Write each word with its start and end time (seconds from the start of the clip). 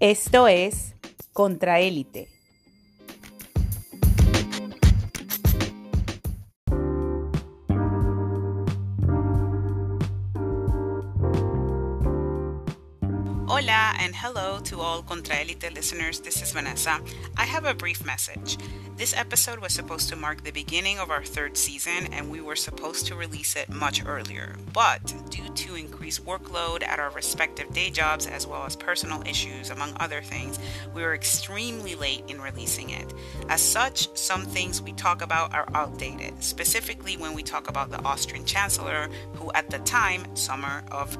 Esto 0.00 0.46
es 0.46 0.94
Contraélite. 1.32 2.28
Contraelite 15.18 15.74
listeners. 15.74 16.20
This 16.20 16.40
is 16.42 16.52
Vanessa. 16.52 17.00
I 17.36 17.42
have 17.42 17.64
a 17.64 17.74
brief 17.74 18.06
message. 18.06 18.56
This 18.96 19.16
episode 19.16 19.58
was 19.58 19.72
supposed 19.72 20.08
to 20.10 20.16
mark 20.16 20.44
the 20.44 20.52
beginning 20.52 21.00
of 21.00 21.10
our 21.10 21.24
third 21.24 21.56
season, 21.56 22.12
and 22.12 22.30
we 22.30 22.40
were 22.40 22.54
supposed 22.54 23.06
to 23.06 23.16
release 23.16 23.56
it 23.56 23.68
much 23.68 24.06
earlier. 24.06 24.54
But 24.72 25.12
due 25.28 25.48
to 25.48 25.74
increased 25.74 26.24
workload 26.24 26.84
at 26.84 27.00
our 27.00 27.10
respective 27.10 27.72
day 27.72 27.90
jobs, 27.90 28.28
as 28.28 28.46
well 28.46 28.64
as 28.64 28.76
personal 28.76 29.20
issues, 29.22 29.70
among 29.70 29.92
other 29.98 30.22
things, 30.22 30.60
we 30.94 31.02
were 31.02 31.14
extremely 31.14 31.96
late 31.96 32.22
in 32.28 32.40
releasing 32.40 32.90
it. 32.90 33.12
As 33.48 33.60
such, 33.60 34.16
some 34.16 34.42
things 34.42 34.80
we 34.80 34.92
talk 34.92 35.20
about 35.20 35.52
are 35.52 35.68
outdated, 35.74 36.44
specifically 36.44 37.16
when 37.16 37.34
we 37.34 37.42
talk 37.42 37.68
about 37.68 37.90
the 37.90 38.00
Austrian 38.04 38.44
Chancellor, 38.44 39.08
who 39.34 39.50
at 39.52 39.68
the 39.68 39.80
time, 39.80 40.36
summer 40.36 40.84
of 40.92 41.16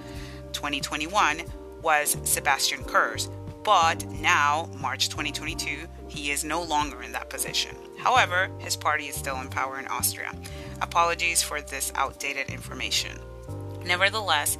2021, 0.52 1.42
was 1.82 2.16
Sebastian 2.24 2.82
Kurz, 2.84 3.30
but 3.68 4.06
now, 4.08 4.66
March 4.80 5.10
2022, 5.10 5.86
he 6.08 6.30
is 6.30 6.42
no 6.42 6.62
longer 6.62 7.02
in 7.02 7.12
that 7.12 7.28
position. 7.28 7.76
However, 7.98 8.48
his 8.60 8.76
party 8.76 9.08
is 9.08 9.14
still 9.14 9.38
in 9.42 9.48
power 9.48 9.78
in 9.78 9.86
Austria. 9.88 10.34
Apologies 10.80 11.42
for 11.42 11.60
this 11.60 11.92
outdated 11.94 12.48
information. 12.48 13.18
Nevertheless, 13.84 14.56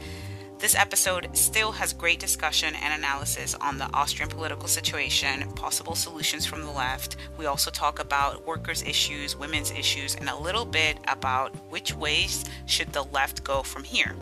this 0.59 0.75
episode 0.75 1.35
still 1.35 1.73
has 1.73 1.95
great 1.95 2.21
discussion 2.21 2.75
and 2.75 2.93
analysis 2.93 3.55
on 3.55 3.79
the 3.79 3.89
Austrian 3.95 4.29
political 4.29 4.69
situation, 4.69 5.51
possible 5.53 5.95
solutions 5.95 6.45
from 6.45 6.61
the 6.61 6.71
left. 6.71 7.17
We 7.39 7.47
also 7.47 7.71
talk 7.71 8.01
about 8.01 8.47
workers' 8.47 8.83
issues, 8.83 9.35
women's 9.35 9.71
issues, 9.71 10.17
and 10.17 10.29
a 10.29 10.37
little 10.37 10.67
bit 10.67 10.99
about 11.09 11.57
which 11.71 11.95
ways 11.95 12.45
should 12.67 12.93
the 12.93 13.05
left 13.05 13.43
go 13.43 13.63
from 13.63 13.85
here. 13.85 14.15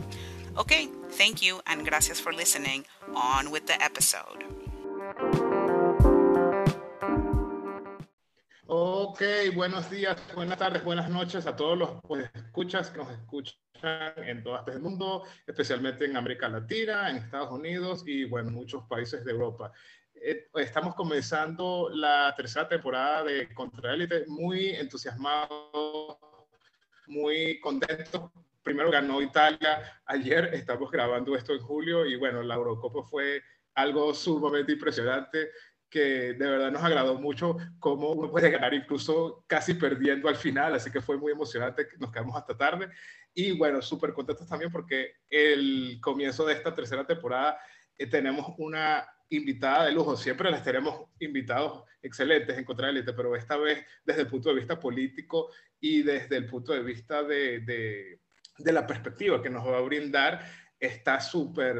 Okay, 0.57 0.87
thank 1.09 1.41
you 1.41 1.59
and 1.67 1.85
gracias 1.85 2.21
for 2.21 2.31
listening. 2.31 2.85
On 3.13 3.51
with 3.51 3.67
the 3.67 3.81
episode. 3.83 4.66
Ok, 8.69 9.21
buenos 9.55 9.89
días, 9.89 10.21
buenas 10.35 10.57
tardes, 10.57 10.83
buenas 10.83 11.09
noches 11.09 11.47
a 11.47 11.55
todos 11.55 11.77
los 11.77 12.01
pues, 12.05 12.29
escuchas 12.33 12.89
que 12.89 12.97
nos 12.97 13.09
escuchan 13.11 13.55
en 14.17 14.43
todo 14.43 14.61
el 14.67 14.81
mundo, 14.81 15.23
especialmente 15.45 16.03
en 16.03 16.17
América 16.17 16.49
Latina, 16.49 17.09
en 17.09 17.15
Estados 17.15 17.49
Unidos 17.51 18.03
y 18.05 18.25
bueno, 18.25 18.51
muchos 18.51 18.83
países 18.89 19.23
de 19.23 19.31
Europa. 19.31 19.71
Eh, 20.15 20.49
estamos 20.55 20.95
comenzando 20.95 21.89
la 21.93 22.33
tercera 22.35 22.67
temporada 22.67 23.23
de 23.23 23.53
Contraélite, 23.53 24.25
muy 24.27 24.71
entusiasmados, 24.71 26.17
muy 27.07 27.61
contentos 27.61 28.29
primero 28.63 28.91
ganó 28.91 29.21
Italia, 29.21 30.01
ayer 30.07 30.53
estamos 30.53 30.91
grabando 30.91 31.37
esto 31.37 31.53
en 31.53 31.61
julio 31.61 32.05
y 32.05 32.17
bueno, 32.17 32.43
la 32.43 32.55
Eurocopa 32.55 33.01
fue 33.01 33.41
algo 33.75 34.13
sumamente 34.13 34.73
impresionante 34.73 35.51
que 35.89 36.33
de 36.33 36.49
verdad 36.49 36.71
nos 36.71 36.83
agradó 36.83 37.19
mucho 37.19 37.57
cómo 37.79 38.11
uno 38.11 38.29
puede 38.29 38.49
ganar 38.49 38.73
incluso 38.73 39.43
casi 39.47 39.73
perdiendo 39.73 40.27
al 40.29 40.35
final, 40.35 40.75
así 40.75 40.91
que 40.91 41.01
fue 41.01 41.17
muy 41.17 41.31
emocionante, 41.31 41.87
nos 41.99 42.11
quedamos 42.11 42.35
hasta 42.35 42.57
tarde. 42.57 42.89
Y 43.33 43.51
bueno, 43.51 43.81
súper 43.81 44.13
contentos 44.13 44.47
también 44.47 44.71
porque 44.71 45.13
el 45.29 45.99
comienzo 46.01 46.45
de 46.45 46.53
esta 46.53 46.73
tercera 46.75 47.05
temporada 47.05 47.57
eh, 47.97 48.07
tenemos 48.07 48.53
una 48.57 49.07
invitada 49.29 49.85
de 49.85 49.91
lujo, 49.91 50.15
siempre 50.15 50.49
les 50.49 50.63
tenemos 50.63 51.09
invitados 51.19 51.83
excelentes 52.01 52.57
en 52.57 52.63
Contra 52.63 52.89
Elite, 52.89 53.13
pero 53.13 53.35
esta 53.35 53.57
vez 53.57 53.85
desde 54.05 54.21
el 54.21 54.27
punto 54.27 54.49
de 54.49 54.55
vista 54.55 54.79
político 54.79 55.49
y 55.79 56.01
desde 56.01 56.37
el 56.37 56.45
punto 56.45 56.71
de 56.71 56.81
vista 56.81 57.23
de 57.23 58.19
de 58.57 58.71
la 58.71 58.87
perspectiva 58.87 59.41
que 59.41 59.49
nos 59.49 59.65
va 59.65 59.77
a 59.77 59.81
brindar, 59.81 60.41
está 60.79 61.19
súper, 61.19 61.77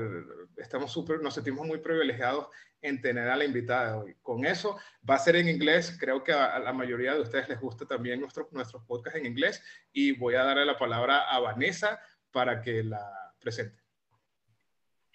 estamos 0.58 0.92
súper, 0.92 1.22
nos 1.22 1.34
sentimos 1.34 1.66
muy 1.66 1.80
privilegiados 1.80 2.48
en 2.82 3.02
tener 3.02 3.28
a 3.30 3.36
la 3.36 3.46
invitada 3.46 3.92
de 3.92 3.98
hoy. 3.98 4.16
Con 4.22 4.46
eso 4.46 4.78
va 5.10 5.16
a 5.16 5.20
ser 5.20 5.36
en 5.36 5.50
inglés, 5.50 5.98
creo 6.00 6.24
que 6.24 6.32
a, 6.32 6.60
la 6.60 6.74
mayoría 6.74 7.14
de 7.14 7.22
ustedes 7.22 7.50
les 7.50 7.60
gusta 7.60 7.86
también 7.86 8.20
nuestros, 8.20 8.48
podcasts 8.86 9.20
en 9.20 9.26
inglés 9.26 9.62
y 9.92 10.12
voy 10.14 10.36
a 10.36 10.44
darle 10.44 10.66
la 10.66 10.78
palabra 10.78 11.30
a 11.30 11.40
Vanessa 11.40 12.00
para 12.32 12.62
que 12.62 12.84
la 12.84 13.34
presente. 13.40 13.87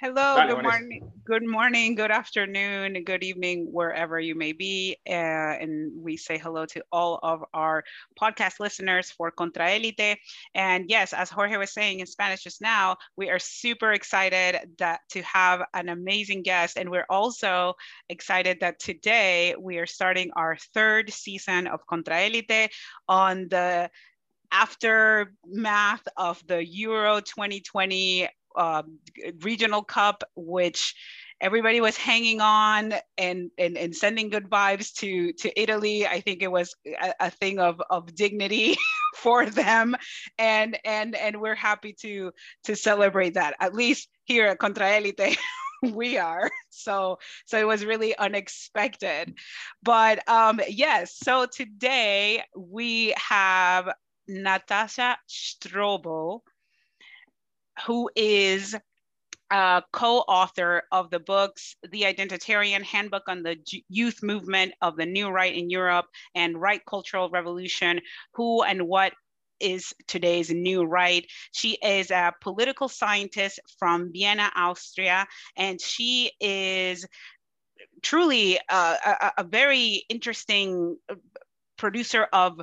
Hello, 0.03 0.35
Dale, 0.35 0.57
good 0.57 0.65
morning, 0.65 1.13
good 1.25 1.47
morning, 1.47 1.95
good 1.95 2.11
afternoon, 2.11 3.05
good 3.05 3.23
evening, 3.23 3.69
wherever 3.71 4.19
you 4.19 4.35
may 4.35 4.51
be. 4.51 4.97
Uh, 5.09 5.13
and 5.13 5.93
we 5.95 6.17
say 6.17 6.39
hello 6.39 6.67
to 6.67 6.83
all 6.91 7.21
of 7.23 7.45
our 7.55 7.85
podcast 8.21 8.59
listeners 8.59 9.13
for 9.13 9.31
Contraelite. 9.31 10.17
And 10.57 10.87
yes, 10.91 11.13
as 11.13 11.31
Jorge 11.31 11.57
was 11.57 11.73
saying 11.73 12.01
in 12.01 12.07
Spanish 12.07 12.43
just 12.43 12.61
now, 12.61 12.97
we 13.17 13.31
are 13.31 13.39
super 13.39 13.93
excited 13.93 14.75
that 14.79 15.03
to 15.11 15.23
have 15.23 15.63
an 15.73 15.89
amazing 15.89 16.43
guest. 16.43 16.77
And 16.77 16.91
we're 16.91 17.07
also 17.09 17.75
excited 18.09 18.59
that 18.59 18.81
today 18.81 19.55
we 19.57 19.79
are 19.79 19.87
starting 19.87 20.33
our 20.35 20.57
third 20.75 21.13
season 21.13 21.69
of 21.69 21.87
Contraelite 21.87 22.71
on 23.09 23.47
the 23.51 23.89
aftermath 24.51 26.07
of 26.17 26.43
the 26.49 26.67
Euro 26.67 27.21
2020 27.21 28.29
uh, 28.57 28.83
regional 29.41 29.83
cup, 29.83 30.25
which 30.35 30.95
everybody 31.41 31.81
was 31.81 31.97
hanging 31.97 32.41
on 32.41 32.95
and, 33.19 33.51
and, 33.59 33.77
and 33.77 33.95
sending 33.95 34.31
good 34.31 34.49
vibes 34.49 34.93
to, 34.95 35.33
to 35.33 35.61
Italy. 35.61 36.07
I 36.07 36.21
think 36.21 36.43
it 36.43 36.51
was 36.51 36.75
a, 36.87 37.13
a 37.19 37.31
thing 37.31 37.59
of, 37.59 37.83
of 37.91 38.15
dignity 38.15 38.77
for 39.17 39.47
them. 39.47 39.97
And, 40.39 40.79
and, 40.85 41.17
and 41.17 41.41
we're 41.41 41.57
happy 41.57 41.95
to, 42.01 42.33
to 42.65 42.77
celebrate 42.77 43.35
that, 43.35 43.57
at 43.61 43.75
least 43.75 44.09
here 44.25 44.47
at 44.47 44.59
Contraelite. 44.59 45.37
we 45.83 46.17
are 46.17 46.49
so 46.71 47.19
so 47.45 47.59
it 47.59 47.67
was 47.67 47.85
really 47.85 48.17
unexpected 48.17 49.37
but 49.83 50.27
um 50.29 50.61
yes 50.69 51.17
so 51.21 51.45
today 51.45 52.41
we 52.57 53.13
have 53.17 53.89
natasha 54.29 55.19
strobl 55.29 56.43
who 57.87 58.11
is 58.15 58.75
a 59.51 59.83
co-author 59.93 60.83
of 60.91 61.11
the 61.11 61.21
books 61.21 61.77
the 61.91 62.03
identitarian 62.03 62.83
handbook 62.83 63.25
on 63.29 63.43
the 63.43 63.57
youth 63.89 64.23
movement 64.23 64.73
of 64.81 64.97
the 64.97 65.05
new 65.05 65.29
right 65.29 65.55
in 65.55 65.69
europe 65.69 66.07
and 66.35 66.59
right 66.59 66.81
cultural 66.87 67.29
revolution 67.29 68.01
who 68.33 68.63
and 68.63 68.81
what 68.87 69.13
is 69.63 69.95
today's 70.09 70.51
new 70.51 70.83
right. 70.85 71.25
She 71.53 71.79
is 71.83 72.11
a 72.11 72.35
political 72.41 72.89
scientist 72.89 73.61
from 73.79 74.13
Vienna, 74.13 74.51
Austria, 74.55 75.27
and 75.57 75.81
she 75.81 76.33
is 76.41 77.07
truly 78.03 78.59
a, 78.69 78.75
a, 78.75 79.33
a 79.39 79.45
very 79.45 80.05
interesting 80.09 80.99
producer 81.79 82.27
of, 82.33 82.61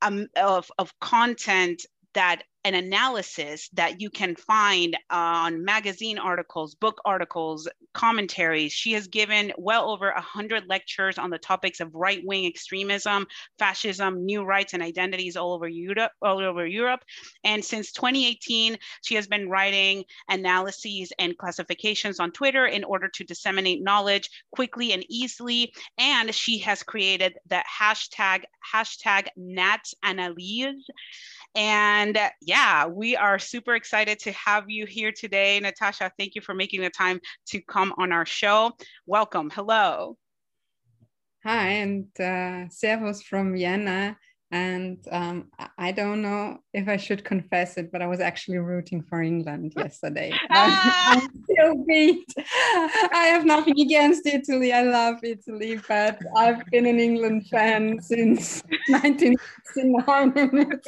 um, 0.00 0.28
of, 0.36 0.70
of 0.78 0.98
content 1.00 1.82
that 2.14 2.44
an 2.68 2.74
analysis 2.74 3.70
that 3.72 3.98
you 3.98 4.10
can 4.10 4.36
find 4.36 4.94
on 5.08 5.64
magazine 5.64 6.18
articles, 6.18 6.74
book 6.74 7.00
articles, 7.06 7.66
commentaries. 7.94 8.72
She 8.72 8.92
has 8.92 9.06
given 9.06 9.54
well 9.56 9.90
over 9.90 10.12
100 10.12 10.68
lectures 10.68 11.16
on 11.16 11.30
the 11.30 11.38
topics 11.38 11.80
of 11.80 11.94
right 11.94 12.20
wing 12.26 12.44
extremism, 12.44 13.26
fascism, 13.58 14.26
new 14.26 14.44
rights, 14.44 14.74
and 14.74 14.82
identities 14.82 15.34
all 15.34 15.54
over 15.54 15.66
Europe. 15.66 16.12
All 16.20 16.44
over 16.44 16.66
Europe. 16.66 17.00
And 17.42 17.64
since 17.64 17.90
2018, 17.92 18.76
she 19.02 19.14
has 19.14 19.26
been 19.26 19.48
writing 19.48 20.04
analyses 20.28 21.10
and 21.18 21.38
classifications 21.38 22.20
on 22.20 22.32
Twitter 22.32 22.66
in 22.66 22.84
order 22.84 23.08
to 23.08 23.24
disseminate 23.24 23.82
knowledge 23.82 24.28
quickly 24.52 24.92
and 24.92 25.06
easily. 25.08 25.72
And 25.96 26.34
she 26.34 26.58
has 26.58 26.82
created 26.82 27.38
the 27.48 27.64
hashtag 27.80 28.42
hashtag 28.74 29.28
NatAnalyse 29.38 30.82
and 31.54 32.18
yeah, 32.42 32.57
we 32.90 33.16
are 33.16 33.38
super 33.38 33.74
excited 33.74 34.18
to 34.20 34.32
have 34.32 34.68
you 34.68 34.86
here 34.86 35.12
today. 35.12 35.60
Natasha, 35.60 36.10
thank 36.18 36.34
you 36.34 36.40
for 36.40 36.54
making 36.54 36.80
the 36.80 36.90
time 36.90 37.20
to 37.46 37.60
come 37.60 37.94
on 37.98 38.12
our 38.12 38.26
show. 38.26 38.72
Welcome. 39.06 39.50
Hello. 39.50 40.16
Hi, 41.44 41.68
and 41.68 42.08
uh, 42.20 42.68
Servus 42.68 43.22
from 43.22 43.54
Vienna. 43.54 44.16
And 44.50 44.98
um, 45.12 45.50
I 45.76 45.92
don't 45.92 46.22
know 46.22 46.58
if 46.72 46.88
I 46.88 46.96
should 46.96 47.22
confess 47.22 47.76
it, 47.76 47.92
but 47.92 48.00
I 48.00 48.06
was 48.06 48.18
actually 48.20 48.56
rooting 48.56 49.02
for 49.02 49.20
England 49.22 49.74
yesterday. 49.76 50.32
I'm 50.50 51.28
still 51.44 51.84
beat. 51.86 52.32
I 53.12 53.28
have 53.30 53.44
nothing 53.44 53.78
against 53.78 54.26
Italy. 54.26 54.72
I 54.72 54.82
love 54.82 55.16
Italy, 55.22 55.78
but 55.86 56.18
I've 56.34 56.64
been 56.66 56.86
an 56.86 56.98
England 56.98 57.46
fan 57.48 58.00
since 58.00 58.62
1969. 58.88 60.80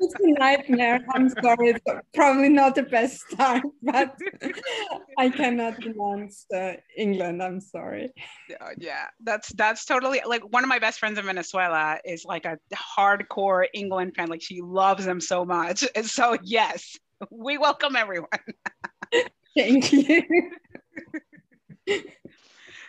It's 0.00 0.14
a 0.20 0.32
nightmare. 0.38 1.04
I'm 1.14 1.28
sorry. 1.28 1.70
It's 1.70 1.80
probably 2.14 2.48
not 2.48 2.74
the 2.74 2.82
best 2.84 3.30
start, 3.30 3.62
but 3.82 4.16
I 5.18 5.30
cannot 5.30 5.80
denounce 5.80 6.46
uh, 6.54 6.74
England. 6.96 7.42
I'm 7.42 7.60
sorry. 7.60 8.12
Yeah, 8.48 8.70
yeah, 8.78 9.04
that's 9.22 9.48
that's 9.54 9.84
totally 9.84 10.20
like 10.26 10.42
one 10.52 10.62
of 10.62 10.68
my 10.68 10.78
best 10.78 10.98
friends 10.98 11.18
in 11.18 11.26
Venezuela 11.26 11.98
is 12.04 12.24
like 12.24 12.44
a 12.44 12.58
hardcore 12.74 13.66
England 13.74 14.14
fan. 14.16 14.28
Like 14.28 14.42
she 14.42 14.60
loves 14.60 15.04
them 15.04 15.20
so 15.20 15.44
much. 15.44 15.84
And 15.96 16.06
so 16.06 16.36
yes, 16.42 16.96
we 17.30 17.58
welcome 17.58 17.96
everyone. 17.96 18.28
Thank 19.56 19.92
you. 19.92 20.50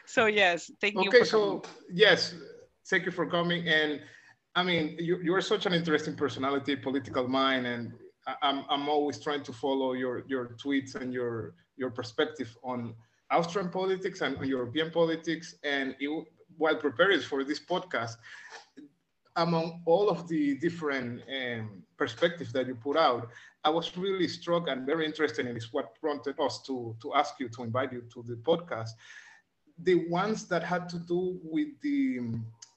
so 0.06 0.26
yes, 0.26 0.70
thank 0.82 0.96
you. 0.96 1.08
Okay, 1.08 1.24
so 1.24 1.62
yes, 1.90 2.36
thank 2.90 3.06
you 3.06 3.12
for 3.12 3.26
coming 3.26 3.68
and 3.70 4.02
I 4.58 4.64
mean, 4.64 4.96
you, 4.98 5.20
you 5.22 5.36
are 5.36 5.42
such 5.42 5.68
an 5.68 5.74
interesting 5.74 6.16
personality, 6.16 6.76
political 6.76 7.28
mind, 7.28 7.68
and 7.68 7.94
I'm, 8.42 8.64
I'm 8.72 8.90
always 8.90 9.20
trying 9.20 9.44
to 9.44 9.54
follow 9.54 9.94
your, 9.94 10.24
your 10.28 10.58
tweets 10.64 10.96
and 10.96 11.14
your, 11.14 11.54
your 11.76 11.92
perspective 11.92 12.58
on 12.64 12.96
Austrian 13.30 13.70
politics 13.70 14.22
and 14.22 14.36
European 14.44 14.90
politics. 14.90 15.54
And 15.64 15.96
it, 16.00 16.10
while 16.58 16.76
preparing 16.76 17.20
for 17.20 17.44
this 17.44 17.60
podcast, 17.60 18.16
among 19.36 19.84
all 19.86 20.10
of 20.10 20.28
the 20.28 20.56
different 20.58 21.22
um, 21.30 21.84
perspectives 21.96 22.52
that 22.54 22.66
you 22.66 22.74
put 22.74 22.98
out, 22.98 23.30
I 23.64 23.70
was 23.70 23.96
really 23.96 24.28
struck 24.28 24.70
and 24.70 24.88
very 24.88 25.06
interested 25.06 25.46
in 25.46 25.54
this, 25.54 25.72
what 25.72 25.94
prompted 26.02 26.40
us 26.40 26.64
to, 26.64 26.96
to 27.04 27.14
ask 27.14 27.36
you 27.40 27.48
to 27.50 27.62
invite 27.62 27.94
you 27.94 28.06
to 28.12 28.26
the 28.28 28.38
podcast. 28.38 28.90
The 29.84 30.10
ones 30.10 30.48
that 30.48 30.64
had 30.64 30.90
to 30.90 30.98
do 30.98 31.40
with 31.44 31.68
the 31.84 32.22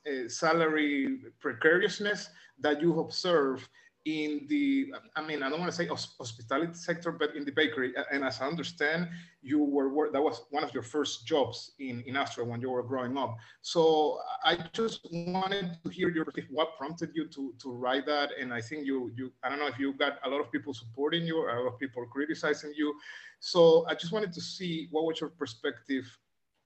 uh, 0.06 0.28
salary 0.28 1.20
precariousness 1.40 2.28
that 2.60 2.80
you 2.80 3.00
observe 3.00 3.68
in 4.06 4.46
the, 4.48 4.92
I 5.14 5.22
mean, 5.22 5.42
I 5.42 5.50
don't 5.50 5.60
want 5.60 5.70
to 5.70 5.76
say 5.76 5.86
hospitality 5.86 6.72
sector, 6.72 7.12
but 7.12 7.36
in 7.36 7.44
the 7.44 7.52
bakery. 7.52 7.92
And 8.10 8.24
as 8.24 8.40
I 8.40 8.46
understand, 8.46 9.08
you 9.42 9.62
were, 9.62 10.10
that 10.10 10.22
was 10.22 10.42
one 10.50 10.64
of 10.64 10.72
your 10.72 10.82
first 10.82 11.26
jobs 11.26 11.72
in, 11.78 12.02
in 12.06 12.16
Austria 12.16 12.46
when 12.46 12.62
you 12.62 12.70
were 12.70 12.82
growing 12.82 13.18
up. 13.18 13.36
So 13.60 14.18
I 14.42 14.56
just 14.72 15.06
wanted 15.12 15.76
to 15.84 15.90
hear 15.90 16.08
your, 16.08 16.26
what 16.48 16.78
prompted 16.78 17.10
you 17.14 17.26
to, 17.28 17.52
to 17.60 17.70
write 17.70 18.06
that. 18.06 18.30
And 18.40 18.54
I 18.54 18.62
think 18.62 18.86
you, 18.86 19.12
you, 19.16 19.32
I 19.44 19.50
don't 19.50 19.58
know 19.58 19.66
if 19.66 19.78
you 19.78 19.92
got 19.92 20.18
a 20.24 20.30
lot 20.30 20.40
of 20.40 20.50
people 20.50 20.72
supporting 20.72 21.24
you 21.26 21.36
or 21.38 21.50
a 21.50 21.62
lot 21.62 21.74
of 21.74 21.78
people 21.78 22.06
criticizing 22.06 22.72
you. 22.74 22.94
So 23.40 23.84
I 23.86 23.94
just 23.94 24.12
wanted 24.12 24.32
to 24.32 24.40
see 24.40 24.88
what 24.92 25.04
was 25.04 25.20
your 25.20 25.30
perspective, 25.30 26.06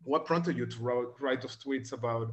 what 0.04 0.24
prompted 0.24 0.56
you 0.56 0.66
to 0.66 0.78
write, 0.80 1.06
write 1.20 1.42
those 1.42 1.56
tweets 1.56 1.92
about 1.92 2.32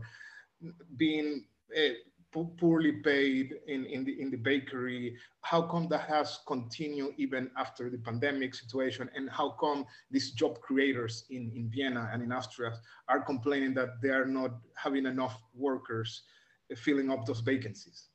being 0.98 1.46
uh, 1.75 1.94
poorly 2.31 2.94
paid 2.94 3.56
in, 3.68 3.86
in, 3.86 4.06
the, 4.06 4.22
in 4.22 4.31
the 4.31 4.38
bakery? 4.38 5.18
How 5.42 5.62
come 5.63 5.88
that 5.90 6.08
has 6.08 6.40
continued 6.48 7.13
even 7.18 7.52
after 7.58 7.90
the 7.90 7.98
pandemic 7.98 8.56
situation? 8.56 9.10
And 9.16 9.30
how 9.30 9.52
come 9.60 9.86
these 10.10 10.31
job 10.31 10.60
creators 10.62 11.25
in, 11.30 11.52
in 11.56 11.69
Vienna 11.69 12.10
and 12.13 12.24
in 12.24 12.31
Austria 12.31 12.74
are 13.10 13.22
complaining 13.22 13.74
that 13.75 14.02
they 14.02 14.10
are 14.10 14.25
not 14.25 14.52
having 14.75 15.06
enough 15.06 15.42
workers 15.54 16.24
filling 16.78 17.12
up 17.12 17.25
those 17.25 17.42
vacancies? 17.42 18.07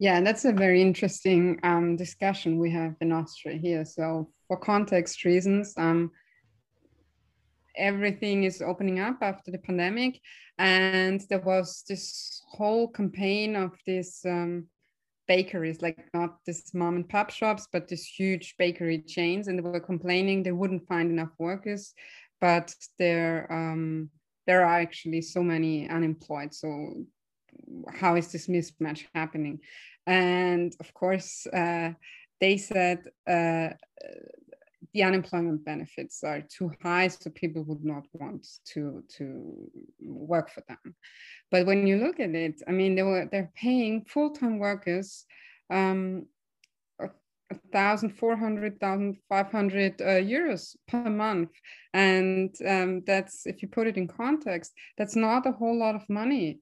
Yeah, 0.00 0.22
that's 0.22 0.46
a 0.46 0.52
very 0.52 0.80
interesting 0.80 1.60
um, 1.62 1.94
discussion 1.94 2.58
we 2.58 2.70
have 2.70 2.94
in 3.02 3.12
Austria 3.12 3.58
here. 3.58 3.84
So, 3.84 4.30
for 4.48 4.56
context 4.56 5.24
reasons, 5.26 5.74
um, 5.76 6.10
everything 7.80 8.44
is 8.44 8.62
opening 8.62 9.00
up 9.00 9.18
after 9.22 9.50
the 9.50 9.58
pandemic. 9.58 10.20
And 10.58 11.20
there 11.28 11.40
was 11.40 11.84
this 11.88 12.42
whole 12.46 12.88
campaign 12.88 13.56
of 13.56 13.72
these 13.86 14.20
um, 14.26 14.66
bakeries 15.26 15.80
like 15.80 16.08
not 16.12 16.38
this 16.44 16.74
mom 16.74 16.96
and 16.96 17.08
pop 17.08 17.30
shops 17.30 17.68
but 17.72 17.86
these 17.86 18.04
huge 18.04 18.54
bakery 18.58 18.98
chains. 18.98 19.48
And 19.48 19.58
they 19.58 19.62
were 19.62 19.80
complaining 19.80 20.42
they 20.42 20.52
wouldn't 20.52 20.86
find 20.86 21.10
enough 21.10 21.32
workers 21.38 21.94
but 22.40 22.74
there 22.98 23.46
um, 23.50 24.10
there 24.46 24.62
are 24.62 24.80
actually 24.80 25.22
so 25.22 25.42
many 25.42 25.88
unemployed. 25.88 26.54
So 26.54 27.04
how 27.92 28.16
is 28.16 28.32
this 28.32 28.48
mismatch 28.48 29.04
happening? 29.14 29.60
And 30.06 30.74
of 30.80 30.92
course 30.94 31.46
uh, 31.46 31.92
they 32.40 32.56
said 32.56 33.04
uh, 33.28 33.70
the 34.92 35.02
unemployment 35.02 35.64
benefits 35.64 36.22
are 36.24 36.42
too 36.42 36.72
high, 36.82 37.08
so 37.08 37.30
people 37.30 37.62
would 37.64 37.84
not 37.84 38.06
want 38.12 38.46
to 38.72 39.04
to 39.16 39.70
work 40.00 40.50
for 40.50 40.62
them. 40.68 40.94
But 41.50 41.66
when 41.66 41.86
you 41.86 41.98
look 41.98 42.20
at 42.20 42.34
it, 42.34 42.62
I 42.66 42.72
mean, 42.72 42.94
they 42.94 43.02
were 43.02 43.28
they're 43.30 43.52
paying 43.54 44.04
full 44.04 44.30
time 44.30 44.58
workers. 44.58 45.24
Um, 45.70 46.26
1,400, 47.72 48.76
1,500 48.80 50.00
uh, 50.00 50.04
euros 50.04 50.76
per 50.86 51.10
month. 51.10 51.50
And 51.92 52.54
um, 52.66 53.02
that's, 53.06 53.46
if 53.46 53.60
you 53.60 53.68
put 53.68 53.88
it 53.88 53.96
in 53.96 54.06
context, 54.06 54.72
that's 54.96 55.16
not 55.16 55.46
a 55.46 55.52
whole 55.52 55.76
lot 55.76 55.96
of 55.96 56.08
money 56.08 56.60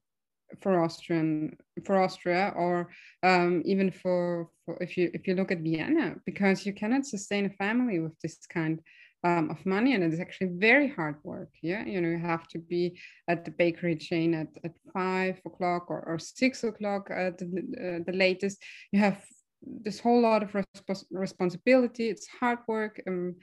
for 0.61 0.83
Austrian 0.83 1.55
for 1.85 2.01
Austria 2.01 2.53
or 2.55 2.89
um, 3.23 3.61
even 3.65 3.91
for, 3.91 4.49
for, 4.65 4.77
if 4.81 4.97
you 4.97 5.11
if 5.13 5.27
you 5.27 5.35
look 5.35 5.51
at 5.51 5.59
Vienna 5.59 6.15
because 6.25 6.65
you 6.65 6.73
cannot 6.73 7.05
sustain 7.05 7.45
a 7.45 7.49
family 7.49 7.99
with 7.99 8.19
this 8.21 8.37
kind 8.47 8.79
um, 9.23 9.49
of 9.49 9.65
money 9.65 9.93
and 9.93 10.03
it's 10.03 10.19
actually 10.19 10.51
very 10.53 10.87
hard 10.87 11.15
work 11.23 11.49
yeah? 11.61 11.85
You 11.85 12.01
know 12.01 12.09
you 12.09 12.19
have 12.19 12.47
to 12.49 12.59
be 12.59 12.99
at 13.27 13.45
the 13.45 13.51
bakery 13.51 13.95
chain 13.95 14.33
at, 14.33 14.47
at 14.63 14.71
five 14.93 15.39
o'clock 15.45 15.89
or, 15.89 16.03
or 16.07 16.17
six 16.19 16.63
o'clock 16.63 17.09
at 17.11 17.37
the, 17.37 17.45
uh, 17.45 18.03
the 18.05 18.17
latest. 18.17 18.63
You 18.91 18.99
have 18.99 19.23
this 19.61 19.99
whole 19.99 20.21
lot 20.21 20.41
of 20.41 20.51
resp- 20.53 21.05
responsibility. 21.11 22.09
It's 22.09 22.27
hard 22.27 22.59
work 22.67 23.01
um, 23.07 23.35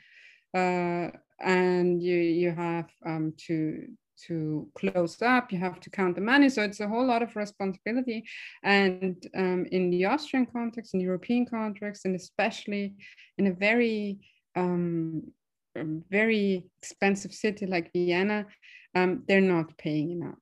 uh, 0.56 1.11
and 1.41 2.03
you 2.03 2.17
you 2.17 2.50
have 2.50 2.88
um, 3.05 3.35
to 3.47 3.87
to 4.26 4.68
close 4.74 5.20
up 5.22 5.52
you 5.52 5.58
have 5.58 5.80
to 5.80 5.90
count 5.90 6.14
the 6.14 6.20
money. 6.20 6.48
So 6.48 6.62
it's 6.62 6.80
a 6.80 6.88
whole 6.88 7.06
lot 7.06 7.22
of 7.22 7.36
responsibility. 7.36 8.24
And 8.62 9.16
um, 9.36 9.66
in 9.70 9.90
the 9.90 10.06
austrian 10.06 10.46
context 10.46 10.94
in 10.94 11.00
european 11.00 11.46
context 11.46 12.04
and 12.04 12.14
especially 12.16 12.94
in 13.38 13.46
a 13.46 13.52
very 13.52 14.18
um, 14.54 15.22
very 16.10 16.64
expensive 16.78 17.32
city 17.32 17.66
like 17.66 17.92
vienna 17.92 18.46
um, 18.96 19.22
they're 19.28 19.40
not 19.40 19.76
paying 19.76 20.10
enough. 20.12 20.38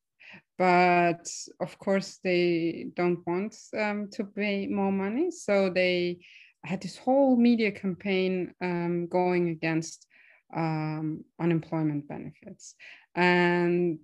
But 0.57 1.29
of 1.61 1.79
course 1.79 2.21
they 2.23 2.87
don't 2.95 3.27
want 3.27 3.57
um, 3.77 4.09
to 4.13 4.25
pay 4.25 4.69
more 4.69 4.93
money. 4.93 5.31
So 5.33 5.69
they 5.69 6.21
had 6.65 6.81
this 6.81 6.97
whole 6.97 7.37
media 7.37 7.73
campaign 7.73 8.55
um, 8.63 9.09
going 9.09 9.49
against 9.49 10.07
um, 10.55 11.25
unemployment 11.41 12.07
benefits 12.09 12.75
and 13.15 13.99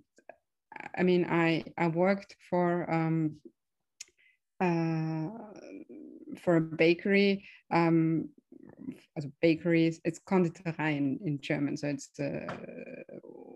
I 0.95 1.03
mean, 1.03 1.25
I 1.25 1.63
I 1.77 1.87
worked 1.87 2.35
for 2.49 2.89
um, 2.91 3.37
uh, 4.59 5.29
for 6.39 6.57
a 6.57 6.61
bakery. 6.61 7.45
Um, 7.71 8.29
as 9.17 9.25
a 9.25 9.31
bakery, 9.41 9.93
it's 10.03 10.19
Konditorei 10.19 10.97
in, 10.97 11.19
in 11.25 11.39
German. 11.41 11.77
So 11.77 11.87
it's 11.87 12.09
uh, 12.19 12.55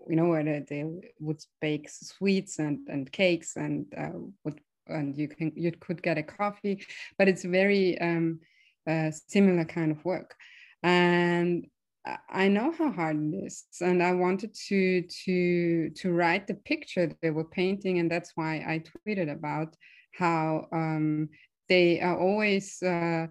you 0.08 0.16
know 0.16 0.26
where 0.26 0.42
they, 0.44 0.84
would 1.20 1.42
bake 1.60 1.88
sweets 1.88 2.58
and 2.58 2.86
and 2.88 3.10
cakes 3.10 3.56
and 3.56 3.86
uh, 3.96 4.18
would 4.44 4.60
and 4.88 5.16
you 5.16 5.28
can 5.28 5.52
you 5.56 5.72
could 5.72 6.02
get 6.02 6.18
a 6.18 6.22
coffee, 6.22 6.86
but 7.18 7.28
it's 7.28 7.44
very 7.44 8.00
um, 8.00 8.40
uh, 8.88 9.10
similar 9.28 9.64
kind 9.64 9.90
of 9.90 10.04
work. 10.04 10.34
And 10.82 11.66
I 12.28 12.48
know 12.48 12.72
how 12.72 12.92
hard 12.92 13.16
it 13.16 13.36
is, 13.36 13.64
and 13.80 14.02
I 14.02 14.12
wanted 14.12 14.54
to 14.68 15.02
to 15.24 15.90
to 15.90 16.12
write 16.12 16.46
the 16.46 16.54
picture 16.54 17.10
they 17.22 17.30
were 17.30 17.44
painting, 17.44 17.98
and 17.98 18.10
that's 18.10 18.32
why 18.36 18.56
I 18.66 18.82
tweeted 18.90 19.30
about 19.30 19.74
how 20.14 20.66
um, 20.72 21.28
they 21.68 22.00
are 22.00 22.18
always 22.18 22.82
uh, 22.82 23.26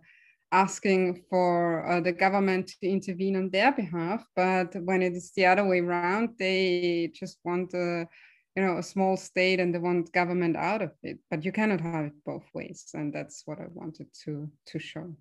asking 0.52 1.24
for 1.30 1.88
uh, 1.88 2.02
the 2.02 2.12
government 2.12 2.68
to 2.82 2.88
intervene 2.88 3.36
on 3.36 3.50
their 3.50 3.72
behalf, 3.72 4.26
but 4.36 4.76
when 4.84 5.02
it 5.02 5.14
is 5.14 5.32
the 5.32 5.46
other 5.46 5.66
way 5.66 5.80
around, 5.80 6.30
they 6.38 7.12
just 7.14 7.40
want 7.46 7.74
a 7.74 8.08
you 8.56 8.64
know 8.64 8.78
a 8.78 8.84
small 8.84 9.16
state 9.18 9.60
and 9.60 9.74
they 9.74 9.80
want 9.80 10.12
government 10.12 10.58
out 10.58 10.82
of 10.82 10.92
it. 11.04 11.20
But 11.30 11.46
you 11.46 11.52
cannot 11.52 11.82
have 11.82 12.06
it 12.06 12.26
both 12.26 12.46
ways, 12.54 12.90
and 12.94 13.14
that's 13.14 13.44
what 13.46 13.60
I 13.60 13.68
wanted 13.74 14.08
to 14.26 14.50
to 14.68 14.80
show 14.80 15.16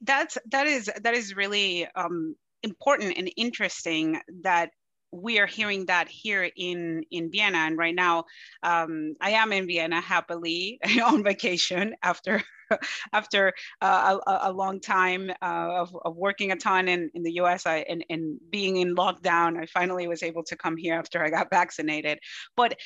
that's 0.00 0.38
that 0.50 0.66
is 0.66 0.90
that 1.02 1.14
is 1.14 1.36
really 1.36 1.86
um, 1.94 2.34
important 2.62 3.16
and 3.16 3.30
interesting 3.36 4.20
that 4.42 4.70
we 5.14 5.38
are 5.38 5.46
hearing 5.46 5.86
that 5.86 6.08
here 6.08 6.50
in 6.56 7.04
in 7.10 7.30
Vienna. 7.30 7.58
And 7.58 7.78
right 7.78 7.94
now 7.94 8.24
um, 8.62 9.14
I 9.20 9.30
am 9.30 9.52
in 9.52 9.66
Vienna 9.66 10.00
happily 10.00 10.80
on 11.04 11.22
vacation 11.22 11.94
after 12.02 12.42
after 13.12 13.52
uh, 13.80 14.18
a, 14.26 14.50
a, 14.50 14.52
long 14.52 14.80
time 14.80 15.30
uh, 15.30 15.82
of, 15.82 15.94
of, 16.04 16.16
working 16.16 16.50
a 16.50 16.56
ton 16.56 16.88
in, 16.88 17.10
in 17.12 17.22
the 17.22 17.32
US 17.32 17.66
I, 17.66 17.84
and, 17.88 18.02
and 18.08 18.40
being 18.50 18.78
in 18.78 18.96
lockdown 18.96 19.60
I 19.60 19.66
finally 19.66 20.08
was 20.08 20.22
able 20.22 20.42
to 20.44 20.56
come 20.56 20.78
here 20.78 20.94
after 20.94 21.22
I 21.22 21.28
got 21.28 21.50
vaccinated. 21.50 22.18
But 22.56 22.78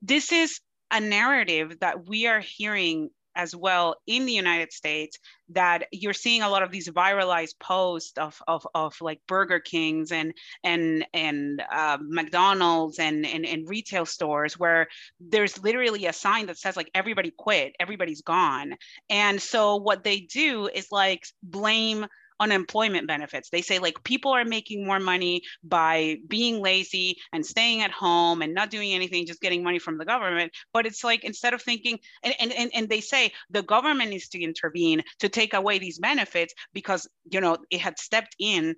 this 0.00 0.32
is 0.32 0.58
a 0.90 1.00
narrative 1.00 1.78
that 1.80 2.08
we 2.08 2.26
are 2.26 2.40
hearing 2.40 3.10
as 3.36 3.54
well 3.54 3.94
in 4.06 4.26
the 4.26 4.32
United 4.32 4.72
States 4.72 5.18
that 5.50 5.84
you're 5.92 6.12
seeing 6.12 6.42
a 6.42 6.48
lot 6.48 6.62
of 6.62 6.72
these 6.72 6.88
viralized 6.88 7.58
posts 7.60 8.18
of, 8.18 8.40
of, 8.48 8.66
of 8.74 8.96
like 9.00 9.20
Burger 9.28 9.60
Kings 9.60 10.10
and 10.10 10.32
and 10.64 11.06
and 11.14 11.62
uh, 11.70 11.98
McDonald's 12.00 12.98
and, 12.98 13.24
and 13.24 13.46
and 13.46 13.68
retail 13.68 14.06
stores 14.06 14.58
where 14.58 14.88
there's 15.20 15.62
literally 15.62 16.06
a 16.06 16.12
sign 16.12 16.46
that 16.46 16.58
says 16.58 16.76
like 16.76 16.90
everybody 16.94 17.30
quit, 17.36 17.76
everybody's 17.78 18.22
gone, 18.22 18.74
and 19.08 19.40
so 19.40 19.76
what 19.76 20.02
they 20.02 20.20
do 20.20 20.66
is 20.66 20.90
like 20.90 21.24
blame 21.42 22.06
unemployment 22.40 23.06
benefits. 23.06 23.50
They 23.50 23.62
say 23.62 23.78
like 23.78 24.02
people 24.04 24.32
are 24.32 24.44
making 24.44 24.86
more 24.86 25.00
money 25.00 25.42
by 25.64 26.18
being 26.28 26.60
lazy 26.60 27.18
and 27.32 27.44
staying 27.44 27.82
at 27.82 27.90
home 27.90 28.42
and 28.42 28.54
not 28.54 28.70
doing 28.70 28.92
anything, 28.92 29.26
just 29.26 29.40
getting 29.40 29.62
money 29.62 29.78
from 29.78 29.98
the 29.98 30.04
government. 30.04 30.52
But 30.72 30.86
it's 30.86 31.04
like 31.04 31.24
instead 31.24 31.54
of 31.54 31.62
thinking, 31.62 31.98
and, 32.22 32.34
and, 32.38 32.52
and, 32.52 32.70
and 32.74 32.88
they 32.88 33.00
say 33.00 33.32
the 33.50 33.62
government 33.62 34.10
needs 34.10 34.28
to 34.28 34.42
intervene 34.42 35.02
to 35.20 35.28
take 35.28 35.54
away 35.54 35.78
these 35.78 35.98
benefits 35.98 36.54
because, 36.72 37.08
you 37.30 37.40
know, 37.40 37.56
it 37.70 37.80
had 37.80 37.98
stepped 37.98 38.36
in 38.38 38.74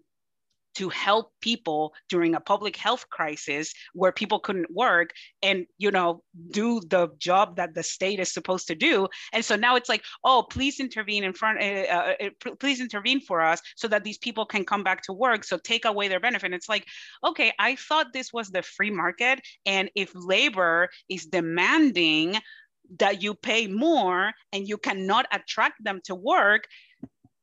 to 0.78 0.88
help 0.88 1.32
people 1.40 1.92
during 2.08 2.37
a 2.37 2.40
public 2.40 2.76
health 2.76 3.04
crisis 3.11 3.75
where 3.94 4.12
people 4.12 4.38
couldn't 4.38 4.70
work 4.70 5.11
and 5.42 5.66
you 5.76 5.90
know 5.90 6.23
do 6.50 6.80
the 6.87 7.08
job 7.18 7.56
that 7.56 7.75
the 7.75 7.82
state 7.82 8.20
is 8.20 8.32
supposed 8.32 8.68
to 8.68 8.76
do. 8.76 9.08
And 9.32 9.44
so 9.44 9.56
now 9.56 9.75
it's 9.75 9.88
like 9.88 10.04
oh 10.23 10.47
please 10.49 10.78
intervene 10.78 11.25
in 11.25 11.32
front 11.32 11.61
uh, 11.61 11.97
uh, 11.97 12.30
please 12.61 12.80
intervene 12.80 13.20
for 13.20 13.40
us 13.40 13.61
so 13.76 13.88
that 13.88 14.04
these 14.04 14.18
people 14.18 14.47
can 14.47 14.64
come 14.64 14.85
back 14.85 15.02
to 15.02 15.12
work. 15.12 15.42
So 15.42 15.58
take 15.58 15.85
away 15.85 16.06
their 16.06 16.20
benefit. 16.20 16.47
And 16.47 16.54
it's 16.54 16.68
like 16.68 16.87
okay 17.25 17.52
i 17.58 17.75
thought 17.75 18.12
this 18.12 18.32
was 18.32 18.49
the 18.50 18.62
free 18.62 18.90
market. 18.90 19.40
And 19.66 19.90
if 19.97 20.12
labor 20.14 20.88
is 21.08 21.26
demanding 21.26 22.38
that 22.99 23.23
you 23.23 23.35
pay 23.35 23.66
more 23.66 24.32
and 24.52 24.66
you 24.66 24.78
cannot 24.78 25.26
attract 25.32 25.82
them 25.85 26.00
to 26.04 26.14
work 26.14 26.64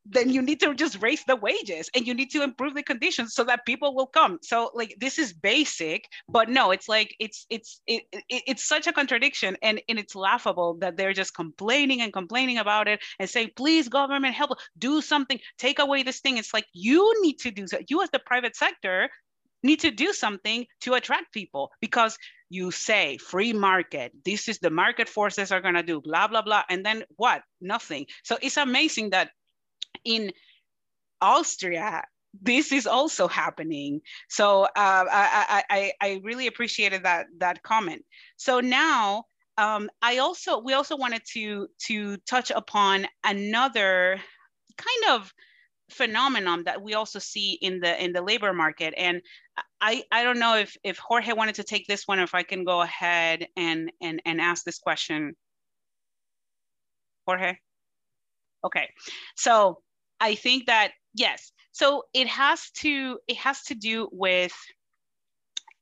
then 0.06 0.30
you 0.30 0.42
need 0.42 0.60
to 0.60 0.74
just 0.76 1.02
raise 1.02 1.24
the 1.24 1.36
wages 1.36 1.90
and 1.96 2.06
you 2.06 2.14
need 2.14 2.30
to 2.32 2.44
improve 2.44 2.76
the 2.76 2.84
conditions 2.84 3.34
so 3.34 3.44
that 3.44 3.66
people 3.66 3.96
will 3.96 4.08
come. 4.08 4.38
So 4.42 4.72
like 4.74 4.96
this 5.00 5.18
is 5.18 5.34
basic 5.34 6.08
but 6.30 6.50
no 6.50 6.72
it's 6.72 6.88
like 6.88 7.16
it's 7.20 7.46
it's 7.50 7.82
it, 7.88 8.04
it, 8.12 8.44
it's 8.48 8.68
such 8.68 8.88
a 8.88 8.94
contradiction 8.94 9.58
and 9.62 9.82
and 9.90 9.98
it's 9.98 10.16
laughable 10.16 10.76
that 10.76 10.98
they're 10.98 11.14
just 11.14 11.34
complaining 11.34 12.02
and 12.02 12.14
complaining 12.14 12.58
about 12.58 12.88
it 12.88 13.02
and 13.20 13.30
saying 13.30 13.52
please 13.56 13.90
government 13.90 14.36
help 14.36 14.52
do 14.78 15.02
something 15.02 15.40
take 15.58 15.80
away 15.80 16.04
this 16.04 16.20
thing. 16.20 16.38
It's 16.38 16.54
like 16.54 16.66
you 16.74 17.22
need 17.22 17.40
to 17.40 17.52
do 17.52 17.68
so 17.68 17.80
you 17.88 18.02
as 18.02 18.10
the 18.12 18.20
private 18.20 18.56
sector 18.56 19.10
need 19.64 19.80
to 19.80 19.90
do 19.90 20.14
something 20.14 20.66
to 20.82 20.94
attract 20.94 21.34
people 21.34 21.72
because 21.82 22.18
you 22.52 22.70
say 22.70 23.18
free 23.18 23.52
market 23.52 24.12
this 24.24 24.48
is 24.48 24.60
the 24.60 24.70
market 24.70 25.10
forces 25.10 25.52
are 25.52 25.62
going 25.62 25.74
to 25.74 25.82
do 25.82 26.00
blah 26.00 26.28
blah 26.28 26.44
blah 26.44 26.64
and 26.70 26.86
then 26.86 27.04
what? 27.16 27.42
Nothing. 27.62 28.06
So 28.24 28.38
it's 28.42 28.58
amazing 28.58 29.10
that 29.12 29.32
in 30.06 30.32
Austria, 31.22 32.04
this 32.42 32.72
is 32.72 32.88
also 32.88 33.28
happening. 33.28 34.02
So 34.30 34.64
uh, 34.64 34.68
I, 34.76 35.64
I, 35.70 35.92
I 36.02 36.22
really 36.24 36.48
appreciated 36.48 37.04
that 37.04 37.28
that 37.40 37.64
comment. 37.64 38.04
So 38.38 38.60
now 38.60 39.26
um, 39.58 39.90
I 40.02 40.18
also 40.18 40.60
we 40.60 40.74
also 40.74 40.98
wanted 40.98 41.22
to 41.34 41.68
to 41.88 42.18
touch 42.30 42.52
upon 42.52 43.08
another 43.24 44.20
kind 44.78 45.16
of 45.16 45.34
phenomenon 45.90 46.64
that 46.66 46.82
we 46.82 46.94
also 46.96 47.20
see 47.20 47.54
in 47.62 47.80
the 47.80 48.04
in 48.04 48.12
the 48.12 48.22
labor 48.22 48.54
market 48.54 48.94
and 48.98 49.22
I, 49.80 50.04
I 50.12 50.24
don't 50.24 50.40
know 50.40 50.56
if, 50.56 50.76
if 50.84 50.98
Jorge 50.98 51.34
wanted 51.34 51.56
to 51.56 51.64
take 51.64 51.88
this 51.88 52.08
one, 52.08 52.20
if 52.20 52.34
I 52.34 52.44
can 52.44 52.64
go 52.64 52.82
ahead 52.82 53.48
and, 53.56 53.92
and, 54.02 54.22
and 54.26 54.42
ask 54.42 54.64
this 54.64 54.80
question. 54.80 55.36
Jorge? 57.28 57.58
Okay, 58.64 58.90
so 59.36 59.82
I 60.19 60.36
think 60.36 60.67
that 60.67 60.91
yes. 61.13 61.51
So 61.72 62.03
it 62.13 62.27
has 62.27 62.69
to 62.77 63.19
it 63.27 63.38
has 63.38 63.63
to 63.63 63.75
do 63.75 64.10
with 64.12 64.53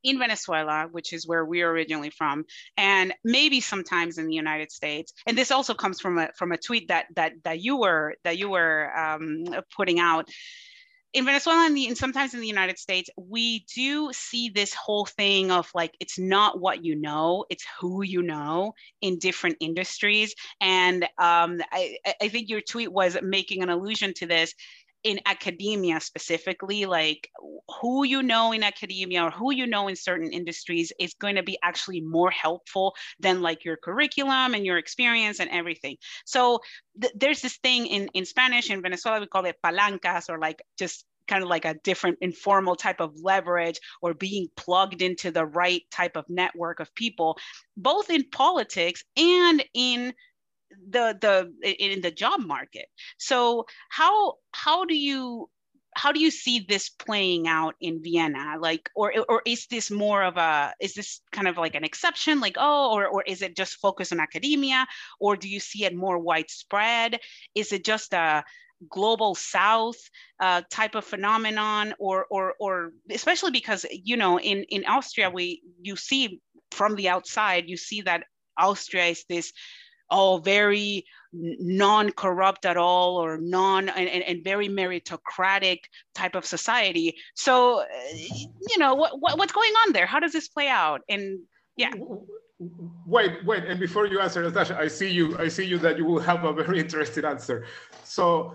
in 0.04 0.20
Venezuela, 0.20 0.88
which 0.92 1.14
is 1.14 1.28
where 1.28 1.46
we're 1.46 1.70
originally 1.70 2.10
from, 2.10 2.46
and 2.78 3.14
maybe 3.24 3.62
sometimes 3.62 4.18
in 4.18 4.28
the 4.28 4.34
United 4.34 4.72
States. 4.72 5.14
And 5.26 5.38
this 5.38 5.52
also 5.52 5.74
comes 5.74 6.02
from 6.02 6.18
a 6.18 6.30
from 6.38 6.52
a 6.52 6.58
tweet 6.58 6.90
that 6.90 7.06
that 7.16 7.34
that 7.44 7.62
you 7.62 7.78
were 7.78 8.16
that 8.24 8.38
you 8.38 8.50
were 8.50 8.92
um, 8.98 9.46
putting 9.76 10.00
out 10.00 10.28
in 11.14 11.26
Venezuela 11.26 11.66
and, 11.66 11.78
the, 11.78 11.88
and, 11.88 11.98
sometimes 11.98 12.34
in 12.34 12.42
the 12.42 12.48
United 12.48 12.80
States, 12.80 13.10
we 13.18 13.66
do 13.74 14.12
see 14.14 14.50
this 14.50 14.74
whole 14.74 15.06
thing 15.06 15.52
of 15.52 15.70
like, 15.76 15.96
it's 16.00 16.18
not 16.18 16.60
what 16.60 16.84
you 16.84 16.96
know, 16.96 17.46
it's 17.50 17.66
who 17.80 18.02
you 18.04 18.22
know 18.24 18.74
in 19.02 19.20
different 19.20 19.56
industries. 19.60 20.34
And 20.60 21.04
um, 21.20 21.62
I, 21.72 21.98
I 22.22 22.28
think 22.30 22.50
your 22.50 22.62
tweet 22.62 22.92
was 22.92 23.18
making 23.22 23.62
an 23.62 23.70
allusion 23.70 24.14
to 24.16 24.26
this 24.26 24.54
in 25.04 25.20
academia 25.26 26.00
specifically, 26.00 26.86
like 26.86 27.30
who 27.82 28.04
you 28.04 28.24
know 28.24 28.52
in 28.52 28.64
academia 28.64 29.24
or 29.24 29.32
who 29.32 29.54
you 29.54 29.68
know 29.68 29.88
in 29.88 29.96
certain 29.96 30.32
industries 30.32 30.92
is 31.00 31.14
going 31.14 31.36
to 31.36 31.44
be 31.44 31.58
actually 31.64 32.02
more 32.02 32.32
helpful 32.32 32.96
than 33.20 33.42
like 33.42 33.66
your 33.66 33.78
curriculum 33.78 34.54
and 34.54 34.66
your 34.66 34.78
experience 34.78 35.40
and 35.40 35.50
everything. 35.50 35.98
So 36.26 36.60
th- 37.02 37.14
there's 37.16 37.42
this 37.42 37.58
thing 37.58 37.88
in, 37.88 38.08
in 38.14 38.26
Spanish 38.26 38.70
in 38.70 38.82
Venezuela, 38.82 39.20
we 39.20 39.28
call 39.28 39.46
it 39.46 39.58
palancas 39.64 40.30
or 40.30 40.40
like 40.40 40.62
just 40.78 41.06
kind 41.28 41.44
of 41.44 41.50
like 41.50 41.66
a 41.66 41.76
different 41.84 42.18
informal 42.22 42.76
type 42.76 43.00
of 43.00 43.14
leverage 43.22 43.80
or 44.02 44.14
being 44.14 44.48
plugged 44.56 45.02
into 45.02 45.32
the 45.32 45.46
right 45.46 45.84
type 45.92 46.16
of 46.16 46.26
network 46.30 46.80
of 46.80 46.94
people, 46.96 47.38
both 47.78 48.10
in 48.10 48.24
politics 48.30 49.04
and 49.18 49.64
in 49.74 50.14
the 50.90 51.18
the 51.22 51.72
in 51.80 52.02
the 52.02 52.12
job 52.12 52.42
market 52.42 52.86
so 53.18 53.66
how 53.90 54.36
how 54.52 54.86
do 54.86 54.96
you 54.96 55.50
how 55.96 56.12
do 56.12 56.20
you 56.20 56.32
see 56.32 56.60
this 56.60 56.90
playing 56.90 57.48
out 57.48 57.76
in 57.80 58.02
Vienna? 58.02 58.56
Like, 58.60 58.90
or 58.96 59.14
or 59.30 59.42
is 59.46 59.68
this 59.68 59.92
more 59.92 60.24
of 60.24 60.38
a 60.38 60.74
is 60.80 60.94
this 60.94 61.22
kind 61.32 61.48
of 61.48 61.58
like 61.58 61.76
an 61.76 61.84
exception? 61.84 62.40
Like, 62.40 62.56
oh, 62.58 62.94
or 62.94 63.08
or 63.08 63.24
is 63.24 63.42
it 63.42 63.56
just 63.56 63.76
focused 63.76 64.12
on 64.12 64.20
academia, 64.20 64.88
or 65.20 65.36
do 65.36 65.48
you 65.48 65.60
see 65.60 65.86
it 65.86 65.96
more 65.96 66.18
widespread? 66.18 67.20
Is 67.56 67.72
it 67.72 67.86
just 67.86 68.14
a 68.14 68.44
global 68.90 69.36
south 69.36 69.98
uh, 70.40 70.62
type 70.70 70.96
of 70.96 71.06
phenomenon 71.06 71.94
or 72.00 72.26
or 72.30 72.54
or 72.60 72.92
especially 73.10 73.52
because 73.52 73.86
you 73.92 74.18
know 74.18 74.38
in 74.40 74.64
in 74.64 74.84
austria 74.86 75.30
we 75.30 75.62
you 75.82 75.96
see 75.96 76.42
from 76.72 76.96
the 76.96 77.08
outside 77.08 77.70
you 77.70 77.78
see 77.78 78.02
that 78.02 78.26
austria 78.58 79.06
is 79.06 79.24
this 79.30 79.54
all 80.10 80.40
very 80.40 81.06
non-corrupt 81.34 82.66
at 82.66 82.78
all 82.78 83.18
or 83.18 83.38
non 83.38 83.90
and, 83.90 84.08
and, 84.08 84.44
very 84.44 84.70
meritocratic 84.70 85.80
type 86.14 86.36
of 86.36 86.46
society. 86.46 87.16
So 87.34 87.82
uh, 87.82 87.86
you 88.14 88.78
know 88.78 88.94
what, 88.94 89.20
what, 89.20 89.38
what's 89.38 89.52
going 89.52 89.72
on 89.86 89.94
there? 89.94 90.06
How 90.06 90.20
does 90.20 90.32
this 90.32 90.48
play 90.48 90.68
out? 90.68 91.02
And 91.10 91.40
yeah. 91.76 91.92
Wait 93.06 93.44
wait 93.46 93.66
and 93.66 93.80
before 93.80 94.06
you 94.06 94.22
answer 94.22 94.42
natasha 94.42 94.78
i 94.80 94.88
see 94.88 95.10
you 95.10 95.38
i 95.38 95.50
see 95.50 95.66
you 95.66 95.78
that 95.80 95.98
you 95.98 96.06
will 96.06 96.20
have 96.20 96.46
a 96.46 96.54
very 96.54 96.80
interesting 96.80 97.26
answer. 97.26 97.66
So 98.06 98.54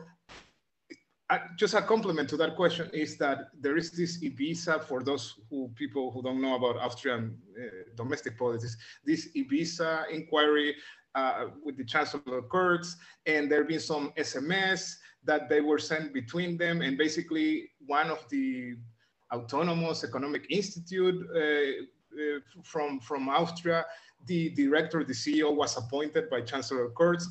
just 1.56 1.74
a 1.74 1.82
compliment 1.82 2.28
to 2.30 2.36
that 2.38 2.56
question 2.56 2.88
is 2.92 3.18
that 3.18 3.50
there 3.60 3.76
is 3.76 3.90
this 3.90 4.22
Ibiza 4.22 4.82
for 4.84 5.02
those 5.02 5.34
who 5.50 5.70
people 5.74 6.10
who 6.10 6.22
don't 6.22 6.40
know 6.40 6.54
about 6.54 6.76
Austrian 6.76 7.36
uh, 7.54 7.64
domestic 7.96 8.38
politics, 8.38 8.76
this 9.04 9.28
Ibiza 9.36 10.10
inquiry 10.10 10.74
uh, 11.14 11.46
with 11.64 11.76
the 11.76 11.84
Chancellor 11.84 12.42
Kurz, 12.50 12.96
and 13.26 13.50
there 13.50 13.60
have 13.60 13.68
been 13.68 13.80
some 13.80 14.12
SMS 14.16 14.94
that 15.24 15.48
they 15.48 15.60
were 15.60 15.78
sent 15.78 16.12
between 16.12 16.56
them, 16.56 16.82
and 16.82 16.96
basically 16.96 17.70
one 17.86 18.10
of 18.10 18.24
the 18.30 18.76
autonomous 19.32 20.04
economic 20.04 20.46
institute 20.50 21.26
uh, 21.34 21.38
uh 21.38 22.38
from 22.64 22.98
from 23.00 23.28
Austria, 23.28 23.84
the 24.26 24.50
director, 24.50 25.04
the 25.04 25.12
CEO 25.12 25.54
was 25.54 25.76
appointed 25.76 26.30
by 26.30 26.40
Chancellor 26.40 26.88
Kurz, 26.96 27.28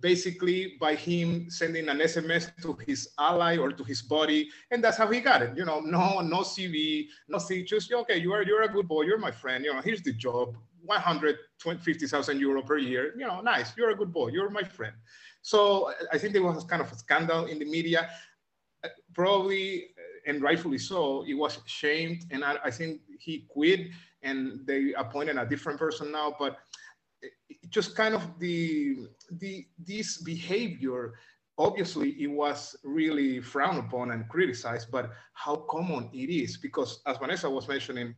basically 0.00 0.76
by 0.80 0.94
him 0.94 1.50
sending 1.50 1.88
an 1.88 1.98
SMS 1.98 2.50
to 2.62 2.76
his 2.86 3.08
ally 3.18 3.56
or 3.56 3.70
to 3.72 3.84
his 3.84 4.02
buddy, 4.02 4.48
and 4.70 4.82
that's 4.82 4.96
how 4.96 5.10
he 5.10 5.20
got 5.20 5.42
it. 5.42 5.56
You 5.56 5.64
know, 5.64 5.80
no, 5.80 6.20
no 6.20 6.38
CV, 6.38 7.06
no 7.28 7.38
just 7.38 7.92
okay, 7.92 8.18
you 8.18 8.32
are 8.32 8.42
you're 8.42 8.62
a 8.62 8.68
good 8.68 8.88
boy, 8.88 9.02
you're 9.02 9.18
my 9.18 9.30
friend. 9.30 9.64
You 9.64 9.74
know, 9.74 9.80
here's 9.80 10.02
the 10.02 10.12
job, 10.12 10.56
150,000 10.86 12.40
euro 12.40 12.62
per 12.62 12.78
year. 12.78 13.12
You 13.16 13.26
know, 13.26 13.40
nice, 13.40 13.76
you're 13.76 13.90
a 13.90 13.96
good 13.96 14.12
boy, 14.12 14.28
you're 14.28 14.50
my 14.50 14.62
friend. 14.62 14.94
So 15.42 15.92
I 16.12 16.18
think 16.18 16.32
there 16.32 16.42
was 16.42 16.64
kind 16.64 16.82
of 16.82 16.90
a 16.90 16.96
scandal 16.96 17.46
in 17.46 17.58
the 17.58 17.64
media, 17.64 18.10
uh, 18.84 18.88
probably 19.14 19.90
uh, 19.98 20.30
and 20.30 20.42
rightfully 20.42 20.78
so. 20.78 21.24
It 21.26 21.34
was 21.34 21.58
shamed, 21.66 22.24
and 22.30 22.44
I, 22.44 22.56
I 22.64 22.70
think 22.70 23.00
he 23.18 23.46
quit, 23.48 23.88
and 24.22 24.66
they 24.66 24.92
appointed 24.94 25.36
a 25.36 25.46
different 25.46 25.78
person 25.78 26.10
now, 26.10 26.34
but 26.38 26.58
uh, 27.24 27.28
just 27.68 27.94
kind 27.94 28.14
of 28.14 28.38
the, 28.38 29.06
the 29.30 29.66
this 29.78 30.18
behavior 30.18 31.14
obviously 31.58 32.10
it 32.22 32.26
was 32.26 32.76
really 32.84 33.40
frowned 33.40 33.78
upon 33.78 34.10
and 34.10 34.28
criticized 34.28 34.90
but 34.90 35.12
how 35.32 35.56
common 35.70 36.10
it 36.12 36.28
is 36.30 36.58
because 36.58 37.00
as 37.06 37.16
vanessa 37.16 37.48
was 37.48 37.66
mentioning 37.66 38.14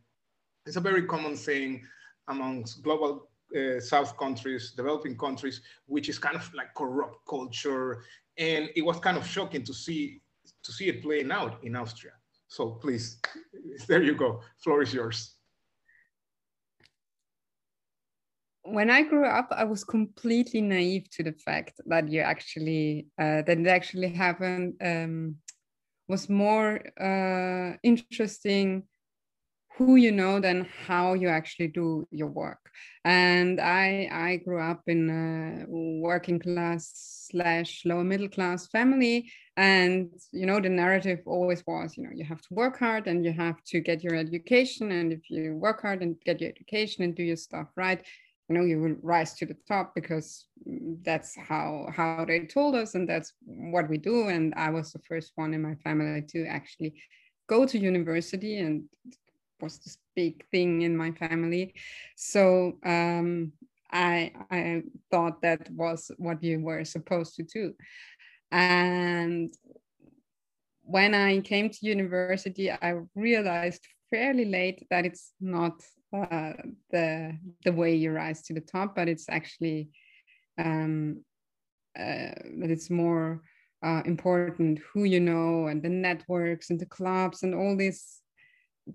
it's 0.65 0.75
a 0.75 0.81
very 0.81 1.03
common 1.03 1.35
thing 1.35 1.81
amongst 2.29 2.81
global 2.83 3.29
uh, 3.57 3.79
South 3.79 4.17
countries, 4.17 4.73
developing 4.75 5.17
countries, 5.17 5.61
which 5.85 6.09
is 6.09 6.19
kind 6.19 6.35
of 6.35 6.51
like 6.53 6.73
corrupt 6.75 7.17
culture. 7.27 8.03
And 8.37 8.69
it 8.75 8.83
was 8.83 8.99
kind 8.99 9.17
of 9.17 9.25
shocking 9.25 9.63
to 9.65 9.73
see 9.73 10.21
to 10.63 10.71
see 10.71 10.89
it 10.89 11.01
playing 11.01 11.31
out 11.31 11.63
in 11.63 11.75
Austria. 11.75 12.13
So 12.47 12.71
please, 12.71 13.19
there 13.87 14.03
you 14.03 14.15
go. 14.15 14.41
Floor 14.63 14.81
is 14.81 14.93
yours. 14.93 15.35
When 18.63 18.89
I 18.89 19.01
grew 19.03 19.25
up, 19.25 19.47
I 19.51 19.63
was 19.63 19.83
completely 19.83 20.61
naive 20.61 21.09
to 21.11 21.23
the 21.23 21.33
fact 21.33 21.81
that 21.87 22.09
you 22.09 22.21
actually 22.21 23.07
uh, 23.17 23.41
that 23.43 23.57
it 23.57 23.67
actually 23.67 24.09
happened 24.09 24.75
um, 24.81 25.35
was 26.07 26.29
more 26.29 26.81
uh, 26.99 27.77
interesting 27.83 28.83
who 29.79 29.95
you 29.95 30.11
know 30.11 30.41
than 30.41 30.67
how 30.85 31.13
you 31.13 31.29
actually 31.29 31.69
do 31.69 32.05
your 32.11 32.27
work. 32.27 32.59
And 33.05 33.61
i 33.61 34.09
i 34.11 34.35
grew 34.45 34.61
up 34.71 34.81
in 34.87 35.01
a 35.09 35.65
working 35.69 36.37
class 36.37 36.91
slash 37.31 37.83
lower 37.85 38.03
middle 38.03 38.27
class 38.27 38.67
family. 38.67 39.31
And 39.55 40.11
you 40.33 40.45
know 40.45 40.59
the 40.59 40.69
narrative 40.69 41.19
always 41.25 41.63
was 41.65 41.95
you 41.95 42.03
know 42.03 42.09
you 42.13 42.25
have 42.25 42.41
to 42.41 42.53
work 42.53 42.77
hard 42.77 43.07
and 43.07 43.23
you 43.23 43.31
have 43.31 43.63
to 43.71 43.79
get 43.79 44.03
your 44.03 44.15
education. 44.15 44.91
And 44.91 45.13
if 45.13 45.29
you 45.29 45.55
work 45.55 45.81
hard 45.81 46.03
and 46.03 46.19
get 46.25 46.41
your 46.41 46.49
education 46.49 47.05
and 47.05 47.15
do 47.15 47.23
your 47.23 47.37
stuff 47.37 47.69
right 47.77 48.01
you 48.49 48.55
know 48.55 48.65
you 48.65 48.81
will 48.81 48.97
rise 49.01 49.35
to 49.35 49.45
the 49.45 49.57
top 49.67 49.93
because 49.95 50.47
that's 51.03 51.37
how 51.37 51.87
how 51.95 52.25
they 52.25 52.39
told 52.57 52.75
us 52.75 52.95
and 52.95 53.07
that's 53.07 53.31
what 53.45 53.87
we 53.89 53.97
do. 53.97 54.27
And 54.27 54.53
i 54.55 54.69
was 54.69 54.91
the 54.91 55.03
first 55.07 55.31
one 55.35 55.53
in 55.53 55.61
my 55.61 55.75
family 55.75 56.21
to 56.33 56.45
actually 56.47 56.91
go 57.47 57.65
to 57.65 57.79
university 57.79 58.59
and 58.59 58.83
was 59.61 59.79
this 59.79 59.97
big 60.15 60.45
thing 60.49 60.81
in 60.81 60.95
my 60.95 61.11
family. 61.11 61.73
So 62.15 62.77
um, 62.85 63.51
I, 63.91 64.33
I 64.51 64.83
thought 65.11 65.41
that 65.41 65.69
was 65.71 66.11
what 66.17 66.43
you 66.43 66.59
were 66.59 66.85
supposed 66.85 67.35
to 67.35 67.43
do. 67.43 67.73
And 68.51 69.53
when 70.83 71.13
i 71.13 71.39
came 71.41 71.69
to 71.69 71.85
university 71.85 72.71
i 72.71 72.95
realized 73.13 73.87
fairly 74.09 74.45
late 74.45 74.87
that 74.89 75.05
it's 75.05 75.33
not 75.39 75.73
uh, 76.13 76.53
the 76.91 77.37
the 77.63 77.71
way 77.71 77.95
you 77.95 78.11
rise 78.11 78.41
to 78.43 78.53
the 78.53 78.61
top, 78.61 78.95
but 78.95 79.07
it's 79.07 79.29
actually 79.29 79.89
um, 80.57 81.23
uh, 81.97 82.33
that 82.59 82.69
it's 82.69 82.89
more 82.89 83.41
uh, 83.83 84.01
important 84.05 84.79
who 84.91 85.03
you 85.03 85.19
know 85.19 85.67
and 85.67 85.83
the 85.83 85.89
networks 85.89 86.69
and 86.69 86.79
the 86.79 86.85
clubs 86.85 87.43
and 87.43 87.53
all 87.53 87.77
this 87.77 88.21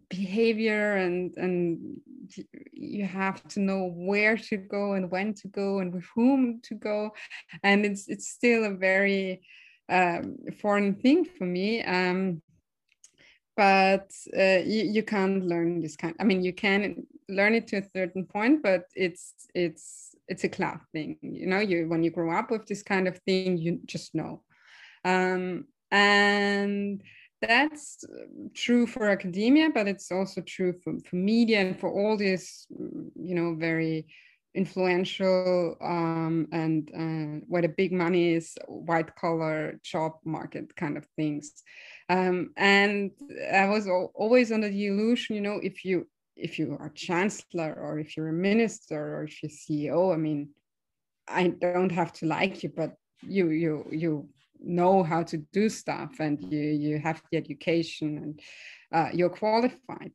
behavior 0.08 0.96
and 0.96 1.34
and 1.36 2.00
you 2.72 3.04
have 3.04 3.46
to 3.48 3.60
know 3.60 3.92
where 3.94 4.36
to 4.36 4.56
go 4.56 4.94
and 4.94 5.10
when 5.10 5.34
to 5.34 5.48
go 5.48 5.78
and 5.80 5.92
with 5.92 6.06
whom 6.14 6.60
to 6.62 6.74
go. 6.74 7.12
And 7.62 7.84
it's 7.84 8.08
it's 8.08 8.28
still 8.28 8.64
a 8.64 8.74
very 8.74 9.42
um, 9.88 10.38
foreign 10.60 10.94
thing 10.94 11.24
for 11.24 11.44
me 11.44 11.82
um, 11.82 12.40
but 13.56 14.10
uh, 14.36 14.62
you, 14.64 14.84
you 14.84 15.02
can't 15.02 15.44
learn 15.44 15.80
this 15.80 15.94
kind 15.94 16.16
i 16.18 16.24
mean 16.24 16.42
you 16.42 16.54
can 16.54 17.06
learn 17.28 17.54
it 17.54 17.66
to 17.68 17.76
a 17.76 17.88
certain 17.94 18.24
point 18.24 18.62
but 18.62 18.84
it's 18.96 19.34
it's 19.54 20.14
it's 20.28 20.44
a 20.44 20.48
class 20.48 20.80
thing 20.92 21.18
you 21.20 21.46
know 21.46 21.58
you 21.58 21.88
when 21.88 22.02
you 22.02 22.10
grow 22.10 22.36
up 22.36 22.50
with 22.50 22.66
this 22.66 22.82
kind 22.82 23.06
of 23.06 23.18
thing 23.18 23.56
you 23.58 23.80
just 23.84 24.14
know. 24.14 24.42
Um, 25.04 25.66
and 25.90 27.02
that's 27.46 28.04
true 28.54 28.86
for 28.86 29.08
academia 29.08 29.70
but 29.70 29.88
it's 29.88 30.10
also 30.10 30.40
true 30.42 30.74
for, 30.82 30.94
for 31.08 31.16
media 31.16 31.60
and 31.60 31.78
for 31.78 31.90
all 31.90 32.16
these 32.16 32.66
you 32.70 33.34
know 33.34 33.54
very 33.54 34.06
influential 34.54 35.76
um, 35.80 36.46
and 36.52 36.90
uh, 36.94 37.44
where 37.48 37.62
the 37.62 37.68
big 37.68 37.92
money 37.92 38.34
is 38.34 38.54
white 38.68 39.14
collar 39.16 39.80
job 39.82 40.12
market 40.24 40.74
kind 40.76 40.96
of 40.96 41.04
things. 41.16 41.62
Um, 42.08 42.50
and 42.56 43.10
i 43.52 43.66
was 43.66 43.88
always 44.14 44.52
under 44.52 44.68
the 44.68 44.86
illusion 44.86 45.36
you 45.36 45.40
know 45.40 45.58
if 45.62 45.86
you 45.86 46.06
if 46.36 46.58
you 46.58 46.76
are 46.78 46.90
chancellor 46.90 47.72
or 47.72 47.98
if 47.98 48.14
you're 48.14 48.28
a 48.28 48.32
minister 48.32 49.16
or 49.16 49.24
if 49.24 49.42
you're 49.42 49.50
ceo 49.50 50.12
i 50.12 50.16
mean 50.18 50.50
i 51.26 51.48
don't 51.48 51.92
have 51.92 52.12
to 52.12 52.26
like 52.26 52.62
you 52.62 52.70
but 52.76 52.94
you 53.26 53.48
you 53.48 53.86
you 53.90 54.28
know 54.66 55.02
how 55.02 55.22
to 55.22 55.38
do 55.52 55.68
stuff 55.68 56.20
and 56.20 56.40
you 56.40 56.60
you 56.60 56.98
have 56.98 57.22
the 57.30 57.36
education 57.36 58.18
and 58.18 58.40
uh, 58.92 59.10
you're 59.12 59.28
qualified. 59.28 60.12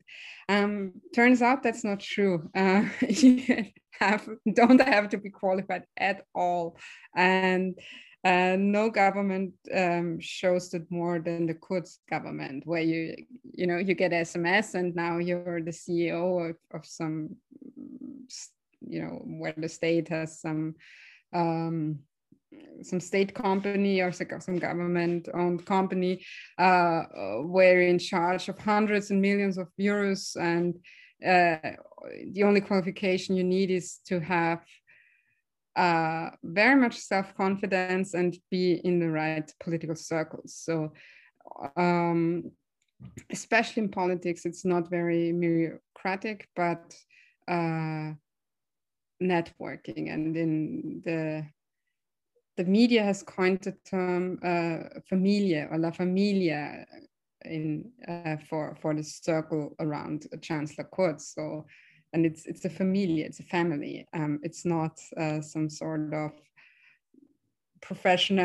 Um, 0.48 0.94
turns 1.14 1.42
out 1.42 1.64
that's 1.64 1.84
not 1.84 2.00
true. 2.00 2.50
Uh, 2.56 2.86
you 3.08 3.66
have 4.00 4.28
don't 4.54 4.82
have 4.82 5.10
to 5.10 5.18
be 5.18 5.30
qualified 5.30 5.84
at 5.98 6.24
all. 6.34 6.78
And 7.16 7.78
uh, 8.26 8.58
no 8.60 8.90
government 8.90 9.54
um, 9.74 10.20
shows 10.20 10.70
that 10.72 10.90
more 10.92 11.20
than 11.20 11.46
the 11.46 11.54
Kurz 11.54 12.00
government, 12.10 12.64
where 12.66 12.82
you 12.82 13.16
you 13.54 13.68
know 13.68 13.78
you 13.78 13.94
get 13.94 14.12
SMS 14.12 14.76
and 14.76 14.96
now 14.96 15.20
you're 15.20 15.62
the 15.62 15.72
CEO 15.72 16.50
of, 16.50 16.56
of 16.74 16.86
some 16.86 17.36
you 18.82 19.02
know 19.02 19.22
where 19.26 19.54
the 19.56 19.70
state 19.70 20.10
has 20.10 20.42
some 20.42 20.76
um, 21.34 22.00
some 22.82 23.00
state 23.00 23.34
company 23.34 24.02
or 24.02 24.12
some 24.12 24.58
government 24.58 25.30
owned 25.34 25.66
company 25.66 26.26
uh, 26.58 27.04
where 27.44 27.82
in 27.82 28.00
charge 28.00 28.50
of 28.50 28.58
hundreds 28.60 29.12
and 29.12 29.22
millions 29.22 29.58
of 29.58 29.68
euros 29.80 30.36
and 30.36 30.76
uh, 31.26 31.72
the 32.32 32.44
only 32.44 32.62
qualification 32.62 33.36
you 33.36 33.44
need 33.44 33.70
is 33.70 34.00
to 34.06 34.20
have 34.20 34.62
uh, 35.76 36.30
very 36.44 36.76
much 36.76 36.98
self 36.98 37.36
confidence 37.36 38.14
and 38.14 38.38
be 38.50 38.74
in 38.84 39.00
the 39.00 39.10
right 39.10 39.52
political 39.60 39.96
circles. 39.96 40.56
So, 40.56 40.94
um, 41.76 42.52
especially 43.30 43.84
in 43.84 43.90
politics, 43.90 44.46
it's 44.46 44.66
not 44.66 44.90
very 44.90 45.32
bureaucratic, 45.32 46.48
but 46.56 46.96
uh, 47.48 48.14
networking. 49.22 50.14
And 50.14 50.36
in 50.36 51.02
the 51.06 51.46
the 52.60 52.66
media 52.66 53.02
has 53.02 53.24
coined 53.24 53.62
the 53.62 53.72
term 53.90 54.38
uh, 54.44 55.00
familia 55.08 55.70
or 55.72 55.78
la 55.78 55.92
familia 55.92 56.86
in 57.46 57.90
uh, 58.06 58.36
for 58.50 58.76
for 58.82 58.94
the 58.94 59.02
circle 59.02 59.78
around 59.80 60.28
Chancellor 60.42 60.90
Kurz. 60.94 61.34
So 61.34 61.66
and 62.12 62.26
it's 62.26 62.46
it's 62.48 62.66
a 62.66 62.70
family, 62.70 63.22
it's 63.22 63.40
a 63.40 63.44
family. 63.44 64.06
Um, 64.14 64.42
it's 64.44 64.66
not 64.66 65.00
uh, 65.16 65.40
some 65.40 65.70
sort 65.70 66.14
of 66.14 66.32
professional, 67.82 68.44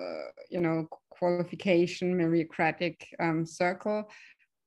uh, 0.00 0.30
you 0.48 0.60
know, 0.60 0.86
qualification 1.10 2.16
meritocratic 2.16 2.96
um, 3.18 3.44
circle. 3.44 4.08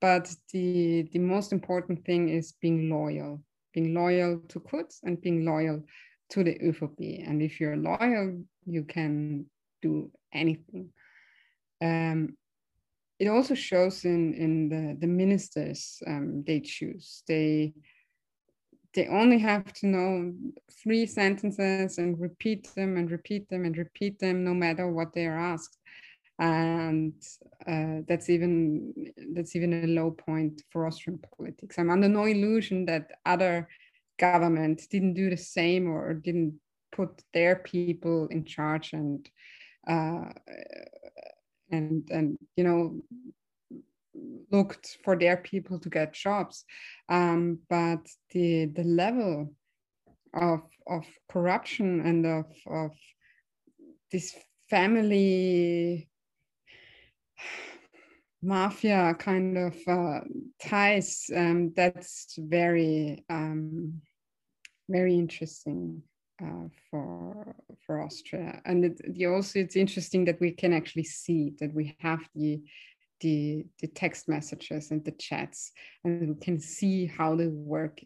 But 0.01 0.35
the 0.51 1.07
the 1.13 1.19
most 1.19 1.53
important 1.53 2.03
thing 2.03 2.27
is 2.27 2.51
being 2.61 2.89
loyal, 2.89 3.41
being 3.73 3.93
loyal 3.93 4.41
to 4.49 4.59
Kurz 4.59 4.99
and 5.03 5.21
being 5.21 5.45
loyal 5.45 5.81
to 6.29 6.43
the 6.43 6.55
ÖVP. 6.59 7.27
And 7.27 7.41
if 7.41 7.59
you're 7.59 7.77
loyal, 7.77 8.43
you 8.65 8.83
can 8.83 9.45
do 9.81 10.11
anything. 10.33 10.89
Um, 11.81 12.37
it 13.19 13.27
also 13.27 13.53
shows 13.53 14.05
in 14.05 14.33
in 14.33 14.69
the 14.69 14.97
the 14.99 15.07
ministers 15.07 16.01
um, 16.07 16.43
they 16.45 16.61
choose. 16.61 17.23
They 17.27 17.73
they 18.93 19.07
only 19.07 19.37
have 19.39 19.71
to 19.73 19.87
know 19.87 20.33
three 20.83 21.05
sentences 21.05 21.97
and 21.97 22.19
repeat 22.19 22.69
them 22.75 22.97
and 22.97 23.11
repeat 23.11 23.47
them 23.49 23.65
and 23.65 23.77
repeat 23.77 24.19
them 24.19 24.43
no 24.43 24.53
matter 24.53 24.87
what 24.87 25.13
they 25.13 25.25
are 25.25 25.37
asked 25.37 25.77
and 26.39 27.13
uh, 27.67 27.97
that's 28.07 28.29
even 28.29 28.93
that's 29.33 29.55
even 29.55 29.83
a 29.83 29.87
low 29.87 30.09
point 30.09 30.61
for 30.71 30.87
austrian 30.87 31.19
politics 31.37 31.77
i'm 31.77 31.89
under 31.89 32.07
no 32.07 32.25
illusion 32.25 32.85
that 32.85 33.11
other 33.25 33.67
governments 34.19 34.87
didn't 34.87 35.13
do 35.13 35.29
the 35.29 35.37
same 35.37 35.89
or 35.89 36.13
didn't 36.13 36.59
put 36.91 37.21
their 37.33 37.55
people 37.55 38.27
in 38.27 38.43
charge 38.45 38.93
and 38.93 39.29
uh, 39.87 40.25
and 41.71 42.07
and 42.11 42.37
you 42.55 42.63
know 42.63 43.01
looked 44.51 44.97
for 45.03 45.17
their 45.17 45.37
people 45.37 45.79
to 45.79 45.89
get 45.89 46.13
jobs. 46.13 46.65
Um, 47.07 47.59
but 47.69 48.05
the 48.31 48.65
the 48.65 48.83
level 48.83 49.53
of 50.33 50.61
of 50.87 51.05
corruption 51.29 52.01
and 52.01 52.25
of 52.25 52.45
of 52.67 52.91
this 54.11 54.35
family 54.69 56.09
mafia 58.41 59.13
kind 59.15 59.57
of 59.57 59.75
uh, 59.87 60.21
ties 60.61 61.29
um, 61.35 61.73
that's 61.75 62.37
very 62.37 63.23
um, 63.29 64.01
very 64.89 65.15
interesting 65.15 66.01
uh, 66.41 66.67
for 66.89 67.55
for 67.85 68.01
Austria. 68.01 68.61
And 68.65 68.85
it, 68.85 69.27
also 69.27 69.59
it's 69.59 69.75
interesting 69.75 70.25
that 70.25 70.39
we 70.39 70.51
can 70.51 70.73
actually 70.73 71.03
see 71.03 71.53
that 71.59 71.73
we 71.73 71.95
have 71.99 72.19
the 72.35 72.61
the, 73.21 73.65
the 73.81 73.87
text 73.87 74.29
messages 74.29 74.91
and 74.91 75.03
the 75.03 75.11
chats 75.11 75.73
and 76.05 76.29
we 76.29 76.35
can 76.35 76.57
see 76.57 77.05
how 77.05 77.35
they 77.35 77.47
work 77.47 77.99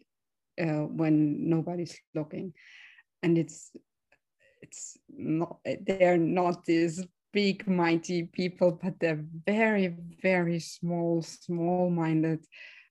uh, 0.60 0.86
when 0.90 1.48
nobody's 1.48 1.96
looking. 2.14 2.52
And 3.22 3.38
it's 3.38 3.70
it's 4.62 4.98
not 5.16 5.58
they're 5.86 6.18
not 6.18 6.64
these 6.64 7.06
big 7.32 7.66
mighty 7.66 8.22
people 8.22 8.78
but 8.82 8.98
they're 9.00 9.24
very 9.46 9.94
very 10.22 10.58
small 10.58 11.20
small 11.20 11.90
minded 11.90 12.44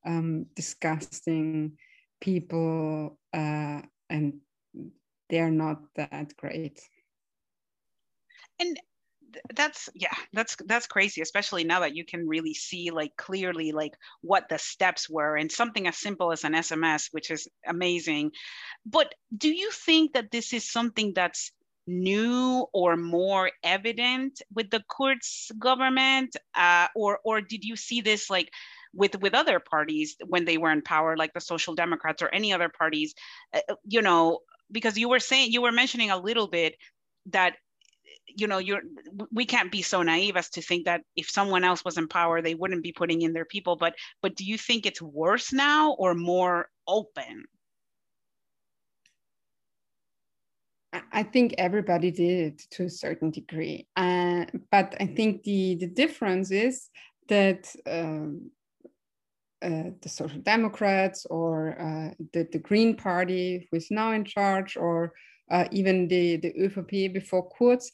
um, 0.06 0.46
disgusting 0.56 1.72
people 2.22 3.18
uh, 3.34 3.82
and 4.10 4.40
they're 5.30 5.52
not 5.52 5.82
that 5.96 6.36
great. 6.38 6.80
And 8.60 8.80
that's 9.56 9.90
yeah 9.96 10.14
that's 10.32 10.56
that's 10.68 10.88
crazy 10.88 11.22
especially 11.22 11.64
now 11.64 11.80
that 11.80 11.96
you 11.96 12.06
can 12.06 12.28
really 12.28 12.54
see 12.54 12.92
like 12.92 13.16
clearly 13.18 13.72
like 13.72 13.94
what 14.22 14.48
the 14.50 14.60
steps 14.60 15.10
were 15.10 15.36
and 15.36 15.52
something 15.52 15.88
as 15.88 15.98
simple 15.98 16.32
as 16.32 16.44
an 16.44 16.54
sms 16.54 17.08
which 17.12 17.32
is 17.32 17.48
amazing. 17.66 18.32
But 18.86 19.14
do 19.36 19.50
you 19.50 19.72
think 19.72 20.14
that 20.14 20.32
this 20.32 20.54
is 20.54 20.70
something 20.70 21.14
that's 21.16 21.52
new 21.88 22.66
or 22.74 22.96
more 22.96 23.52
evident 23.64 24.42
with 24.54 24.70
the 24.70 24.84
Kurz 24.90 25.52
government 25.60 26.36
uh, 26.56 26.88
or 26.96 27.20
or 27.26 27.42
did 27.42 27.64
you 27.64 27.76
see 27.76 28.02
this 28.02 28.30
like 28.30 28.50
with 28.94 29.20
with 29.22 29.34
other 29.34 29.60
parties 29.60 30.16
when 30.28 30.46
they 30.46 30.58
were 30.58 30.72
in 30.72 30.82
power 30.82 31.18
like 31.18 31.34
the 31.34 31.42
social 31.42 31.76
democrats 31.76 32.22
or 32.22 32.30
any 32.30 32.54
other 32.54 32.70
parties 32.70 33.14
uh, 33.54 33.60
you 33.86 34.02
know 34.02 34.40
because 34.72 34.98
you 34.98 35.10
were 35.10 35.20
saying 35.20 35.52
you 35.52 35.62
were 35.62 35.72
mentioning 35.72 36.12
a 36.12 36.18
little 36.18 36.48
bit 36.48 36.76
that 37.26 37.56
you 38.28 38.48
know 38.48 38.58
you're 38.58 38.82
we 39.32 39.46
can't 39.46 39.72
be 39.72 39.82
so 39.82 40.02
naive 40.02 40.38
as 40.38 40.50
to 40.50 40.62
think 40.62 40.86
that 40.86 41.02
if 41.16 41.30
someone 41.30 41.64
else 41.64 41.84
was 41.84 41.98
in 41.98 42.08
power 42.08 42.42
they 42.42 42.56
wouldn't 42.56 42.84
be 42.84 42.92
putting 42.92 43.22
in 43.22 43.34
their 43.34 43.46
people 43.46 43.76
but 43.76 43.94
but 44.22 44.36
do 44.36 44.44
you 44.46 44.58
think 44.58 44.86
it's 44.86 45.02
worse 45.02 45.52
now 45.54 45.92
or 45.94 46.14
more 46.14 46.68
open? 46.88 47.46
I 51.12 51.24
think 51.24 51.56
everybody 51.58 52.12
did 52.12 52.60
to 52.72 52.84
a 52.84 52.90
certain 52.90 53.32
degree, 53.32 53.88
uh, 53.96 54.46
but 54.70 54.96
I 55.00 55.08
think 55.08 55.42
the 55.42 55.76
the 55.80 55.88
difference 55.88 56.52
is 56.52 56.90
that 57.30 57.76
um, 57.88 58.52
uh, 59.64 59.92
the 60.02 60.10
Social 60.10 60.40
Democrats 60.40 61.26
or 61.30 61.80
uh, 61.80 62.14
the 62.34 62.48
the 62.52 62.60
Green 62.60 62.96
Party, 62.96 63.68
who 63.72 63.78
is 63.78 63.90
now 63.90 64.12
in 64.12 64.26
charge, 64.26 64.76
or 64.78 65.14
uh, 65.52 65.66
even 65.72 66.08
the, 66.08 66.38
the 66.38 66.54
ÖVP 66.54 67.14
before 67.14 67.50
Kurz, 67.58 67.92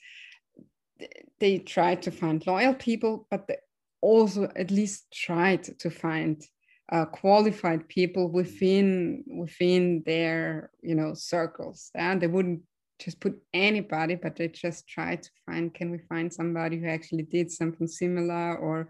they 1.39 1.59
tried 1.59 2.01
to 2.03 2.11
find 2.11 2.45
loyal 2.45 2.73
people, 2.73 3.27
but 3.29 3.47
they 3.47 3.57
also 4.01 4.49
at 4.55 4.71
least 4.71 5.11
tried 5.13 5.63
to 5.79 5.89
find 5.89 6.43
uh, 6.91 7.05
qualified 7.05 7.87
people 7.87 8.31
within 8.31 9.23
within 9.27 10.03
their 10.05 10.71
you 10.81 10.95
know 10.95 11.13
circles. 11.13 11.91
And 11.95 12.21
they 12.21 12.27
wouldn't 12.27 12.61
just 12.99 13.19
put 13.19 13.39
anybody, 13.53 14.15
but 14.15 14.35
they 14.35 14.47
just 14.49 14.87
tried 14.87 15.23
to 15.23 15.29
find 15.45 15.73
can 15.73 15.91
we 15.91 15.99
find 16.09 16.33
somebody 16.33 16.79
who 16.79 16.87
actually 16.87 17.23
did 17.23 17.51
something 17.51 17.87
similar 17.87 18.57
or 18.57 18.89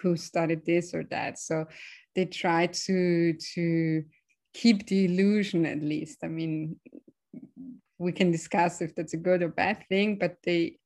who 0.00 0.16
studied 0.16 0.64
this 0.64 0.94
or 0.94 1.04
that. 1.04 1.38
So 1.38 1.66
they 2.14 2.26
try 2.26 2.66
to 2.66 3.32
to 3.54 4.04
keep 4.54 4.86
the 4.86 5.04
illusion 5.04 5.66
at 5.66 5.82
least. 5.82 6.18
I 6.24 6.28
mean, 6.28 6.76
we 7.98 8.12
can 8.12 8.30
discuss 8.30 8.80
if 8.80 8.94
that's 8.94 9.14
a 9.14 9.18
good 9.18 9.42
or 9.42 9.48
bad 9.48 9.84
thing, 9.88 10.16
but 10.18 10.36
they 10.42 10.78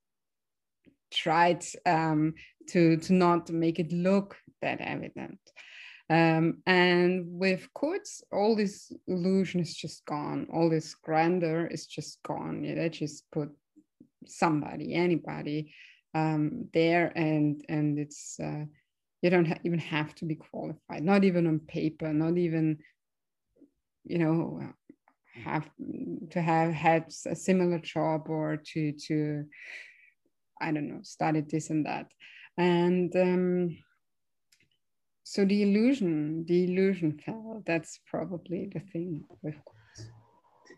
tried 1.11 1.65
um, 1.87 2.35
to, 2.69 2.97
to 2.97 3.13
not 3.13 3.51
make 3.51 3.79
it 3.79 3.93
look 3.93 4.37
that 4.63 4.81
evident. 4.81 5.39
Um, 6.09 6.63
and 6.67 7.25
with 7.27 7.69
Kurz, 7.75 8.23
all 8.33 8.57
this 8.57 8.93
illusion 9.07 9.61
is 9.61 9.75
just 9.75 10.05
gone. 10.05 10.49
All 10.53 10.69
this 10.69 10.95
grandeur 10.95 11.67
is 11.67 11.87
just 11.87 12.21
gone. 12.25 12.65
Yeah, 12.65 12.75
they 12.75 12.89
just 12.89 13.31
put 13.31 13.51
somebody, 14.27 14.95
anybody 14.95 15.73
um, 16.13 16.69
there, 16.73 17.13
and 17.15 17.65
and 17.69 17.97
it's 17.97 18.41
uh, 18.41 18.65
you 19.23 19.31
don't 19.31 19.47
ha- 19.47 19.59
even 19.65 19.79
have 19.79 20.15
to 20.17 20.25
be 20.25 20.35
qualified, 20.35 21.03
not 21.03 21.25
even 21.25 21.47
on 21.47 21.61
paper, 21.61 22.13
not 22.13 22.39
even 22.39 22.79
you 24.05 24.19
know 24.19 24.61
have 25.35 25.69
to 26.31 26.41
have 26.41 26.73
had 26.73 27.07
a 27.27 27.37
similar 27.37 27.79
job 27.79 28.29
or 28.29 28.57
to 28.57 28.93
to 28.93 29.45
I 30.61 30.73
don't 30.73 30.89
know 30.89 31.01
studied 31.03 31.51
this 31.51 31.71
and 31.71 31.87
that. 31.87 32.07
And 32.59 33.15
um, 33.17 33.77
so 35.31 35.45
the 35.45 35.63
illusion 35.63 36.45
the 36.49 36.65
illusion 36.65 37.13
fell 37.25 37.63
that's 37.65 38.01
probably 38.07 38.69
the 38.75 38.81
thing 38.93 39.25
with 39.43 39.55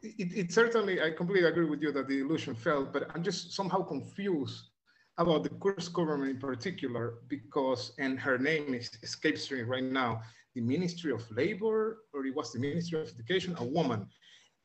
it, 0.02 0.28
it, 0.40 0.52
certainly 0.52 1.00
i 1.00 1.10
completely 1.10 1.48
agree 1.48 1.64
with 1.64 1.80
you 1.80 1.90
that 1.90 2.06
the 2.06 2.20
illusion 2.20 2.54
fell 2.54 2.84
but 2.84 3.08
i'm 3.14 3.22
just 3.22 3.54
somehow 3.54 3.80
confused 3.80 4.71
about 5.18 5.42
the 5.42 5.50
Kurz 5.50 5.88
government 5.88 6.30
in 6.30 6.38
particular 6.38 7.14
because 7.28 7.92
and 7.98 8.18
her 8.18 8.38
name 8.38 8.74
is 8.74 8.90
escapes 9.02 9.50
me 9.50 9.62
right 9.62 9.84
now 9.84 10.22
the 10.54 10.60
ministry 10.60 11.12
of 11.12 11.22
labor 11.30 11.98
or 12.12 12.24
it 12.24 12.34
was 12.34 12.52
the 12.52 12.58
ministry 12.58 13.00
of 13.00 13.08
education 13.08 13.54
a 13.58 13.64
woman 13.64 14.08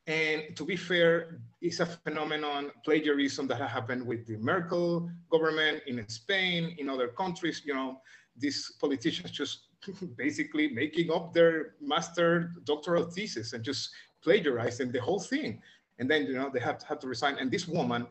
and 0.08 0.56
to 0.56 0.64
be 0.64 0.74
fair, 0.74 1.38
it's 1.60 1.80
a 1.80 1.86
phenomenon, 1.86 2.70
plagiarism 2.82 3.46
that 3.48 3.60
happened 3.60 4.06
with 4.06 4.26
the 4.26 4.38
Merkel 4.38 5.10
government 5.30 5.82
in 5.86 6.02
Spain, 6.08 6.74
in 6.78 6.88
other 6.88 7.08
countries. 7.08 7.60
You 7.66 7.74
know, 7.74 8.00
these 8.34 8.72
politicians 8.80 9.30
just 9.30 9.66
basically 10.16 10.68
making 10.68 11.12
up 11.12 11.34
their 11.34 11.74
master 11.78 12.54
doctoral 12.64 13.04
thesis 13.04 13.52
and 13.52 13.62
just 13.62 13.90
plagiarizing 14.24 14.90
the 14.92 15.00
whole 15.00 15.20
thing. 15.20 15.60
And 15.98 16.10
then, 16.10 16.24
you 16.24 16.36
know, 16.36 16.50
they 16.50 16.60
have 16.60 16.78
to, 16.78 16.86
have 16.86 17.00
to 17.00 17.06
resign. 17.06 17.36
And 17.38 17.50
this 17.50 17.68
woman 17.68 18.06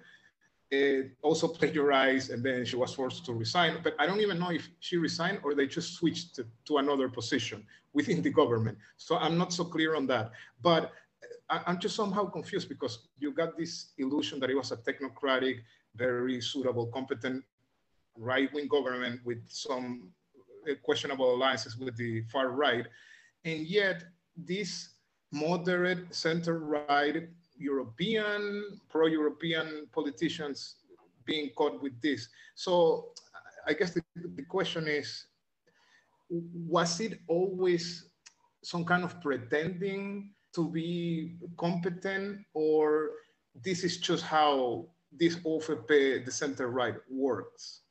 uh, 0.73 1.08
also 1.21 1.47
plagiarized 1.47 2.30
and 2.32 2.43
then 2.43 2.65
she 2.65 2.75
was 2.75 2.93
forced 2.93 3.25
to 3.25 3.34
resign. 3.34 3.77
But 3.84 3.95
I 3.99 4.06
don't 4.06 4.21
even 4.21 4.39
know 4.39 4.51
if 4.51 4.69
she 4.80 4.97
resigned 4.97 5.39
or 5.43 5.56
they 5.56 5.67
just 5.67 5.93
switched 5.93 6.36
to, 6.36 6.45
to 6.65 6.77
another 6.77 7.10
position 7.10 7.65
within 7.93 8.21
the 8.21 8.30
government. 8.30 8.77
So 8.97 9.17
I'm 9.17 9.38
not 9.38 9.53
so 9.53 9.63
clear 9.63 9.95
on 9.95 10.08
that. 10.08 10.32
But 10.62 10.91
I, 11.49 11.62
am 11.67 11.80
just 11.80 11.95
somehow 11.95 12.25
confused 12.25 12.69
because 12.69 13.08
you 13.17 13.32
got 13.32 13.58
this 13.58 13.93
illusion 13.97 14.39
that 14.41 14.49
it 14.49 14.56
was 14.56 14.71
a 14.71 14.77
technocratic, 14.77 15.60
very 15.95 16.41
suitable, 16.41 16.88
competent 16.88 17.43
right-wing 18.17 18.67
government 18.67 19.21
with 19.23 19.43
some 19.47 20.12
uh, 20.69 20.73
questionable 20.84 21.34
alliances 21.36 21.77
with 21.77 21.95
the 21.95 22.23
far 22.32 22.49
right. 22.49 22.86
And 23.45 23.65
yet 23.65 24.03
this 24.36 24.89
moderate 25.32 26.13
center-right 26.13 27.30
European, 27.58 28.80
pro-European 28.89 29.88
politicians 29.91 30.76
being 31.26 31.50
caught 31.56 31.82
with 31.82 32.00
this. 32.02 32.30
So 32.56 33.10
I 33.65 33.74
guess 33.74 33.93
the, 33.93 34.02
the 34.36 34.43
question 34.43 34.88
is, 34.88 35.26
was 36.30 37.00
it 37.00 37.20
always 37.28 38.10
some 38.63 38.86
kind 38.86 39.04
of 39.04 39.22
pretending 39.22 40.34
to 40.54 40.70
be 40.70 41.38
competent 41.58 42.39
or 42.54 43.12
this 43.63 43.84
is 43.84 43.98
just 43.98 44.24
how 44.24 44.88
this 45.12 45.36
OVP, 45.38 46.26
the 46.26 46.32
center 46.32 46.70
right, 46.70 46.96
works? 47.10 47.82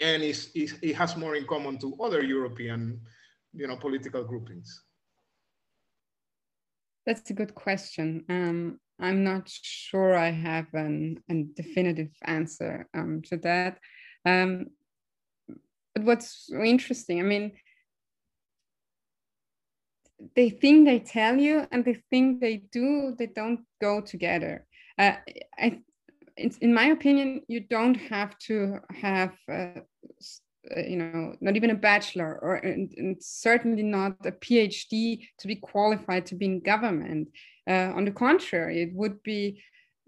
And 0.00 0.22
it's, 0.22 0.50
it's, 0.54 0.74
it 0.82 0.94
has 0.94 1.16
more 1.16 1.34
in 1.36 1.46
common 1.46 1.78
to 1.78 1.96
other 2.00 2.22
European 2.22 3.00
you 3.52 3.66
know, 3.66 3.76
political 3.76 4.24
groupings? 4.24 4.82
That's 7.06 7.30
a 7.30 7.34
good 7.34 7.54
question. 7.54 8.24
Um, 8.28 8.80
I'm 9.00 9.22
not 9.24 9.48
sure 9.48 10.16
I 10.16 10.30
have 10.30 10.66
an, 10.74 11.22
a 11.30 11.44
definitive 11.54 12.10
answer 12.24 12.88
um, 12.94 13.22
to 13.26 13.36
that. 13.38 13.78
Um, 14.24 14.66
but 15.94 16.04
what's 16.04 16.50
interesting, 16.52 17.20
I 17.20 17.22
mean, 17.22 17.52
they 20.34 20.50
think 20.50 20.86
they 20.86 20.98
tell 20.98 21.36
you 21.36 21.66
and 21.70 21.84
they 21.84 22.02
think 22.10 22.40
they 22.40 22.62
do 22.72 23.14
they 23.18 23.26
don't 23.26 23.60
go 23.80 24.00
together 24.00 24.66
uh, 24.98 25.12
I, 25.56 25.80
in 26.36 26.74
my 26.74 26.86
opinion 26.86 27.42
you 27.48 27.60
don't 27.60 27.94
have 27.94 28.36
to 28.38 28.78
have 28.90 29.34
uh, 29.50 29.80
uh, 30.76 30.80
you 30.80 30.96
know 30.96 31.34
not 31.40 31.56
even 31.56 31.70
a 31.70 31.74
bachelor 31.74 32.38
or 32.42 32.56
and, 32.56 32.92
and, 32.96 33.16
certainly 33.20 33.82
not 33.82 34.14
a 34.24 34.32
phd 34.32 35.20
to 35.38 35.46
be 35.46 35.56
qualified 35.56 36.26
to 36.26 36.34
be 36.34 36.46
in 36.46 36.60
government 36.60 37.28
uh, 37.68 37.92
on 37.94 38.04
the 38.04 38.10
contrary 38.10 38.82
it 38.82 38.92
would 38.94 39.22
be 39.22 39.60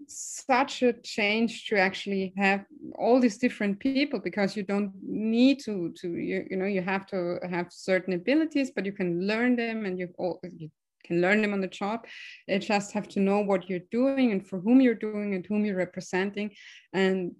such 0.07 0.81
a 0.81 0.93
change 0.93 1.67
to 1.67 1.77
actually 1.77 2.33
have 2.35 2.65
all 2.95 3.19
these 3.19 3.37
different 3.37 3.79
people 3.79 4.19
because 4.19 4.55
you 4.55 4.63
don't 4.63 4.91
need 5.03 5.59
to 5.59 5.93
to 5.99 6.15
you, 6.15 6.45
you 6.49 6.57
know 6.57 6.65
you 6.65 6.81
have 6.81 7.05
to 7.05 7.39
have 7.49 7.67
certain 7.69 8.13
abilities 8.13 8.71
but 8.75 8.85
you 8.85 8.91
can 8.91 9.27
learn 9.27 9.55
them 9.55 9.85
and 9.85 9.99
you 9.99 10.09
all 10.17 10.39
you 10.57 10.69
can 11.11 11.21
learn 11.21 11.41
them 11.41 11.53
on 11.53 11.61
the 11.61 11.67
job. 11.67 12.05
They 12.47 12.59
just 12.59 12.93
have 12.93 13.07
to 13.09 13.19
know 13.19 13.39
what 13.41 13.69
you're 13.69 13.87
doing 13.91 14.31
and 14.31 14.41
for 14.47 14.59
whom 14.59 14.81
you're 14.81 14.95
doing 14.95 15.35
and 15.35 15.45
whom 15.45 15.65
you're 15.65 15.75
representing, 15.75 16.51
and 16.93 17.35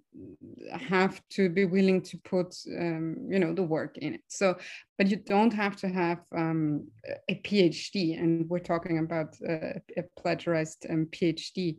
have 0.72 1.20
to 1.30 1.48
be 1.48 1.64
willing 1.64 2.02
to 2.02 2.18
put, 2.18 2.54
um, 2.78 3.16
you 3.32 3.38
know, 3.38 3.52
the 3.54 3.62
work 3.62 3.98
in 3.98 4.14
it. 4.14 4.24
So, 4.28 4.56
but 4.98 5.08
you 5.10 5.16
don't 5.16 5.54
have 5.54 5.76
to 5.76 5.88
have 5.88 6.20
um, 6.36 6.88
a 7.28 7.34
PhD, 7.46 8.18
and 8.20 8.48
we're 8.50 8.58
talking 8.72 8.98
about 8.98 9.36
uh, 9.48 9.78
a 10.00 10.02
plagiarized 10.18 10.86
um, 10.90 11.06
PhD 11.14 11.78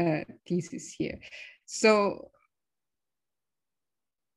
uh, 0.00 0.24
thesis 0.46 0.94
here. 0.98 1.18
So 1.66 2.30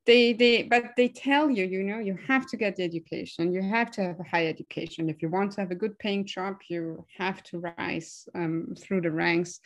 they 0.05 0.33
they 0.33 0.63
but 0.63 0.95
they 0.95 1.07
tell 1.07 1.49
you 1.49 1.65
you 1.65 1.83
know 1.83 1.99
you 1.99 2.17
have 2.27 2.47
to 2.47 2.57
get 2.57 2.75
the 2.75 2.83
education. 2.83 3.53
You 3.53 3.61
have 3.61 3.91
to 3.91 4.03
have 4.03 4.19
a 4.19 4.23
high 4.23 4.47
education. 4.47 5.09
If 5.09 5.21
you 5.21 5.29
want 5.29 5.53
to 5.53 5.61
have 5.61 5.71
a 5.71 5.75
good 5.83 5.97
paying 5.99 6.25
job 6.25 6.57
you 6.67 7.05
have 7.17 7.43
to 7.43 7.59
rise 7.77 8.27
um, 8.35 8.75
through 8.79 9.01
the 9.01 9.11
ranks 9.11 9.59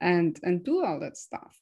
and 0.00 0.38
and 0.42 0.64
do 0.64 0.84
all 0.84 1.00
that 1.00 1.16
stuff. 1.16 1.56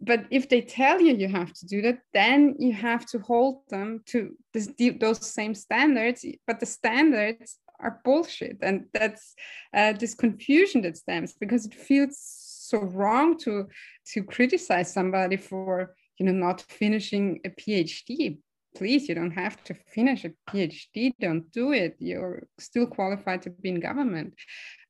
But 0.00 0.24
if 0.30 0.48
they 0.48 0.62
tell 0.62 1.00
you 1.00 1.14
you 1.14 1.28
have 1.28 1.52
to 1.52 1.66
do 1.66 1.82
that 1.82 1.98
then 2.12 2.56
you 2.58 2.72
have 2.72 3.06
to 3.06 3.18
hold 3.18 3.62
them 3.68 4.02
to 4.06 4.36
this, 4.52 4.68
those 5.00 5.24
same 5.26 5.54
standards 5.54 6.24
but 6.46 6.60
the 6.60 6.66
standards 6.66 7.58
are 7.80 8.00
bullshit. 8.04 8.58
And 8.62 8.86
that's 8.92 9.34
uh, 9.74 9.92
this 9.92 10.14
confusion 10.14 10.82
that 10.82 10.96
stems 10.96 11.34
because 11.34 11.66
it 11.66 11.74
feels 11.74 12.18
so 12.18 12.78
wrong 12.78 13.38
to 13.38 13.68
to 14.12 14.22
criticize 14.24 14.92
somebody 14.92 15.36
for 15.36 15.94
you 16.18 16.26
know 16.26 16.32
not 16.32 16.60
finishing 16.62 17.40
a 17.44 17.50
phd 17.50 18.38
please 18.76 19.08
you 19.08 19.14
don't 19.14 19.30
have 19.30 19.62
to 19.64 19.74
finish 19.94 20.24
a 20.24 20.32
phd 20.50 21.12
don't 21.20 21.50
do 21.52 21.72
it. 21.72 21.96
You're 21.98 22.48
still 22.58 22.86
qualified 22.86 23.42
to 23.42 23.50
be 23.50 23.68
in 23.68 23.78
government. 23.78 24.34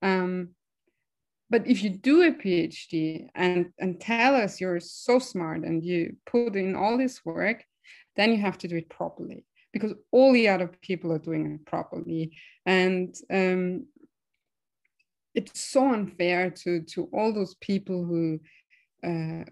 Um, 0.01 0.51
but 1.51 1.67
if 1.67 1.83
you 1.83 1.91
do 1.91 2.23
a 2.23 2.33
phd 2.33 3.29
and 3.35 3.73
and 3.79 4.01
tell 4.01 4.35
us 4.35 4.61
you're 4.61 4.81
so 4.81 5.19
smart 5.19 5.61
and 5.65 5.85
you 5.85 6.17
put 6.27 6.57
in 6.57 6.75
all 6.75 6.97
this 6.97 7.25
work 7.25 7.65
then 8.17 8.33
you 8.33 8.39
have 8.39 8.59
to 8.59 8.69
do 8.69 8.77
it 8.77 8.89
properly 8.89 9.45
because 9.75 9.93
all 10.13 10.33
the 10.33 10.49
other 10.49 10.71
people 10.83 11.13
are 11.13 11.19
doing 11.19 11.55
it 11.55 11.67
properly. 11.67 12.37
And 12.65 13.15
um, 13.31 13.87
it's 15.35 15.61
so 15.61 15.93
unfair 15.93 16.51
to 16.51 16.83
to 16.83 17.09
all 17.13 17.33
those 17.33 17.55
people 17.57 18.05
who 18.05 18.41
uh, 19.05 19.45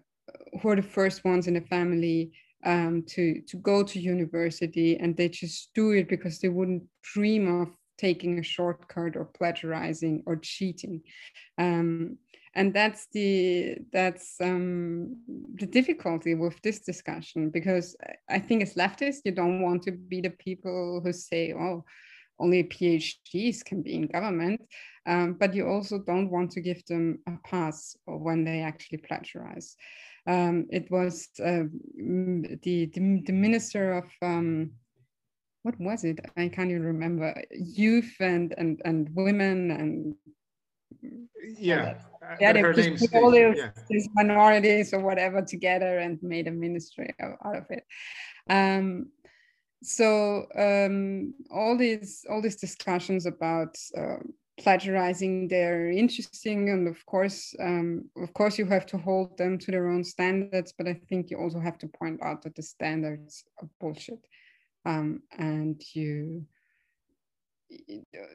who 0.61 0.69
are 0.69 0.77
the 0.77 0.83
first 0.83 1.25
ones 1.25 1.47
in 1.47 1.55
the 1.55 1.61
family 1.63 2.33
um, 2.65 3.03
to 3.09 3.41
to 3.49 3.57
go 3.57 3.83
to 3.83 4.01
university 4.01 4.97
and 4.97 5.17
they 5.17 5.29
just 5.29 5.71
do 5.75 5.93
it 5.93 6.09
because 6.09 6.39
they 6.39 6.49
wouldn't 6.49 6.85
dream 7.03 7.61
of 7.61 7.69
taking 7.99 8.39
a 8.39 8.43
shortcut 8.43 9.17
or 9.17 9.25
plagiarizing 9.25 10.23
or 10.27 10.37
cheating. 10.37 11.03
Um, 11.59 12.19
and 12.55 12.75
that's 12.75 13.07
the 13.13 13.77
that's 13.93 14.37
um, 14.41 15.17
the 15.55 15.67
difficulty 15.67 16.35
with 16.35 16.61
this 16.63 16.81
discussion 16.81 17.51
because 17.51 17.97
i 18.29 18.39
think 18.39 18.63
as 18.63 18.75
leftists 18.75 19.21
you 19.25 19.33
don't 19.33 19.63
want 19.63 19.83
to 19.83 19.93
be 19.93 20.21
the 20.21 20.31
people 20.31 21.01
who 21.03 21.13
say 21.13 21.53
oh 21.53 21.85
only 22.39 22.65
phds 22.65 23.65
can 23.65 23.83
be 23.83 23.95
in 23.95 24.07
government 24.07 24.61
um, 25.07 25.35
but 25.35 25.55
you 25.55 25.67
also 25.67 25.99
don't 25.99 26.31
want 26.31 26.51
to 26.51 26.61
give 26.61 26.85
them 26.87 27.19
a 27.27 27.33
pass 27.45 27.97
when 28.07 28.45
they 28.45 28.61
actually 28.61 28.99
plagiarize 28.99 29.77
um, 30.27 30.67
it 30.71 30.91
was 30.91 31.29
uh, 31.41 31.65
the, 31.97 32.87
the, 32.93 33.23
the 33.27 33.33
minister 33.33 33.93
of 33.95 34.05
um, 34.23 34.73
what 35.63 35.79
was 35.79 36.05
it? 36.05 36.21
I 36.37 36.49
can't 36.49 36.71
even 36.71 36.83
remember. 36.83 37.41
Youth 37.53 38.17
and 38.21 38.55
and 38.59 38.83
and 38.85 39.09
women 39.15 39.71
and 39.71 40.15
yeah, 41.59 41.95
yeah, 42.41 42.53
they 42.53 42.63
just 42.73 43.13
put 43.13 43.23
all 43.23 43.31
these, 43.31 43.57
yeah. 43.57 43.71
these, 43.89 44.09
minorities 44.15 44.93
or 44.93 45.01
whatever 45.01 45.43
together 45.43 45.99
and 45.99 46.23
made 46.23 46.47
a 46.47 46.51
ministry 46.51 47.15
out 47.21 47.57
of 47.57 47.65
it. 47.71 47.85
Um, 48.49 49.11
so 49.83 50.47
um, 50.57 51.35
all 51.51 51.77
these 51.77 52.25
all 52.31 52.41
these 52.41 52.57
discussions 52.57 53.27
about 53.27 53.77
uh, 53.97 54.19
plagiarizing 54.63 55.49
they're 55.49 55.91
interesting 55.91 56.71
and 56.71 56.87
of 56.89 57.05
course 57.07 57.55
um, 57.61 58.05
of 58.17 58.33
course 58.33 58.59
you 58.59 58.67
have 58.67 58.87
to 58.87 58.99
hold 58.99 59.37
them 59.37 59.59
to 59.59 59.71
their 59.71 59.89
own 59.89 60.05
standards 60.05 60.73
but 60.77 60.87
i 60.87 60.95
think 61.09 61.31
you 61.31 61.37
also 61.37 61.61
have 61.61 61.79
to 61.79 61.89
point 61.89 62.19
out 62.23 62.43
that 62.43 62.55
the 62.55 62.63
standards 62.63 63.45
are 63.61 63.69
bullshit. 63.81 64.21
Um, 64.85 65.23
and 65.39 65.81
you 65.95 66.45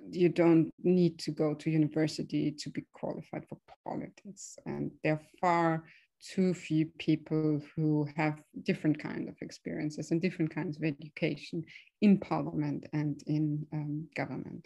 you 0.10 0.30
don't 0.30 0.72
need 0.84 1.20
to 1.20 1.32
go 1.32 1.54
to 1.54 1.70
university 1.70 2.52
to 2.52 2.70
be 2.70 2.84
qualified 2.94 3.46
for 3.48 3.58
politics. 3.86 4.58
And 4.66 4.92
there 5.04 5.14
are 5.14 5.22
far 5.42 5.84
too 6.20 6.54
few 6.54 6.88
people 6.98 7.62
who 7.76 8.08
have 8.16 8.42
different 8.64 8.98
kind 8.98 9.30
of 9.30 9.36
experiences 9.42 10.10
and 10.10 10.22
different 10.22 10.54
kinds 10.54 10.78
of 10.78 10.84
education 10.84 11.64
in 12.02 12.18
parliament 12.18 12.88
and 12.94 13.22
in 13.28 13.68
um, 13.74 14.08
government 14.16 14.66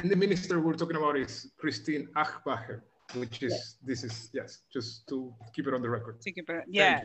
and 0.00 0.10
the 0.10 0.16
minister 0.16 0.60
we're 0.60 0.74
talking 0.74 0.96
about 0.96 1.16
is 1.16 1.50
Christine 1.58 2.08
Aschbacher, 2.16 2.80
which 3.14 3.42
is, 3.42 3.52
yes. 3.52 3.76
this 3.84 4.04
is, 4.04 4.30
yes, 4.32 4.58
just 4.72 5.06
to 5.08 5.32
keep 5.54 5.66
it 5.66 5.74
on 5.74 5.82
the 5.82 5.90
record. 5.90 6.20
To 6.22 6.32
keep 6.32 6.48
it, 6.48 6.64
yeah. 6.68 7.02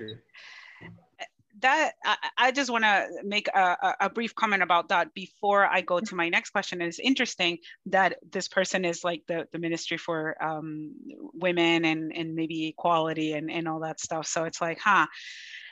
That 1.59 1.93
I, 2.03 2.15
I 2.37 2.51
just 2.51 2.69
want 2.69 2.83
to 2.83 3.07
make 3.23 3.47
a, 3.47 3.95
a, 4.01 4.09
brief 4.09 4.35
comment 4.35 4.61
about 4.61 4.89
that 4.89 5.13
before 5.13 5.65
I 5.65 5.79
go 5.79 6.01
to 6.01 6.15
my 6.15 6.27
next 6.27 6.49
question. 6.49 6.81
It's 6.81 6.99
interesting 6.99 7.59
that 7.85 8.17
this 8.29 8.49
person 8.49 8.83
is 8.83 9.05
like 9.05 9.23
the, 9.27 9.47
the 9.53 9.59
Ministry 9.59 9.95
for 9.95 10.35
um, 10.43 10.91
Women 11.33 11.85
and, 11.85 12.11
and 12.13 12.35
maybe 12.35 12.67
equality 12.67 13.33
and, 13.33 13.49
and 13.49 13.69
all 13.69 13.79
that 13.81 14.01
stuff. 14.01 14.27
So 14.27 14.43
it's 14.43 14.59
like, 14.59 14.79
huh. 14.79 15.07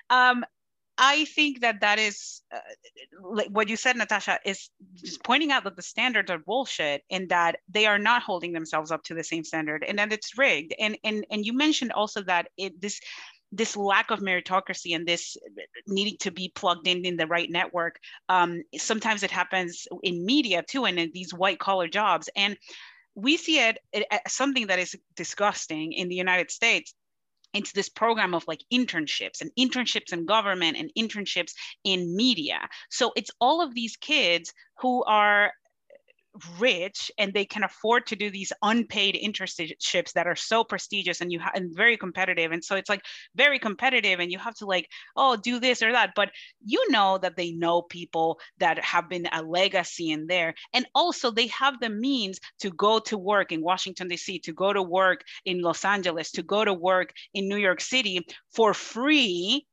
Um, 0.10 0.46
I 0.98 1.26
think 1.26 1.62
that 1.62 1.82
that 1.82 1.98
is 1.98 2.42
uh, 2.54 2.60
like 3.22 3.48
what 3.48 3.68
you 3.68 3.76
said, 3.76 3.98
Natasha, 3.98 4.40
is 4.46 4.70
just 4.96 5.24
pointing 5.24 5.52
out 5.52 5.64
that 5.64 5.76
the 5.76 5.82
standards 5.82 6.30
are 6.30 6.38
bullshit 6.38 7.04
and 7.10 7.30
that 7.30 7.58
they 7.68 7.88
are 7.88 7.98
not 7.98 8.22
holding 8.22 8.54
themselves 8.54 8.92
up 8.92 9.04
to 9.06 9.16
the 9.16 9.24
same 9.24 9.44
standard 9.44 9.84
and 9.84 9.98
that 9.98 10.14
it's 10.14 10.38
rigged. 10.38 10.74
And 10.80 10.98
and 11.04 11.26
and 11.32 11.46
you 11.46 11.54
mentioned 11.54 11.94
also 11.94 12.22
that 12.24 12.50
it 12.58 12.80
this 12.80 13.00
this 13.54 13.78
lack 13.78 14.10
of 14.10 14.20
meritocracy 14.20 14.96
and 14.96 15.08
this 15.08 15.38
needing 15.88 16.18
to 16.20 16.32
be 16.32 16.52
plugged 16.56 16.88
in 16.88 17.06
in 17.06 17.16
the 17.18 17.28
right 17.28 17.50
network 17.50 18.00
um, 18.28 18.64
sometimes 18.76 19.22
it 19.22 19.32
happens 19.32 19.88
in 20.02 20.26
media 20.26 20.64
too 20.68 20.86
and 20.86 20.98
in 21.00 21.12
these 21.14 21.34
white 21.34 21.60
collar 21.60 21.88
jobs 21.88 22.30
and 22.36 22.58
we 23.16 23.38
see 23.38 23.60
it 23.60 23.78
as 24.12 24.34
something 24.34 24.68
that 24.68 24.80
is 24.80 24.96
disgusting 25.16 25.94
in 25.94 26.10
the 26.10 26.16
united 26.16 26.50
states 26.50 26.96
into 27.54 27.72
this 27.74 27.90
program 27.90 28.34
of 28.34 28.44
like 28.48 28.64
internships 28.72 29.42
and 29.42 29.52
internships 29.58 30.14
in 30.14 30.26
government 30.26 30.78
and 30.78 30.92
internships 30.98 31.54
in 31.84 32.16
media. 32.16 32.68
So 32.90 33.12
it's 33.16 33.32
all 33.40 33.62
of 33.62 33.74
these 33.74 33.96
kids 33.98 34.54
who 34.80 35.04
are 35.04 35.54
rich 36.60 37.12
and 37.18 37.34
they 37.34 37.46
can 37.46 37.64
afford 37.64 38.06
to 38.08 38.16
do 38.16 38.30
these 38.30 38.52
unpaid 38.62 39.16
internships 39.16 40.14
that 40.14 40.28
are 40.28 40.36
so 40.36 40.64
prestigious 40.64 41.22
and 41.22 41.32
you 41.32 41.40
ha- 41.40 41.52
and 41.54 41.76
very 41.76 41.98
competitive. 41.98 42.52
And 42.52 42.64
so 42.64 42.76
it's 42.76 42.90
like 42.90 43.04
very 43.36 43.60
competitive 43.60 44.20
and 44.20 44.32
you 44.32 44.40
have 44.40 44.56
to 44.56 44.66
like 44.66 44.90
oh 45.16 45.36
do 45.36 45.60
this 45.60 45.82
or 45.82 45.92
that. 45.92 46.12
But 46.16 46.32
you 46.66 46.92
know 46.92 47.18
that 47.20 47.36
they 47.36 47.52
know 47.52 47.82
people 47.82 48.40
that 48.58 48.84
have 48.84 49.10
been 49.10 49.28
a 49.32 49.42
legacy 49.42 50.12
in 50.12 50.28
there. 50.28 50.54
And 50.74 50.86
also 50.96 51.32
they 51.32 51.48
have 51.48 51.80
the 51.80 51.90
means 51.90 52.40
to 52.60 52.72
go 52.72 53.00
to 53.00 53.18
work 53.18 53.52
in 53.52 53.62
Washington 53.62 54.10
DC 54.10 54.42
to 54.44 54.54
go 54.54 54.74
to 54.74 54.82
work 54.82 55.24
in 55.46 55.62
Los 55.62 55.86
Angeles 55.86 56.32
to 56.32 56.44
go 56.44 56.66
to 56.66 56.74
work 56.74 57.14
in 57.34 57.48
New 57.48 57.58
York 57.58 57.82
City 57.82 58.26
for 58.52 58.74
free 58.74 59.66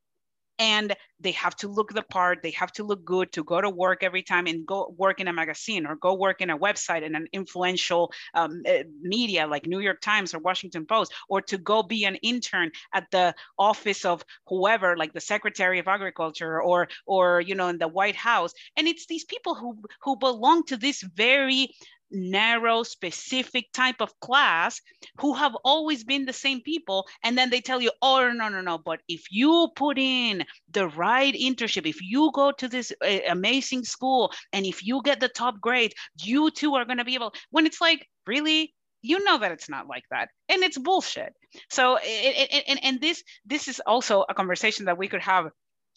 and 0.61 0.95
they 1.19 1.33
have 1.33 1.57
to 1.57 1.67
look 1.67 1.93
the 1.93 2.03
part 2.03 2.39
they 2.43 2.53
have 2.53 2.71
to 2.71 2.85
look 2.85 3.05
good 3.05 3.33
to 3.33 3.43
go 3.43 3.61
to 3.61 3.69
work 3.69 4.05
every 4.05 4.23
time 4.23 4.47
and 4.47 4.65
go 4.65 4.95
work 4.97 5.21
in 5.21 5.27
a 5.27 5.33
magazine 5.33 5.87
or 5.87 5.97
go 5.97 6.15
work 6.15 6.41
in 6.41 6.51
a 6.51 6.59
website 6.59 7.03
in 7.03 7.17
an 7.17 7.27
influential 7.33 8.13
um, 8.35 8.63
eh, 8.67 8.85
media 9.03 9.47
like 9.47 9.67
new 9.67 9.81
york 9.81 10.01
times 10.01 10.33
or 10.35 10.39
washington 10.39 10.87
post 10.87 11.13
or 11.29 11.41
to 11.41 11.59
go 11.59 11.83
be 11.83 12.05
an 12.05 12.15
intern 12.17 12.71
at 12.95 13.11
the 13.11 13.35
office 13.59 14.05
of 14.05 14.23
whoever 14.47 14.97
like 14.97 15.13
the 15.13 15.21
secretary 15.21 15.79
of 15.81 15.89
agriculture 15.89 16.63
or 16.63 16.89
or 17.07 17.41
you 17.41 17.55
know 17.55 17.69
in 17.69 17.79
the 17.79 17.89
white 17.89 18.17
house. 18.17 18.53
And 18.77 18.87
it's 18.87 19.07
these 19.07 19.25
people 19.25 19.55
who 19.55 19.79
who 20.03 20.17
belong 20.17 20.65
to 20.67 20.77
this 20.77 21.03
very 21.03 21.75
narrow, 22.11 22.83
specific 22.83 23.73
type 23.73 24.01
of 24.01 24.19
class 24.21 24.81
who 25.19 25.35
have 25.35 25.55
always 25.65 26.05
been 26.05 26.25
the 26.25 26.33
same 26.33 26.61
people. 26.61 27.07
And 27.25 27.37
then 27.37 27.51
they 27.51 27.61
tell 27.61 27.81
you, 27.81 27.91
oh, 28.03 28.31
no, 28.33 28.49
no, 28.49 28.61
no. 28.61 28.79
But 28.79 29.01
if 29.09 29.25
you 29.31 29.69
put 29.77 29.99
in 29.99 30.45
the 30.71 30.89
right 30.89 31.35
internship, 31.35 31.87
if 31.87 32.01
you 32.03 32.31
go 32.35 32.53
to 32.53 32.69
this 32.69 32.93
uh, 33.05 33.19
amazing 33.29 33.85
school 33.85 34.33
and 34.53 34.67
if 34.67 34.85
you 34.85 35.03
get 35.03 35.21
the 35.21 35.29
top 35.29 35.61
grade, 35.61 35.95
you 36.23 36.51
too 36.51 36.75
are 36.75 36.85
going 36.85 36.99
to 36.99 37.05
be 37.05 37.15
able, 37.15 37.35
when 37.51 37.67
it's 37.67 37.81
like, 37.81 38.07
really? 38.27 38.75
you 39.03 39.25
know 39.25 39.39
that 39.39 39.53
it's 39.53 39.71
not 39.71 39.87
like 39.87 40.05
that 40.11 40.29
and 40.51 40.63
it's 40.63 40.77
bullshit 40.77 41.33
so 41.71 41.97
and, 41.97 42.81
and 42.83 43.01
this 43.01 43.23
this 43.47 43.67
is 43.67 43.81
also 43.87 44.27
a 44.29 44.35
conversation 44.35 44.85
that 44.85 44.99
we 44.99 45.09
could 45.09 45.23
have 45.23 45.51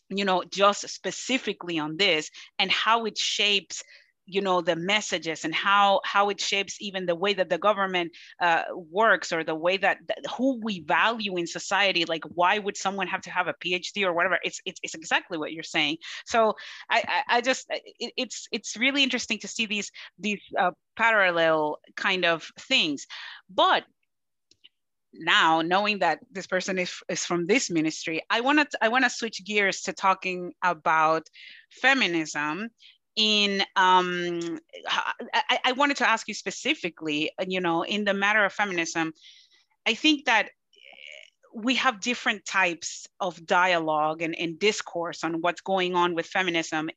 you 0.10 0.26
know 0.26 0.43
just 0.49 0.88
specifically 0.89 1.80
on 1.80 1.97
this 1.97 2.30
and 2.60 2.71
how 2.71 3.06
it 3.06 3.17
shapes 3.17 3.84
you 4.26 4.42
know 4.42 4.62
the 4.62 4.76
messages 4.76 5.44
and 5.44 5.54
how 5.54 6.00
how 6.06 6.30
it 6.30 6.40
shapes 6.40 6.78
even 6.80 7.06
the 7.06 7.16
way 7.16 7.34
that 7.34 7.50
the 7.50 7.58
government 7.58 8.12
uh, 8.42 8.64
works 8.74 9.32
or 9.32 9.44
the 9.44 9.56
way 9.56 9.78
that, 9.78 9.98
that, 10.08 10.20
who 10.38 10.60
we 10.64 10.82
value 10.82 11.36
in 11.38 11.46
society 11.46 12.06
like 12.06 12.24
why 12.34 12.60
would 12.60 12.78
someone 12.78 13.08
have 13.08 13.22
to 13.22 13.30
have 13.30 13.48
a 13.48 13.54
phd 13.54 14.06
or 14.06 14.14
whatever? 14.14 14.40
It's 14.44 14.62
it's, 14.66 14.80
it's 14.84 14.96
exactly 14.96 15.38
what 15.38 15.52
you're 15.52 15.64
saying. 15.64 15.98
So 16.26 16.54
i 16.90 17.04
i, 17.08 17.38
I 17.38 17.42
just 17.42 17.66
it, 17.70 18.14
it's 18.18 18.48
it's 18.52 18.78
really 18.78 19.04
interesting 19.04 19.40
to 19.40 19.48
see 19.48 19.66
these 19.66 19.92
these 20.20 20.42
uh, 20.58 20.72
parallel 20.96 21.78
kind 21.96 22.26
of 22.26 22.50
things. 22.60 23.06
But 23.50 23.84
now 25.14 25.62
knowing 25.62 26.00
that 26.00 26.20
this 26.32 26.48
person 26.48 26.80
is, 26.80 26.92
is 27.08 27.24
from 27.24 27.46
this 27.46 27.70
ministry 27.70 28.20
i 28.32 28.42
want 28.42 28.60
to 28.60 28.78
i 28.82 28.88
want 28.88 29.04
to 29.04 29.10
switch 29.10 29.46
gears 29.46 29.82
to 29.82 29.94
talking 29.94 30.52
about 30.64 31.28
feminism 31.70 32.68
in 33.15 33.62
um, 33.76 34.60
I, 35.34 35.60
I 35.65 35.71
wanted 35.73 35.97
to 35.97 36.10
ask 36.10 36.28
you 36.28 36.34
specifically 36.34 37.32
you 37.47 37.62
know 37.62 37.84
in 37.84 38.06
the 38.06 38.13
matter 38.13 38.43
of 38.43 38.54
feminism 38.54 39.13
i 39.86 39.93
think 39.93 40.26
that 40.26 40.49
we 41.56 41.76
have 41.76 41.99
different 41.99 42.45
types 42.45 43.08
of 43.19 43.45
dialogue 43.45 44.23
and, 44.23 44.36
and 44.36 44.58
discourse 44.58 45.23
on 45.23 45.41
what's 45.41 45.62
going 45.62 45.95
on 45.95 46.15
with 46.15 46.26
feminism 46.26 46.89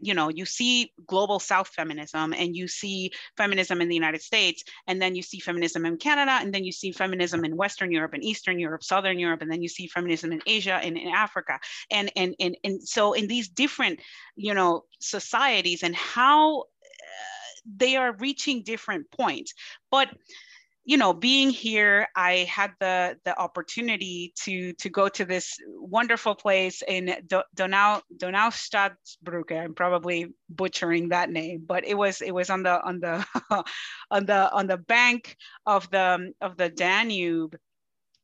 you 0.00 0.14
know 0.14 0.28
you 0.28 0.44
see 0.44 0.92
global 1.06 1.38
south 1.38 1.68
feminism 1.68 2.32
and 2.32 2.56
you 2.56 2.68
see 2.68 3.10
feminism 3.36 3.80
in 3.80 3.88
the 3.88 3.94
united 3.94 4.22
states 4.22 4.64
and 4.86 5.00
then 5.00 5.14
you 5.14 5.22
see 5.22 5.38
feminism 5.38 5.86
in 5.86 5.96
canada 5.96 6.38
and 6.40 6.52
then 6.54 6.64
you 6.64 6.72
see 6.72 6.92
feminism 6.92 7.44
in 7.44 7.56
western 7.56 7.90
europe 7.90 8.14
and 8.14 8.24
eastern 8.24 8.58
europe 8.58 8.82
southern 8.82 9.18
europe 9.18 9.42
and 9.42 9.50
then 9.50 9.62
you 9.62 9.68
see 9.68 9.86
feminism 9.86 10.32
in 10.32 10.40
asia 10.46 10.74
and 10.74 10.96
in 10.96 11.08
africa. 11.08 11.58
And 11.90 12.10
and 12.16 12.34
and, 12.40 12.56
and 12.64 12.82
so 12.82 13.12
in 13.12 13.26
these 13.26 13.48
different 13.48 14.00
you 14.36 14.54
know 14.54 14.84
societies 15.00 15.82
and 15.82 15.94
how 15.94 16.60
uh, 16.60 16.64
they 17.76 17.96
are 17.96 18.12
reaching 18.12 18.62
different 18.62 19.10
points. 19.10 19.54
But 19.90 20.08
you 20.90 20.96
know, 20.96 21.12
being 21.12 21.50
here, 21.50 22.08
I 22.16 22.48
had 22.50 22.72
the 22.80 23.16
the 23.24 23.38
opportunity 23.38 24.32
to 24.42 24.72
to 24.72 24.88
go 24.90 25.08
to 25.08 25.24
this 25.24 25.56
wonderful 25.68 26.34
place 26.34 26.82
in 26.82 27.14
Donau 27.54 28.00
Donaustadt 28.16 28.96
I'm 29.52 29.74
probably 29.76 30.34
butchering 30.48 31.10
that 31.10 31.30
name, 31.30 31.62
but 31.64 31.84
it 31.86 31.94
was 31.94 32.20
it 32.20 32.32
was 32.32 32.50
on 32.50 32.64
the 32.64 32.82
on 32.82 32.98
the 32.98 33.24
on 34.10 34.26
the 34.26 34.52
on 34.52 34.66
the 34.66 34.78
bank 34.78 35.36
of 35.64 35.88
the 35.90 36.32
of 36.40 36.56
the 36.56 36.68
Danube, 36.68 37.56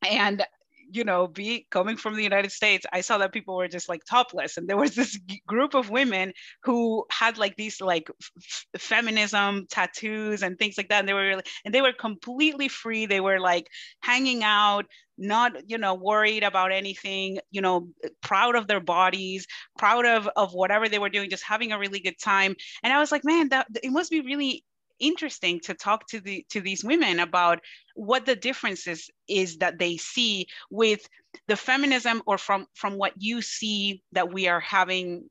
and 0.05 0.44
you 0.90 1.05
know, 1.05 1.27
be 1.27 1.66
coming 1.70 1.96
from 1.96 2.14
the 2.14 2.22
United 2.22 2.53
States, 2.53 2.87
I 2.92 3.01
saw 3.01 3.18
that 3.18 3.33
people 3.33 3.57
were 3.57 3.68
just 3.68 3.88
like 3.88 4.05
topless, 4.05 4.57
and 4.57 4.68
there 4.68 4.77
was 4.77 4.94
this 4.94 5.18
group 5.46 5.75
of 5.75 5.90
women 5.90 6.33
who 6.62 7.05
had 7.11 7.38
like 7.38 7.57
these 7.57 7.81
like 7.81 8.09
f- 8.42 8.66
feminism 8.81 9.66
tattoos 9.70 10.42
and 10.42 10.59
things 10.59 10.77
like 10.77 10.88
that, 10.88 11.01
and 11.01 11.09
they 11.09 11.14
were 11.14 11.27
really, 11.27 11.42
and 11.64 11.75
they 11.75 11.83
were 11.83 11.92
completely 11.92 12.68
free. 12.68 13.07
They 13.07 13.20
were 13.20 13.40
like 13.40 13.68
hanging 14.01 14.42
out, 14.44 14.87
not 15.18 15.53
you 15.68 15.79
know 15.79 15.94
worried 15.94 16.42
about 16.42 16.72
anything, 16.72 17.38
you 17.51 17.61
know, 17.61 17.88
proud 18.22 18.55
of 18.57 18.66
their 18.66 18.81
bodies, 18.81 19.46
proud 19.79 20.07
of 20.07 20.29
of 20.37 20.53
whatever 20.53 20.88
they 20.88 20.99
were 20.99 21.09
doing, 21.11 21.31
just 21.31 21.44
having 21.44 21.72
a 21.72 21.79
really 21.79 22.01
good 22.01 22.18
time. 22.22 22.55
And 22.83 22.92
I 22.92 22.99
was 23.01 23.12
like, 23.12 23.25
man, 23.25 23.49
that 23.51 23.66
it 23.83 23.90
must 23.90 24.11
be 24.11 24.20
really 24.20 24.64
interesting 24.98 25.61
to 25.61 25.74
talk 25.74 26.06
to 26.09 26.20
the 26.20 26.44
to 26.50 26.61
these 26.61 26.85
women 26.85 27.20
about 27.20 27.61
what 27.94 28.26
the 28.26 28.37
differences 28.37 29.11
is 29.28 29.59
that 29.59 29.78
they 29.78 29.96
see 29.96 30.46
with 30.70 31.06
the 31.48 31.56
feminism 31.56 32.22
or 32.26 32.38
from 32.38 32.66
from 32.74 32.94
what 32.94 33.12
you 33.16 33.42
see 33.42 34.02
that 34.12 34.32
we 34.32 34.48
are 34.48 34.61
having 34.61 35.28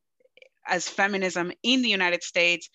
as 0.68 0.90
feminism 0.90 1.52
in 1.64 1.82
the 1.82 1.90
United 1.90 2.24
States 2.24 2.70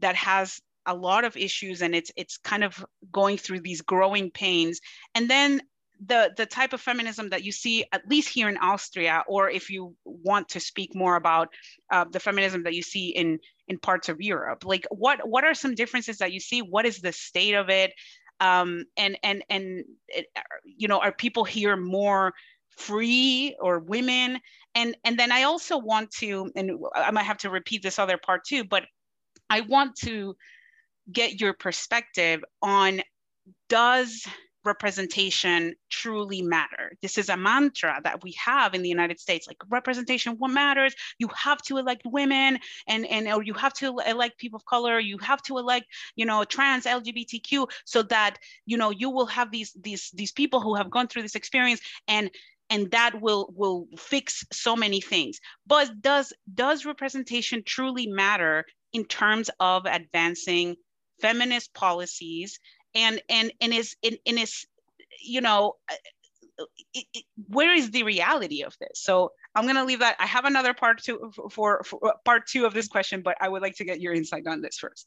that 0.00 0.16
has 0.16 0.60
a 0.86 0.94
lot 0.94 1.24
of 1.24 1.36
issues 1.36 1.82
and 1.82 1.94
it's 1.94 2.10
it's 2.16 2.36
kind 2.38 2.64
of 2.64 2.84
going 3.10 3.38
through 3.38 3.60
these 3.60 3.80
growing 3.80 4.30
pains. 4.30 4.80
And 5.14 5.28
then 5.28 5.62
the 6.06 6.32
the 6.36 6.46
type 6.46 6.72
of 6.72 6.80
feminism 6.80 7.30
that 7.30 7.44
you 7.44 7.52
see 7.52 7.84
at 7.92 8.08
least 8.08 8.28
here 8.28 8.48
in 8.48 8.56
Austria, 8.58 9.22
or 9.28 9.50
if 9.50 9.70
you 9.70 9.94
want 10.04 10.48
to 10.50 10.60
speak 10.60 10.94
more 10.94 11.16
about 11.16 11.48
uh, 11.90 12.04
the 12.10 12.20
feminism 12.20 12.64
that 12.64 12.74
you 12.74 12.82
see 12.82 13.08
in 13.10 13.38
in 13.68 13.78
parts 13.78 14.08
of 14.08 14.20
Europe, 14.20 14.64
like 14.64 14.86
what 14.90 15.26
what 15.28 15.44
are 15.44 15.54
some 15.54 15.74
differences 15.74 16.18
that 16.18 16.32
you 16.32 16.40
see? 16.40 16.62
What 16.62 16.86
is 16.86 17.00
the 17.00 17.12
state 17.12 17.54
of 17.54 17.70
it? 17.70 17.92
Um, 18.40 18.84
and 18.96 19.16
and 19.22 19.44
and 19.48 19.84
it, 20.08 20.26
you 20.64 20.88
know, 20.88 20.98
are 20.98 21.12
people 21.12 21.44
here 21.44 21.76
more 21.76 22.34
free 22.76 23.56
or 23.60 23.78
women? 23.78 24.40
And 24.74 24.96
and 25.04 25.18
then 25.18 25.30
I 25.30 25.44
also 25.44 25.78
want 25.78 26.10
to, 26.18 26.50
and 26.56 26.72
I 26.94 27.10
might 27.12 27.22
have 27.22 27.38
to 27.38 27.50
repeat 27.50 27.82
this 27.82 27.98
other 27.98 28.18
part 28.18 28.44
too, 28.44 28.64
but 28.64 28.84
I 29.48 29.60
want 29.60 29.96
to 29.98 30.36
get 31.12 31.40
your 31.40 31.52
perspective 31.52 32.42
on 32.62 33.02
does 33.68 34.26
representation 34.64 35.74
truly 35.90 36.42
matter. 36.42 36.92
This 37.02 37.18
is 37.18 37.28
a 37.28 37.36
mantra 37.36 38.00
that 38.04 38.22
we 38.22 38.32
have 38.32 38.74
in 38.74 38.82
the 38.82 38.88
United 38.88 39.20
States, 39.20 39.46
like 39.46 39.58
representation 39.68 40.34
what 40.38 40.48
matters. 40.48 40.94
You 41.18 41.28
have 41.36 41.60
to 41.62 41.78
elect 41.78 42.02
women 42.04 42.58
and, 42.86 43.06
and 43.06 43.28
or 43.28 43.42
you 43.42 43.54
have 43.54 43.74
to 43.74 43.98
elect 44.06 44.38
people 44.38 44.56
of 44.56 44.64
color, 44.64 44.98
you 44.98 45.18
have 45.18 45.42
to 45.42 45.58
elect, 45.58 45.86
you 46.16 46.26
know, 46.26 46.44
trans 46.44 46.84
LGBTQ 46.84 47.68
so 47.84 48.02
that, 48.04 48.38
you 48.66 48.76
know, 48.76 48.90
you 48.90 49.10
will 49.10 49.26
have 49.26 49.50
these 49.50 49.72
these 49.80 50.10
these 50.14 50.32
people 50.32 50.60
who 50.60 50.74
have 50.74 50.90
gone 50.90 51.08
through 51.08 51.22
this 51.22 51.34
experience 51.34 51.80
and 52.08 52.30
and 52.70 52.90
that 52.90 53.20
will 53.20 53.52
will 53.54 53.86
fix 53.96 54.44
so 54.52 54.74
many 54.76 55.00
things. 55.00 55.38
But 55.66 56.00
does 56.00 56.32
does 56.52 56.86
representation 56.86 57.62
truly 57.64 58.06
matter 58.06 58.64
in 58.92 59.04
terms 59.04 59.50
of 59.60 59.86
advancing 59.86 60.76
feminist 61.20 61.74
policies 61.74 62.58
and 62.94 63.22
and 63.28 63.52
and 63.60 63.72
is 63.72 63.96
and, 64.04 64.18
and 64.26 64.38
is 64.38 64.66
you 65.22 65.40
know 65.40 65.74
it, 66.94 67.04
it, 67.14 67.24
where 67.48 67.74
is 67.74 67.90
the 67.90 68.04
reality 68.04 68.62
of 68.62 68.76
this? 68.78 69.00
So 69.02 69.32
i'm 69.54 69.64
going 69.64 69.76
to 69.76 69.84
leave 69.84 70.00
that. 70.00 70.16
I 70.18 70.26
have 70.26 70.44
another 70.44 70.74
part 70.74 71.02
two 71.02 71.32
for, 71.50 71.82
for, 71.84 72.08
uh, 72.08 72.12
part 72.24 72.46
two 72.46 72.64
of 72.66 72.74
this 72.74 72.88
question 72.88 73.22
but 73.22 73.36
i 73.40 73.48
would 73.48 73.62
like 73.62 73.76
to 73.76 73.84
get 73.84 74.00
your 74.00 74.12
insight 74.12 74.46
on 74.46 74.60
this 74.60 74.78
first 74.78 75.06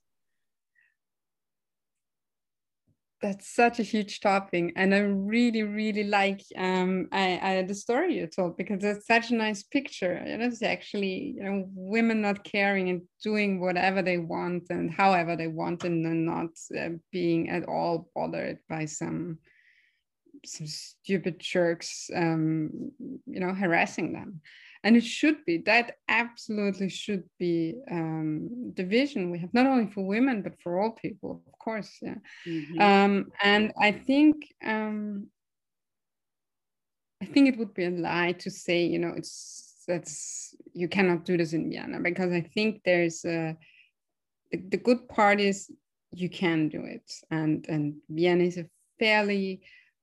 that's 3.21 3.53
such 3.56 3.80
a 3.80 3.84
huge 3.84 4.19
topic 4.19 4.71
and 4.75 4.93
i 4.93 4.99
really 4.99 5.63
really 5.63 6.03
like 6.03 6.41
um 6.56 7.08
I, 7.12 7.39
I 7.41 7.62
the 7.63 7.73
story 7.73 8.15
you 8.15 8.27
told 8.27 8.58
because 8.58 8.84
it's 8.84 9.08
such 9.08 9.32
a 9.32 9.36
nice 9.36 9.63
picture 9.63 10.12
and 10.12 10.43
it's 10.43 10.62
actually 10.62 11.34
you 11.36 11.43
know 11.43 11.63
women 11.73 12.21
not 12.21 12.43
caring 12.43 12.89
and 12.89 13.01
doing 13.23 13.60
whatever 13.60 14.03
they 14.03 14.19
want 14.19 14.63
and 14.69 14.91
however 14.91 15.36
they 15.36 15.47
want 15.47 15.84
and 15.84 16.06
then 16.06 16.25
not 16.25 16.49
uh, 16.80 16.95
being 17.12 17.49
at 17.49 17.67
all 17.67 18.10
bothered 18.15 18.60
by 18.69 18.86
some 18.86 19.39
some 20.45 20.67
stupid 20.67 21.39
jerks 21.39 22.12
um 22.15 22.69
you 23.25 23.39
know 23.39 23.53
harassing 23.53 24.13
them 24.13 24.41
and 24.88 24.95
it 24.95 25.04
should 25.04 25.43
be 25.43 25.58
that 25.58 25.97
absolutely 26.08 26.88
should 26.88 27.26
be 27.38 27.76
um, 27.91 28.71
the 28.78 28.86
vision 28.86 29.30
we 29.30 29.38
have 29.38 29.54
not 29.54 29.65
only 29.65 29.91
for 29.91 30.06
women 30.06 30.41
but 30.41 30.54
for 30.63 30.80
all 30.80 30.91
people 30.91 31.43
of 31.45 31.60
course 31.60 31.91
yeah 32.02 32.15
mm-hmm. 32.47 32.80
um, 32.80 33.26
and 33.43 33.73
i 33.82 33.91
think 33.91 34.36
um, 34.65 35.28
i 37.21 37.26
think 37.26 37.50
it 37.50 37.58
would 37.58 37.73
be 37.73 37.84
a 37.84 37.89
lie 37.89 38.32
to 38.32 38.50
say 38.50 38.86
you 38.86 38.97
know 38.97 39.13
it's 39.17 39.84
that's 39.89 40.56
you 40.73 40.88
cannot 40.88 41.26
do 41.26 41.36
this 41.36 41.52
in 41.52 41.69
vienna 41.69 42.00
because 42.00 42.32
i 42.32 42.41
think 42.54 42.82
there's 42.86 43.26
a 43.26 43.58
the, 44.52 44.58
the 44.69 44.78
good 44.78 45.10
part 45.10 45.41
is 45.41 45.69
you 46.13 46.30
can 46.30 46.69
do 46.69 46.82
it 46.86 47.12
and 47.30 47.65
and 47.67 47.95
vienna 48.10 48.45
is 48.45 48.58
a 48.58 48.69
fairly 49.00 49.60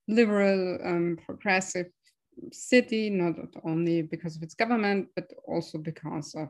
liberal 0.09 0.79
um, 0.85 1.19
progressive 1.25 1.87
city, 2.53 3.11
not 3.11 3.37
only 3.65 4.03
because 4.03 4.37
of 4.37 4.43
its 4.43 4.55
government, 4.55 5.09
but 5.15 5.31
also 5.47 5.79
because 5.79 6.35
of 6.35 6.49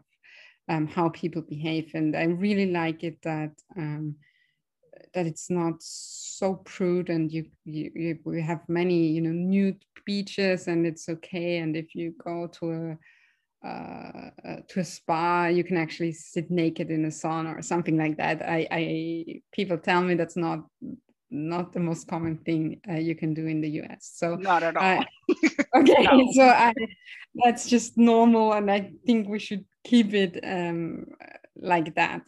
um, 0.69 0.87
how 0.87 1.09
people 1.11 1.43
behave. 1.43 1.91
And 1.95 2.17
I 2.17 2.25
really 2.25 2.71
like 2.71 3.05
it 3.05 3.19
that 3.23 3.53
um, 3.77 4.17
that 5.13 5.27
it's 5.27 5.51
not 5.51 5.75
so 5.81 6.55
prude 6.65 7.09
and 7.09 7.31
you, 7.31 7.45
you, 7.65 7.91
you, 7.95 8.19
we 8.25 8.43
have 8.43 8.61
many 8.69 9.07
you 9.09 9.21
know 9.21 9.31
nude 9.31 9.85
beaches 10.05 10.69
and 10.69 10.87
it's 10.87 11.09
okay. 11.09 11.59
And 11.59 11.77
if 11.77 11.95
you 11.95 12.15
go 12.23 12.49
to 12.59 12.73
a 12.73 12.99
uh, 13.67 14.31
uh, 14.47 14.57
to 14.69 14.81
a 14.81 14.85
spa, 14.85 15.47
you 15.47 15.65
can 15.65 15.79
actually 15.79 16.13
sit 16.13 16.51
naked 16.51 16.91
in 16.91 17.07
a 17.07 17.09
sauna 17.09 17.57
or 17.59 17.63
something 17.63 17.97
like 17.97 18.19
that. 18.19 18.43
I, 18.43 18.69
I 18.71 19.41
people 19.53 19.79
tell 19.79 20.03
me 20.03 20.15
that's 20.15 20.37
not 20.37 20.67
not 21.35 21.73
the 21.73 21.81
most 21.81 22.07
common 22.07 22.39
thing 22.39 22.81
uh, 22.89 22.95
you 22.95 23.15
can 23.15 23.35
do 23.35 23.47
in 23.47 23.61
the 23.61 23.83
US. 23.83 24.13
So 24.15 24.37
not 24.37 24.63
at 24.63 24.77
all. 24.77 25.05
okay, 25.77 26.03
no. 26.05 26.29
so 26.33 26.43
I, 26.43 26.73
that's 27.35 27.69
just 27.69 27.99
normal, 27.99 28.53
and 28.53 28.71
I 28.71 28.93
think 29.05 29.29
we 29.29 29.39
should 29.39 29.65
keep 29.83 30.15
it 30.15 30.39
um, 30.45 31.07
like 31.57 31.95
that. 31.97 32.23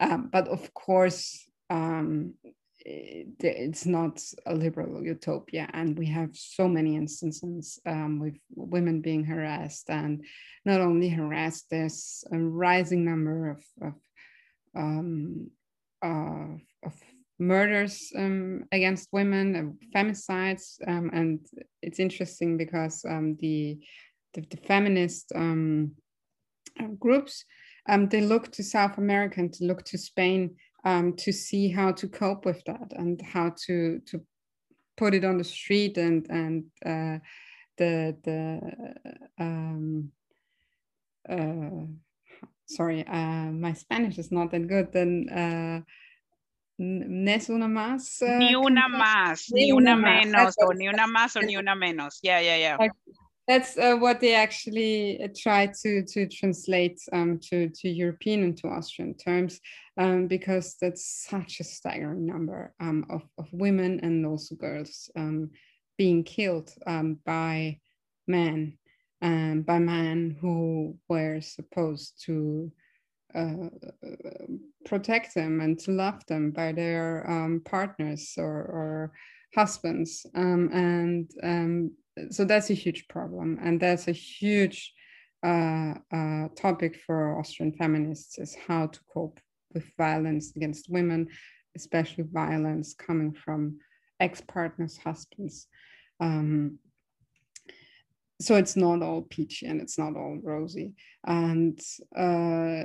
Um, 0.00 0.28
but 0.32 0.48
of 0.48 0.74
course, 0.74 1.48
um, 1.70 2.34
it, 2.80 3.28
it's 3.40 3.86
not 3.86 4.22
a 4.46 4.54
liberal 4.54 5.02
utopia, 5.02 5.68
and 5.72 5.96
we 5.96 6.06
have 6.06 6.30
so 6.34 6.68
many 6.68 6.96
instances 6.96 7.78
um, 7.86 8.18
with 8.18 8.36
women 8.54 9.00
being 9.00 9.24
harassed, 9.24 9.88
and 9.88 10.24
not 10.64 10.80
only 10.80 11.08
harassed, 11.08 11.66
there's 11.70 12.24
a 12.32 12.38
rising 12.38 13.04
number 13.04 13.50
of, 13.50 13.64
of 13.80 13.94
um, 14.74 15.50
uh, 16.02 16.54
of 16.84 16.94
murders 17.38 18.12
um, 18.16 18.64
against 18.72 19.08
women, 19.12 19.56
uh, 19.56 19.98
femicides, 19.98 20.76
um, 20.86 21.10
and 21.12 21.40
it's 21.82 21.98
interesting 21.98 22.56
because 22.56 23.04
um, 23.08 23.36
the, 23.40 23.78
the, 24.34 24.42
the 24.50 24.56
feminist 24.66 25.32
um, 25.34 25.92
uh, 26.80 26.86
groups 26.98 27.44
they 28.10 28.20
look 28.20 28.52
to 28.52 28.62
South 28.62 28.98
America 28.98 29.40
and 29.40 29.50
to 29.54 29.64
look 29.64 29.82
to 29.82 29.96
Spain 29.96 30.54
to 31.16 31.32
see 31.32 31.70
how 31.70 31.90
to 31.90 32.06
cope 32.06 32.44
with 32.44 32.62
that 32.64 32.92
and 32.96 33.20
how 33.22 33.50
to 33.66 33.98
to 34.06 34.20
put 34.98 35.14
it 35.14 35.24
on 35.24 35.38
the 35.38 35.44
street 35.44 35.96
and 35.96 36.26
and 36.28 36.64
uh, 36.84 37.18
the 37.78 38.16
the 38.24 38.38
um, 39.38 40.10
uh, 41.28 41.86
sorry 42.66 43.06
uh, 43.06 43.50
my 43.64 43.72
Spanish 43.72 44.18
is 44.18 44.30
not 44.30 44.50
that 44.50 44.66
good 44.66 44.92
then 44.92 45.28
uh, 45.30 45.80
no 46.78 47.32
es 47.32 47.48
una 47.48 47.68
más. 47.68 48.22
Uh, 48.22 48.38
ni 48.38 48.54
una 48.54 48.88
más, 48.88 49.50
ni 49.52 49.72
una 49.72 49.96
menos, 49.96 50.54
o 50.60 50.72
ni 50.72 50.88
una 50.88 51.06
más 51.06 51.36
o 51.36 51.40
ni 51.40 51.56
una 51.56 51.74
menos. 51.74 52.20
Yeah, 52.22 52.40
yeah, 52.40 52.56
yeah. 52.56 52.76
Like, 52.78 52.92
that's 53.46 53.76
uh, 53.78 53.96
what 53.96 54.20
they 54.20 54.34
actually 54.34 55.22
uh, 55.22 55.28
try 55.36 55.66
to 55.82 56.04
to 56.04 56.28
translate 56.28 57.00
um, 57.12 57.38
to 57.50 57.68
to 57.68 57.88
European 57.88 58.42
and 58.44 58.56
to 58.58 58.68
Austrian 58.68 59.14
terms, 59.14 59.60
um, 59.96 60.28
because 60.28 60.76
that's 60.80 61.26
such 61.28 61.60
a 61.60 61.64
staggering 61.64 62.26
number 62.26 62.74
um, 62.78 63.06
of 63.10 63.22
of 63.38 63.48
women 63.52 64.00
and 64.02 64.24
also 64.24 64.54
girls 64.54 65.10
um, 65.16 65.50
being 65.96 66.22
killed 66.22 66.72
um, 66.86 67.18
by 67.24 67.80
men, 68.28 68.78
um, 69.20 69.62
by 69.62 69.78
men 69.78 70.36
who 70.40 70.96
were 71.08 71.40
supposed 71.40 72.22
to 72.26 72.70
uh, 73.34 73.68
protect 74.84 75.34
them 75.34 75.60
and 75.60 75.78
to 75.80 75.92
love 75.92 76.24
them 76.26 76.50
by 76.50 76.72
their 76.72 77.24
partners 77.64 78.34
or, 78.36 78.46
or 78.46 79.12
husbands, 79.54 80.26
and 80.34 81.30
so 82.30 82.44
that's 82.44 82.70
a 82.70 82.74
huge 82.74 83.06
problem. 83.08 83.58
And 83.62 83.80
that's 83.80 84.08
a 84.08 84.12
huge 84.12 84.92
uh, 85.44 85.94
uh, 86.12 86.48
topic 86.56 86.98
for 87.06 87.38
austrian 87.38 87.72
feminists 87.72 88.38
is 88.38 88.56
how 88.66 88.88
to 88.88 88.98
cope 89.14 89.38
with 89.72 89.84
violence 89.96 90.52
against 90.56 90.90
women 90.90 91.28
especially 91.78 92.24
violence 92.32 92.94
coming 92.94 93.32
from 93.32 93.78
ex-partners 94.20 94.98
husbands. 94.98 95.66
Um, 96.20 96.78
so 98.40 98.56
it's 98.56 98.76
not 98.76 99.02
all 99.02 99.22
peachy 99.22 99.66
and 99.66 99.80
it's 99.80 99.98
not 99.98 100.16
all 100.16 100.38
rosy 100.42 100.92
and 101.26 101.80
uh, 102.16 102.84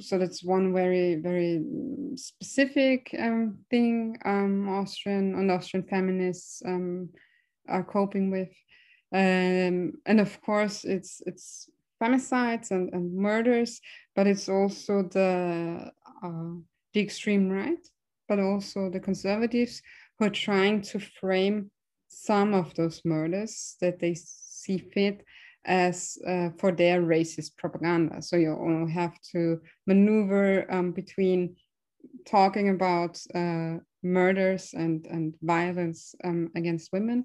so 0.00 0.18
that's 0.18 0.42
one 0.42 0.72
very 0.72 1.14
very 1.14 1.62
specific 2.16 3.14
um, 3.18 3.58
thing 3.70 4.16
um, 4.24 4.68
austrian 4.68 5.34
and 5.34 5.50
austrian 5.50 5.86
feminists 5.86 6.62
um, 6.66 7.08
are 7.68 7.84
coping 7.84 8.30
with. 8.30 8.52
Um, 9.12 9.94
and 10.04 10.20
of 10.20 10.40
course, 10.42 10.84
it's 10.84 11.22
it's 11.26 11.70
femicides 12.02 12.70
and, 12.70 12.92
and 12.92 13.14
murders, 13.14 13.80
but 14.14 14.26
it's 14.26 14.48
also 14.48 15.02
the 15.02 15.90
uh, 16.22 16.54
the 16.92 17.00
extreme 17.00 17.48
right, 17.48 17.86
but 18.28 18.38
also 18.38 18.90
the 18.90 19.00
conservatives 19.00 19.82
who 20.18 20.26
are 20.26 20.30
trying 20.30 20.80
to 20.82 20.98
frame 20.98 21.70
some 22.08 22.54
of 22.54 22.74
those 22.74 23.02
murders 23.04 23.76
that 23.80 23.98
they 23.98 24.14
see 24.14 24.78
fit 24.78 25.24
as 25.64 26.16
uh, 26.26 26.50
for 26.58 26.72
their 26.72 27.02
racist 27.02 27.56
propaganda. 27.56 28.22
So 28.22 28.36
you 28.36 28.88
have 28.92 29.20
to 29.32 29.60
maneuver 29.86 30.72
um, 30.72 30.92
between 30.92 31.56
talking 32.24 32.68
about 32.68 33.20
uh, 33.34 33.78
murders 34.02 34.74
and, 34.74 35.06
and 35.06 35.34
violence 35.42 36.14
um, 36.24 36.50
against 36.54 36.92
women 36.92 37.24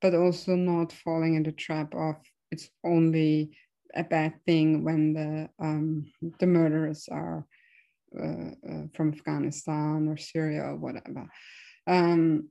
but 0.00 0.14
also 0.14 0.54
not 0.54 0.92
falling 0.92 1.34
in 1.34 1.42
the 1.42 1.52
trap 1.52 1.94
of 1.94 2.16
it's 2.50 2.70
only 2.84 3.56
a 3.94 4.04
bad 4.04 4.34
thing 4.44 4.84
when 4.84 5.12
the 5.14 5.48
um, 5.58 6.06
the 6.38 6.46
murderers 6.46 7.08
are 7.10 7.46
uh, 8.18 8.50
uh, 8.70 8.82
from 8.94 9.12
Afghanistan 9.12 10.08
or 10.08 10.16
Syria 10.16 10.62
or 10.62 10.76
whatever. 10.76 11.26
Um, 11.86 12.48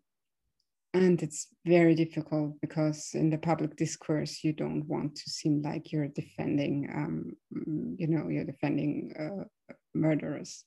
and 0.95 1.21
it's 1.21 1.47
very 1.65 1.93
difficult 1.93 2.59
because 2.61 3.11
in 3.13 3.29
the 3.29 3.37
public 3.37 3.75
discourse 3.75 4.43
you 4.43 4.53
don't 4.53 4.87
want 4.87 5.15
to 5.15 5.29
seem 5.29 5.61
like 5.61 5.91
you're 5.91 6.07
defending, 6.07 6.89
um, 6.95 7.33
you 7.97 8.07
know, 8.07 8.29
you're 8.29 8.45
defending 8.45 9.13
uh, 9.19 9.43
murderers. 9.93 10.63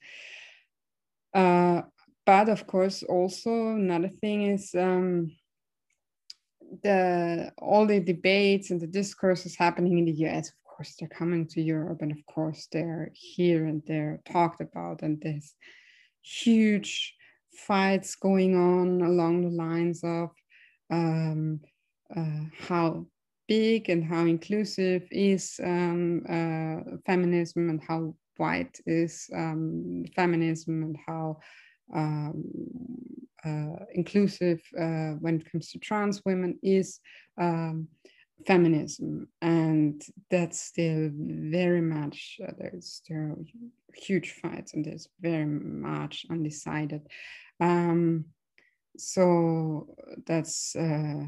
Uh, 1.34 1.82
but 2.26 2.50
of 2.50 2.66
course, 2.66 3.02
also 3.02 3.68
another 3.68 4.08
thing 4.08 4.42
is 4.42 4.74
um, 4.74 5.32
the 6.82 7.50
all 7.56 7.86
the 7.86 8.00
debates 8.00 8.70
and 8.70 8.80
the 8.80 8.86
discourses 8.86 9.56
happening 9.56 9.98
in 9.98 10.04
the 10.04 10.26
US, 10.26 10.48
of 10.48 10.76
course, 10.76 10.94
they're 10.98 11.08
coming 11.08 11.46
to 11.48 11.62
Europe, 11.62 12.02
and 12.02 12.12
of 12.12 12.24
course, 12.26 12.68
they're 12.70 13.10
here 13.14 13.64
and 13.64 13.82
they're 13.86 14.20
talked 14.30 14.60
about, 14.60 15.00
and 15.00 15.18
there's 15.22 15.54
huge 16.22 17.14
fights 17.66 18.14
going 18.14 18.54
on 18.56 19.02
along 19.02 19.42
the 19.42 19.50
lines 19.50 20.02
of 20.04 20.30
um, 20.90 21.60
uh, 22.16 22.44
how 22.58 23.06
big 23.48 23.88
and 23.88 24.04
how 24.04 24.24
inclusive 24.26 25.02
is 25.10 25.58
um, 25.64 26.22
uh, 26.28 26.96
feminism 27.06 27.70
and 27.70 27.82
how 27.86 28.14
white 28.36 28.78
is 28.86 29.28
um, 29.34 30.04
feminism 30.14 30.82
and 30.82 30.96
how 31.06 31.38
um, 31.94 32.44
uh, 33.44 33.84
inclusive 33.94 34.60
uh, 34.78 35.12
when 35.20 35.36
it 35.36 35.50
comes 35.50 35.70
to 35.70 35.78
trans 35.78 36.24
women 36.24 36.58
is 36.62 37.00
um, 37.38 37.88
feminism. 38.46 39.28
And 39.42 40.02
that's 40.30 40.60
still 40.60 41.10
very 41.12 41.80
much 41.80 42.38
uh, 42.46 42.52
there's 42.58 43.02
there 43.08 43.20
are 43.20 43.38
huge 43.94 44.32
fights 44.32 44.74
and 44.74 44.84
there's 44.84 45.08
very 45.20 45.46
much 45.46 46.26
undecided 46.30 47.02
um, 47.60 48.26
so 48.96 49.94
that's 50.26 50.74
uh, 50.76 51.26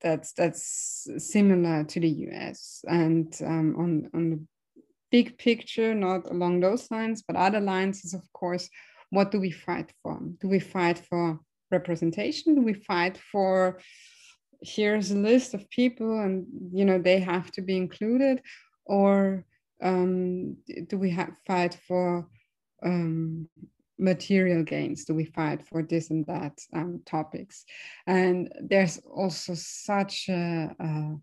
that's 0.00 0.32
that's 0.32 1.08
similar 1.18 1.84
to 1.84 2.00
the 2.00 2.08
US 2.08 2.84
and 2.86 3.34
um, 3.44 3.74
on 3.78 4.10
on 4.14 4.30
the 4.30 4.40
big 5.10 5.38
picture, 5.38 5.94
not 5.94 6.30
along 6.30 6.60
those 6.60 6.90
lines, 6.90 7.22
but 7.26 7.36
other 7.36 7.60
lines 7.60 8.04
is, 8.04 8.14
of 8.14 8.30
course, 8.32 8.68
what 9.10 9.30
do 9.30 9.40
we 9.40 9.50
fight 9.50 9.92
for? 10.02 10.20
Do 10.40 10.48
we 10.48 10.60
fight 10.60 10.98
for 10.98 11.40
representation? 11.70 12.54
Do 12.54 12.62
we 12.62 12.74
fight 12.74 13.18
for 13.32 13.80
here's 14.60 15.12
a 15.12 15.16
list 15.16 15.54
of 15.54 15.70
people 15.70 16.18
and 16.18 16.44
you 16.72 16.84
know 16.84 16.98
they 16.98 17.20
have 17.20 17.50
to 17.52 17.62
be 17.62 17.76
included, 17.76 18.42
or 18.84 19.44
um, 19.82 20.56
do 20.88 20.98
we 20.98 21.10
have 21.10 21.32
fight 21.46 21.78
for 21.86 22.26
um, 22.82 23.48
material 23.98 24.62
gains? 24.62 25.04
Do 25.04 25.14
we 25.14 25.24
fight 25.24 25.66
for 25.66 25.82
this 25.82 26.10
and 26.10 26.26
that 26.26 26.58
um, 26.72 27.02
topics? 27.04 27.64
And 28.06 28.52
there's 28.60 28.98
also 28.98 29.54
such 29.54 30.28
a, 30.28 30.74
a 30.78 31.16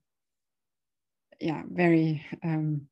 yeah 1.40 1.64
very 1.70 2.26
um, 2.44 2.88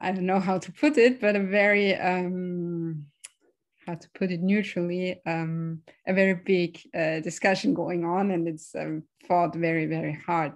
I 0.00 0.12
don't 0.12 0.26
know 0.26 0.40
how 0.40 0.58
to 0.58 0.72
put 0.72 0.96
it, 0.96 1.20
but 1.20 1.36
a 1.36 1.40
very 1.40 1.94
um, 1.94 3.06
how 3.86 3.94
to 3.94 4.10
put 4.14 4.30
it 4.30 4.40
neutrally, 4.40 5.20
um, 5.26 5.82
a 6.06 6.14
very 6.14 6.34
big 6.34 6.80
uh, 6.94 7.20
discussion 7.20 7.74
going 7.74 8.04
on, 8.04 8.30
and 8.30 8.48
it's 8.48 8.74
um, 8.74 9.02
fought 9.28 9.54
very 9.54 9.86
very 9.86 10.18
hard. 10.26 10.52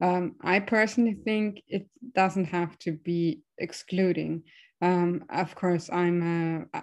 Um, 0.00 0.34
I 0.42 0.60
personally 0.60 1.14
think 1.24 1.62
it 1.68 1.86
doesn't 2.14 2.46
have 2.46 2.78
to 2.80 2.92
be 2.92 3.40
excluding. 3.56 4.42
Um, 4.82 5.24
of 5.30 5.54
course, 5.54 5.88
I'm 5.92 6.66
uh, 6.74 6.80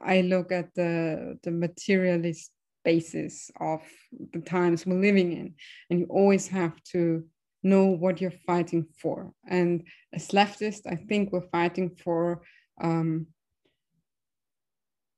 I 0.00 0.20
look 0.20 0.52
at 0.52 0.74
the 0.74 1.38
the 1.42 1.50
materialist 1.50 2.52
basis 2.84 3.50
of 3.58 3.82
the 4.32 4.40
times 4.40 4.86
we're 4.86 5.00
living 5.00 5.32
in, 5.32 5.54
and 5.88 6.00
you 6.00 6.06
always 6.10 6.48
have 6.48 6.82
to 6.92 7.24
know 7.62 7.86
what 7.86 8.20
you're 8.20 8.30
fighting 8.46 8.86
for. 9.00 9.32
And 9.48 9.84
as 10.12 10.28
leftists, 10.28 10.86
I 10.86 10.96
think 10.96 11.32
we're 11.32 11.48
fighting 11.50 11.96
for 12.04 12.42
um, 12.80 13.26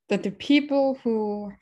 that 0.09 0.23
the 0.23 0.31
people 0.31 0.99
who 1.03 1.53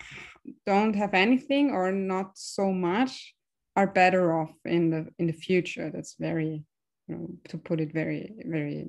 don't 0.66 0.94
have 0.94 1.14
anything 1.14 1.70
or 1.70 1.92
not 1.92 2.36
so 2.36 2.72
much 2.72 3.34
are 3.76 3.86
better 3.86 4.38
off 4.38 4.54
in 4.66 4.90
the 4.90 5.06
in 5.18 5.26
the 5.26 5.32
future. 5.32 5.90
That's 5.90 6.16
very, 6.18 6.64
you 7.08 7.14
know, 7.14 7.28
to 7.48 7.56
put 7.56 7.80
it 7.80 7.92
very 7.94 8.34
very 8.44 8.86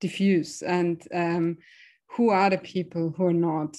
diffuse. 0.00 0.62
And 0.62 1.02
um, 1.14 1.58
who 2.16 2.30
are 2.30 2.50
the 2.50 2.58
people 2.58 3.14
who 3.16 3.26
are 3.26 3.32
not 3.32 3.76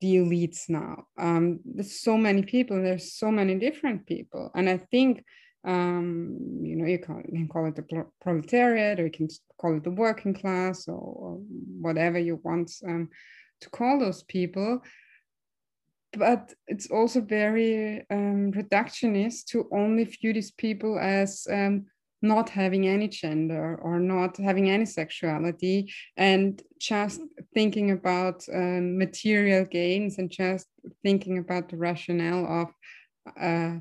the 0.00 0.16
elites 0.16 0.68
now. 0.68 1.06
Um, 1.18 1.60
there's 1.64 2.00
so 2.00 2.18
many 2.18 2.42
people, 2.42 2.82
there's 2.82 3.12
so 3.12 3.30
many 3.30 3.54
different 3.58 4.06
people. 4.06 4.50
And 4.54 4.68
I 4.68 4.78
think 4.78 5.24
Um, 5.66 6.36
you 6.68 6.76
know, 6.76 6.86
you 6.86 6.98
can, 6.98 7.24
you 7.32 7.38
can, 7.40 7.48
call 7.48 7.66
it 7.68 7.74
the 7.76 7.86
proletariat, 8.20 9.00
or 9.00 9.04
you 9.08 9.16
can 9.18 9.28
call 9.56 9.76
it 9.76 9.84
the 9.84 9.96
working 10.04 10.34
class, 10.34 10.88
or, 10.88 11.00
or 11.24 11.30
whatever 11.86 12.18
you 12.18 12.36
want 12.44 12.68
um, 12.90 13.08
to 13.62 13.70
call 13.70 13.98
those 13.98 14.22
people. 14.24 14.70
But 16.12 16.52
it's 16.72 16.90
also 16.90 17.20
very 17.22 18.04
um, 18.10 18.52
reductionist 18.52 19.46
to 19.50 19.58
only 19.72 20.04
view 20.04 20.32
these 20.34 20.52
people 20.52 20.98
as 20.98 21.46
um, 21.50 21.86
not 22.24 22.48
having 22.48 22.88
any 22.88 23.06
gender 23.06 23.78
or 23.82 24.00
not 24.00 24.36
having 24.38 24.70
any 24.70 24.86
sexuality 24.86 25.92
and 26.16 26.62
just 26.78 27.20
thinking 27.52 27.90
about 27.90 28.44
um, 28.52 28.98
material 28.98 29.64
gains 29.64 30.18
and 30.18 30.30
just 30.30 30.66
thinking 31.02 31.38
about 31.38 31.68
the 31.68 31.76
rationale 31.76 32.46
of 32.60 32.68
uh, 33.40 33.80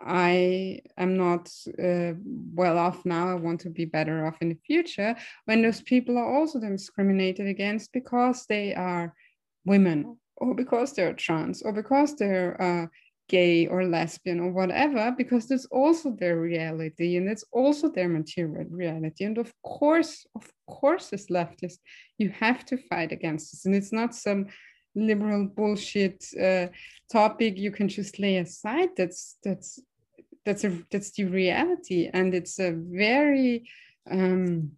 I 0.00 0.80
am 0.96 1.16
not 1.16 1.50
uh, 1.82 2.12
well 2.54 2.78
off 2.78 3.04
now. 3.04 3.28
I 3.28 3.34
want 3.34 3.60
to 3.60 3.70
be 3.70 3.84
better 3.84 4.26
off 4.26 4.36
in 4.40 4.48
the 4.48 4.58
future. 4.66 5.16
When 5.44 5.62
those 5.62 5.80
people 5.80 6.18
are 6.18 6.34
also 6.34 6.60
discriminated 6.60 7.46
against 7.46 7.92
because 7.92 8.46
they 8.48 8.74
are 8.74 9.14
women, 9.64 10.16
or 10.36 10.54
because 10.54 10.92
they're 10.92 11.12
trans, 11.12 11.62
or 11.62 11.72
because 11.72 12.16
they're 12.16 12.60
uh, 12.60 12.86
gay 13.28 13.66
or 13.66 13.84
lesbian 13.84 14.40
or 14.40 14.50
whatever, 14.50 15.14
because 15.16 15.46
that's 15.46 15.66
also 15.66 16.10
their 16.10 16.40
reality 16.40 17.16
and 17.16 17.28
it's 17.28 17.44
also 17.52 17.88
their 17.88 18.08
material 18.08 18.66
reality. 18.70 19.24
And 19.24 19.38
of 19.38 19.52
course, 19.62 20.26
of 20.34 20.50
course, 20.66 21.12
as 21.12 21.26
leftists, 21.26 21.78
you 22.16 22.30
have 22.30 22.64
to 22.66 22.76
fight 22.76 23.12
against 23.12 23.52
this. 23.52 23.66
And 23.66 23.74
it's 23.74 23.92
not 23.92 24.14
some 24.14 24.46
liberal 24.94 25.46
bullshit 25.46 26.24
uh, 26.40 26.66
topic 27.10 27.56
you 27.56 27.70
can 27.70 27.88
just 27.88 28.18
lay 28.18 28.38
aside. 28.38 28.90
That's 28.96 29.36
that's 29.44 29.80
that's 30.44 30.64
a 30.64 30.78
that's 30.90 31.10
the 31.12 31.24
reality, 31.24 32.08
and 32.12 32.34
it's 32.34 32.58
a 32.58 32.72
very 32.72 33.68
um, 34.10 34.72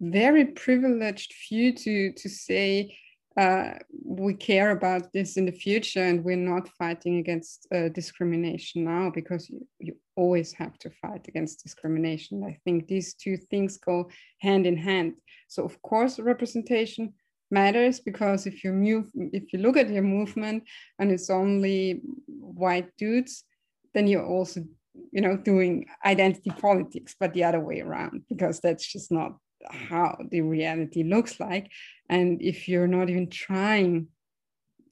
very 0.00 0.44
privileged 0.44 1.34
view 1.48 1.72
to 1.72 2.12
to 2.12 2.28
say 2.28 2.96
uh, 3.36 3.72
we 4.02 4.32
care 4.32 4.70
about 4.70 5.12
this 5.12 5.36
in 5.36 5.44
the 5.44 5.52
future 5.52 6.02
and 6.02 6.24
we're 6.24 6.36
not 6.36 6.68
fighting 6.70 7.18
against 7.18 7.66
uh, 7.74 7.88
discrimination 7.90 8.84
now 8.84 9.10
because 9.14 9.50
you, 9.50 9.66
you 9.78 9.94
always 10.16 10.52
have 10.54 10.78
to 10.78 10.90
fight 10.90 11.28
against 11.28 11.62
discrimination. 11.62 12.42
I 12.44 12.58
think 12.64 12.86
these 12.86 13.12
two 13.14 13.36
things 13.36 13.76
go 13.76 14.08
hand 14.40 14.66
in 14.66 14.76
hand. 14.76 15.14
So 15.48 15.64
of 15.64 15.80
course 15.82 16.18
representation 16.18 17.12
matters 17.50 18.00
because 18.00 18.46
if 18.46 18.64
you 18.64 18.72
move 18.72 19.10
if 19.14 19.52
you 19.52 19.58
look 19.58 19.76
at 19.76 19.90
your 19.90 20.02
movement 20.02 20.64
and 20.98 21.12
it's 21.12 21.28
only 21.28 22.00
white 22.26 22.90
dudes, 22.96 23.44
then 23.92 24.06
you're 24.06 24.26
also 24.26 24.64
you 25.12 25.20
know 25.20 25.36
doing 25.36 25.86
identity 26.06 26.50
politics, 26.50 27.14
but 27.20 27.34
the 27.34 27.44
other 27.44 27.60
way 27.60 27.80
around 27.82 28.22
because 28.30 28.60
that's 28.60 28.90
just 28.90 29.12
not 29.12 29.36
how 29.70 30.16
the 30.30 30.40
reality 30.40 31.02
looks 31.02 31.40
like. 31.40 31.70
And 32.08 32.40
if 32.42 32.68
you're 32.68 32.86
not 32.86 33.10
even 33.10 33.28
trying 33.30 34.08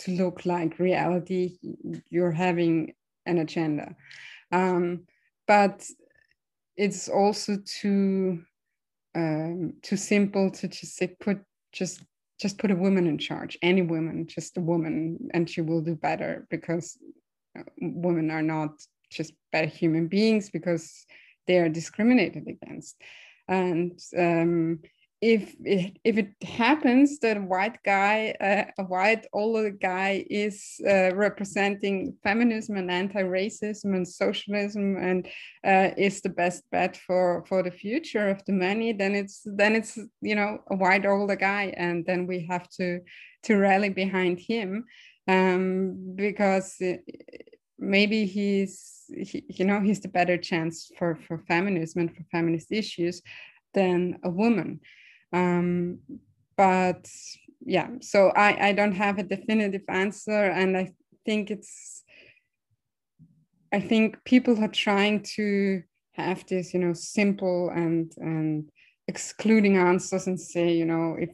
to 0.01 0.13
look 0.13 0.45
like 0.45 0.79
reality, 0.79 1.59
you're 2.11 2.33
having 2.33 2.95
an 3.27 3.39
agenda. 3.39 3.95
Um, 4.53 5.05
but 5.47 5.87
it's 6.77 7.09
also 7.09 7.59
too 7.65 8.43
um, 9.15 9.75
too 9.83 9.97
simple 9.97 10.51
to 10.51 10.69
just 10.69 10.97
say 10.97 11.15
put 11.21 11.39
just 11.73 12.03
just 12.41 12.59
put 12.59 12.73
a 12.73 12.77
woman 12.77 13.07
in 13.07 13.17
charge, 13.17 13.57
any 13.63 13.83
woman, 13.83 14.27
just 14.27 14.57
a 14.57 14.61
woman, 14.61 15.29
and 15.33 15.49
she 15.49 15.61
will 15.61 15.81
do 15.81 15.95
better 15.95 16.47
because 16.51 16.99
uh, 17.57 17.63
women 17.81 18.31
are 18.31 18.43
not 18.43 18.71
just 19.11 19.33
better 19.53 19.69
human 19.69 20.09
beings 20.09 20.51
because 20.51 21.07
they 21.47 21.59
are 21.59 21.69
discriminated 21.69 22.49
against 22.49 22.97
and 23.49 23.99
um, 24.17 24.81
if 25.25 25.55
it, 25.65 25.97
if 26.05 26.19
it 26.19 26.35
happens 26.43 27.19
that 27.21 27.39
a 27.39 27.41
white 27.41 27.79
guy, 27.83 28.35
uh, 28.41 28.83
a 28.83 28.85
white 28.85 29.27
older 29.33 29.71
guy, 29.71 30.23
is 30.29 30.79
uh, 30.87 31.15
representing 31.15 32.15
feminism 32.23 32.77
and 32.77 32.91
anti-racism 32.91 33.95
and 33.97 34.07
socialism 34.07 34.97
and 34.97 35.27
uh, 35.65 35.95
is 35.97 36.21
the 36.21 36.29
best 36.29 36.65
bet 36.71 36.97
for 36.97 37.43
for 37.49 37.63
the 37.63 37.71
future 37.71 38.29
of 38.29 38.45
the 38.45 38.53
many, 38.53 38.93
then 38.93 39.15
it's 39.15 39.41
then 39.47 39.75
it's 39.75 39.99
you 40.21 40.35
know 40.35 40.59
a 40.71 40.77
white 40.77 41.07
older 41.07 41.37
guy, 41.37 41.73
and 41.77 42.05
then 42.05 42.27
we 42.27 42.47
have 42.51 42.69
to 42.69 43.01
to 43.45 43.57
rally 43.57 43.91
behind 43.91 44.39
him 44.39 44.85
um, 45.27 46.15
because. 46.17 46.77
It, 46.81 47.01
maybe 47.79 48.27
he's 48.27 49.05
he, 49.17 49.45
you 49.49 49.65
know 49.65 49.81
he's 49.81 50.01
the 50.01 50.09
better 50.09 50.39
chance 50.39 50.91
for 50.99 51.17
for 51.27 51.39
feminism 51.39 52.01
and 52.01 52.17
for 52.17 52.25
feminist 52.31 52.73
issues 52.73 53.23
than 53.75 54.19
a 54.25 54.31
woman. 54.31 54.81
Um, 55.33 55.99
but 56.57 57.09
yeah 57.65 57.89
so 58.01 58.29
i 58.37 58.69
i 58.69 58.73
don't 58.73 58.93
have 58.93 59.19
a 59.19 59.23
definitive 59.23 59.83
answer 59.89 60.51
and 60.51 60.77
i 60.77 60.93
think 61.25 61.51
it's 61.51 62.03
i 63.73 63.81
think 63.81 64.23
people 64.25 64.63
are 64.63 64.69
trying 64.69 65.23
to 65.23 65.83
have 66.13 66.45
this 66.47 66.75
you 66.75 66.81
know 66.81 66.93
simple 66.93 67.71
and 67.71 68.13
and 68.19 68.71
excluding 69.09 69.77
answers 69.77 70.27
and 70.27 70.41
say 70.41 70.73
you 70.73 70.85
know 70.85 71.17
if 71.19 71.31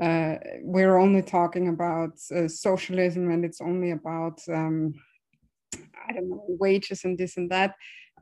uh, 0.00 0.36
we're 0.62 0.98
only 0.98 1.22
talking 1.22 1.68
about 1.68 2.12
uh, 2.34 2.48
socialism 2.48 3.30
and 3.30 3.44
it's 3.44 3.60
only 3.60 3.92
about 3.92 4.40
um, 4.52 4.92
I 6.08 6.12
don't 6.12 6.28
know 6.28 6.44
wages 6.48 7.04
and 7.04 7.16
this 7.18 7.36
and 7.36 7.50
that. 7.50 7.74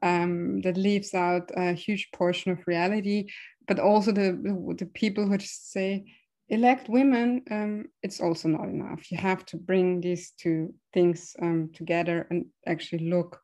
Um, 0.03 0.61
that 0.63 0.77
leaves 0.77 1.15
out 1.15 1.51
a 1.57 1.73
huge 1.73 2.11
portion 2.13 2.53
of 2.53 2.67
reality, 2.67 3.29
but 3.67 3.79
also 3.79 4.13
the 4.13 4.33
the 4.77 4.87
people 4.87 5.27
who 5.27 5.39
just 5.39 5.73
say 5.73 6.05
elect 6.49 6.89
women. 6.89 7.43
Um, 7.51 7.87
it's 8.03 8.21
also 8.21 8.49
not 8.49 8.69
enough. 8.69 9.11
You 9.11 9.19
have 9.19 9.47
to 9.47 9.57
bring 9.57 10.01
these 10.01 10.33
two 10.33 10.75
things 10.93 11.35
um, 11.41 11.71
together 11.73 12.27
and 12.31 12.47
actually 12.67 13.09
look 13.09 13.41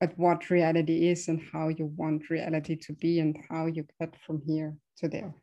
at 0.00 0.16
what 0.18 0.50
reality 0.50 1.08
is 1.08 1.28
and 1.28 1.42
how 1.52 1.68
you 1.68 1.92
want 1.96 2.30
reality 2.30 2.76
to 2.76 2.92
be 2.94 3.20
and 3.20 3.36
how 3.50 3.66
you 3.66 3.84
get 4.00 4.14
from 4.24 4.40
here 4.46 4.76
to 4.98 5.08
there. 5.08 5.34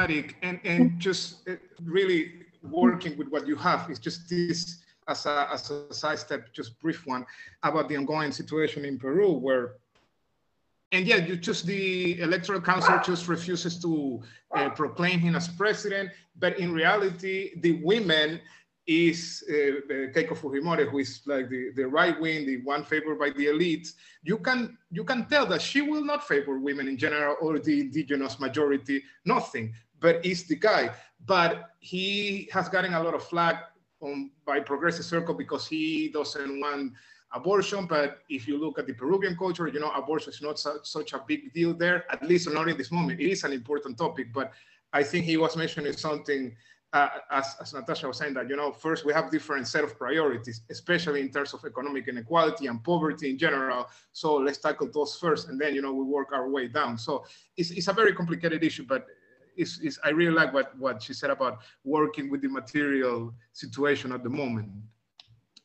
Pragmatic 0.00 0.36
and, 0.42 0.60
and 0.64 0.98
just 0.98 1.48
uh, 1.48 1.54
really 1.84 2.32
working 2.62 3.16
with 3.16 3.28
what 3.28 3.46
you 3.46 3.56
have 3.56 3.90
is 3.90 3.98
just 3.98 4.28
this 4.28 4.78
as 5.08 5.26
a, 5.26 5.48
as 5.52 5.70
a 5.70 5.92
side 5.92 6.18
step, 6.18 6.52
just 6.52 6.78
brief 6.80 7.06
one 7.06 7.26
about 7.62 7.88
the 7.88 7.96
ongoing 7.96 8.32
situation 8.32 8.84
in 8.84 8.98
Peru 8.98 9.32
where 9.32 9.74
and 10.92 11.06
yeah, 11.06 11.16
you 11.18 11.36
just 11.36 11.66
the 11.66 12.20
electoral 12.20 12.60
council 12.60 12.98
just 13.04 13.28
refuses 13.28 13.80
to 13.80 14.20
uh, 14.56 14.70
proclaim 14.70 15.20
him 15.20 15.36
as 15.36 15.46
president. 15.46 16.10
But 16.36 16.58
in 16.58 16.72
reality, 16.72 17.52
the 17.60 17.80
women 17.84 18.40
is 18.88 19.44
uh, 19.48 19.86
Keiko 20.12 20.34
Fujimori, 20.36 20.90
who 20.90 20.98
is 20.98 21.20
like 21.26 21.48
the, 21.48 21.70
the 21.76 21.86
right 21.86 22.20
wing, 22.20 22.44
the 22.44 22.56
one 22.62 22.84
favored 22.84 23.20
by 23.20 23.30
the 23.30 23.46
elites, 23.46 23.92
you 24.24 24.38
can 24.38 24.76
you 24.90 25.04
can 25.04 25.26
tell 25.26 25.46
that 25.46 25.62
she 25.62 25.80
will 25.80 26.04
not 26.04 26.26
favor 26.26 26.58
women 26.58 26.88
in 26.88 26.96
general 26.96 27.36
or 27.40 27.60
the 27.60 27.80
indigenous 27.82 28.40
majority, 28.40 29.02
nothing. 29.24 29.72
But 30.00 30.24
it's 30.24 30.44
the 30.44 30.56
guy. 30.56 30.90
But 31.26 31.70
he 31.78 32.48
has 32.52 32.68
gotten 32.68 32.94
a 32.94 33.02
lot 33.02 33.14
of 33.14 33.22
flack 33.22 33.72
on, 34.00 34.30
by 34.46 34.60
progressive 34.60 35.04
circle 35.04 35.34
because 35.34 35.66
he 35.66 36.08
doesn't 36.08 36.60
want 36.60 36.92
abortion. 37.32 37.86
But 37.86 38.18
if 38.28 38.48
you 38.48 38.58
look 38.58 38.78
at 38.78 38.86
the 38.86 38.94
Peruvian 38.94 39.36
culture, 39.36 39.68
you 39.68 39.80
know, 39.80 39.90
abortion 39.90 40.32
is 40.32 40.42
not 40.42 40.58
su- 40.58 40.80
such 40.82 41.12
a 41.12 41.22
big 41.28 41.52
deal 41.52 41.74
there, 41.74 42.10
at 42.10 42.26
least 42.26 42.50
not 42.50 42.68
in 42.68 42.76
this 42.76 42.90
moment. 42.90 43.20
It 43.20 43.30
is 43.30 43.44
an 43.44 43.52
important 43.52 43.98
topic, 43.98 44.32
but 44.32 44.52
I 44.92 45.02
think 45.02 45.24
he 45.26 45.36
was 45.36 45.56
mentioning 45.56 45.92
something 45.92 46.56
uh, 46.92 47.08
as, 47.30 47.54
as 47.60 47.72
Natasha 47.72 48.08
was 48.08 48.18
saying 48.18 48.34
that, 48.34 48.48
you 48.48 48.56
know, 48.56 48.72
first 48.72 49.04
we 49.04 49.12
have 49.12 49.30
different 49.30 49.68
set 49.68 49.84
of 49.84 49.96
priorities, 49.96 50.62
especially 50.70 51.20
in 51.20 51.30
terms 51.30 51.54
of 51.54 51.64
economic 51.64 52.08
inequality 52.08 52.66
and 52.66 52.82
poverty 52.82 53.30
in 53.30 53.38
general. 53.38 53.88
So 54.12 54.34
let's 54.34 54.58
tackle 54.58 54.90
those 54.92 55.16
first, 55.16 55.48
and 55.48 55.60
then, 55.60 55.74
you 55.74 55.82
know, 55.82 55.92
we 55.92 56.02
work 56.02 56.32
our 56.32 56.48
way 56.48 56.66
down. 56.66 56.98
So 56.98 57.24
it's, 57.56 57.70
it's 57.70 57.86
a 57.86 57.92
very 57.92 58.12
complicated 58.12 58.64
issue, 58.64 58.86
but 58.88 59.06
is, 59.56 59.78
is 59.80 59.98
I 60.04 60.10
really 60.10 60.34
like 60.34 60.52
what, 60.52 60.76
what 60.78 61.02
she 61.02 61.14
said 61.14 61.30
about 61.30 61.60
working 61.84 62.30
with 62.30 62.42
the 62.42 62.48
material 62.48 63.34
situation 63.52 64.12
at 64.12 64.22
the 64.22 64.30
moment. 64.30 64.70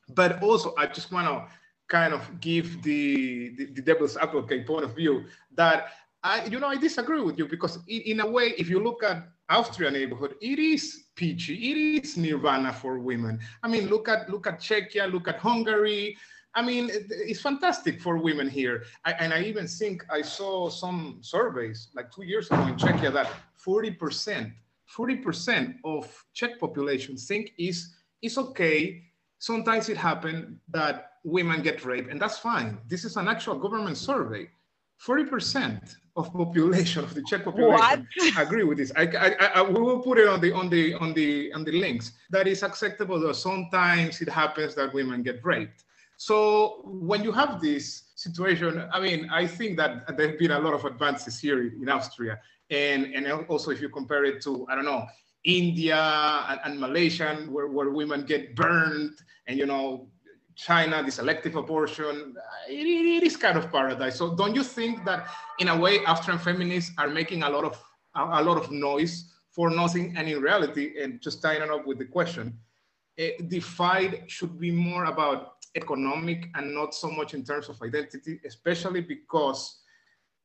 But 0.10 0.42
also, 0.44 0.74
I 0.78 0.88
just 0.88 1.12
want 1.12 1.28
to 1.28 1.48
kind 1.88 2.14
of 2.14 2.40
give 2.40 2.82
the, 2.84 3.56
the, 3.58 3.66
the, 3.66 3.82
devil's 3.82 4.18
advocate 4.18 4.66
point 4.66 4.84
of 4.84 4.96
view 4.96 5.26
that 5.56 5.90
I, 6.24 6.46
you 6.46 6.60
know, 6.60 6.68
I 6.68 6.78
disagree 6.78 7.22
with 7.22 7.38
you 7.38 7.48
because 7.48 7.78
in, 7.88 8.02
in 8.02 8.20
a 8.22 8.28
way, 8.28 8.54
if 8.58 8.70
you 8.70 8.84
look 8.84 9.04
at 9.04 9.28
Austria 9.50 9.92
neighborhood, 9.92 10.36
it 10.42 10.58
is 10.58 11.04
peachy, 11.16 11.54
it 11.72 12.04
is 12.04 12.18
nirvana 12.18 12.74
for 12.74 12.98
women. 12.98 13.40
I 13.62 13.68
mean, 13.68 13.88
look 13.90 14.10
at 14.10 14.30
look 14.30 14.48
at 14.48 14.60
Czechia, 14.60 15.12
look 15.12 15.28
at 15.28 15.38
Hungary. 15.38 16.18
I 16.56 16.62
mean, 16.62 16.90
it's 16.92 17.42
fantastic 17.42 18.02
for 18.02 18.18
women 18.18 18.50
here. 18.50 18.84
I, 19.04 19.12
and 19.14 19.34
I 19.34 19.42
even 19.44 19.68
think 19.68 20.06
I 20.10 20.22
saw 20.22 20.70
some 20.70 21.20
surveys 21.22 21.90
like 21.94 22.12
two 22.12 22.24
years 22.24 22.48
ago 22.48 22.66
in 22.66 22.76
Czechia 22.76 23.12
that 23.12 23.30
40%, 23.66 24.54
40% 24.98 25.76
of 25.84 26.26
Czech 26.34 26.58
population 26.60 27.18
think 27.18 27.52
is, 27.58 27.96
is 28.22 28.38
okay. 28.38 29.04
Sometimes 29.38 29.90
it 29.90 29.98
happens 29.98 30.58
that 30.70 31.12
women 31.26 31.62
get 31.62 31.84
raped, 31.84 32.10
and 32.10 32.22
that's 32.22 32.38
fine. 32.38 32.78
This 32.88 33.04
is 33.04 33.18
an 33.18 33.28
actual 33.28 33.56
government 33.56 33.98
survey. 33.98 34.48
40% 35.06 35.98
of 36.16 36.32
population 36.32 37.04
of 37.04 37.14
the 37.14 37.22
Czech 37.24 37.44
population 37.44 38.08
what? 38.18 38.38
agree 38.38 38.64
with 38.64 38.78
this. 38.78 38.94
I, 38.96 39.04
I, 39.04 39.46
I, 39.56 39.62
we 39.62 39.82
will 39.82 40.00
put 40.00 40.18
it 40.18 40.30
on 40.30 40.40
the 40.40 40.54
on 40.54 40.70
the 40.70 40.94
on 40.94 41.14
the 41.14 41.52
on 41.52 41.66
the 41.66 41.74
links. 41.74 42.14
That 42.30 42.48
is 42.48 42.64
acceptable. 42.64 43.20
Though 43.20 43.34
sometimes 43.34 44.22
it 44.22 44.30
happens 44.30 44.74
that 44.76 44.94
women 44.94 45.22
get 45.22 45.44
raped. 45.44 45.84
So 46.18 46.82
when 46.86 47.24
you 47.24 47.32
have 47.32 47.62
this 47.62 48.04
situation, 48.16 48.88
I 48.92 49.00
mean, 49.00 49.30
I 49.32 49.46
think 49.48 49.78
that 49.78 50.18
there 50.18 50.30
have 50.30 50.40
been 50.40 50.52
a 50.52 50.60
lot 50.60 50.74
of 50.74 50.86
advances 50.86 51.40
here 51.40 51.62
in 51.62 51.90
Austria. 51.90 52.40
And, 52.70 53.14
and 53.14 53.28
also 53.48 53.72
if 53.72 53.82
you 53.82 53.90
compare 53.90 54.26
it 54.26 54.42
to, 54.44 54.66
I 54.70 54.76
don't 54.76 54.86
know, 54.86 55.06
India 55.44 56.00
and, 56.50 56.60
and 56.66 56.80
Malaysia, 56.80 57.36
where, 57.50 57.68
where 57.68 57.92
women 57.92 58.26
get 58.26 58.56
burned 58.56 59.14
and, 59.48 59.58
you 59.60 59.66
know, 59.66 60.08
China, 60.56 61.04
the 61.04 61.12
selective 61.12 61.56
abortion, 61.58 62.34
it, 62.70 62.88
it 62.88 63.24
is 63.24 63.36
kind 63.36 63.58
of 63.58 63.72
paradise. 63.72 64.16
So 64.16 64.36
don't 64.36 64.56
you 64.56 64.64
think 64.64 65.04
that 65.06 65.28
in 65.60 65.68
a 65.68 65.78
way, 65.78 66.00
Austrian 66.06 66.40
feminists 66.40 66.94
are 66.98 67.10
making 67.10 67.44
a 67.44 67.50
lot 67.50 67.66
of, 67.66 67.84
a, 68.16 68.42
a 68.42 68.44
lot 68.44 68.58
of 68.58 68.72
noise 68.72 69.34
for 69.52 69.70
nothing 69.70 70.16
and 70.18 70.28
in 70.28 70.42
reality, 70.42 70.94
and 71.02 71.22
just 71.22 71.42
tying 71.42 71.62
it 71.62 71.70
up 71.70 71.86
with 71.86 71.98
the 71.98 72.06
question, 72.06 72.58
uh, 73.20 73.24
the 73.40 73.60
fight 73.60 74.30
should 74.30 74.60
be 74.60 74.72
more 74.72 75.06
about 75.06 75.56
economic 75.76 76.48
and 76.56 76.74
not 76.74 76.94
so 76.94 77.10
much 77.10 77.34
in 77.34 77.44
terms 77.44 77.70
of 77.70 77.82
identity, 77.82 78.40
especially 78.46 79.02
because 79.02 79.82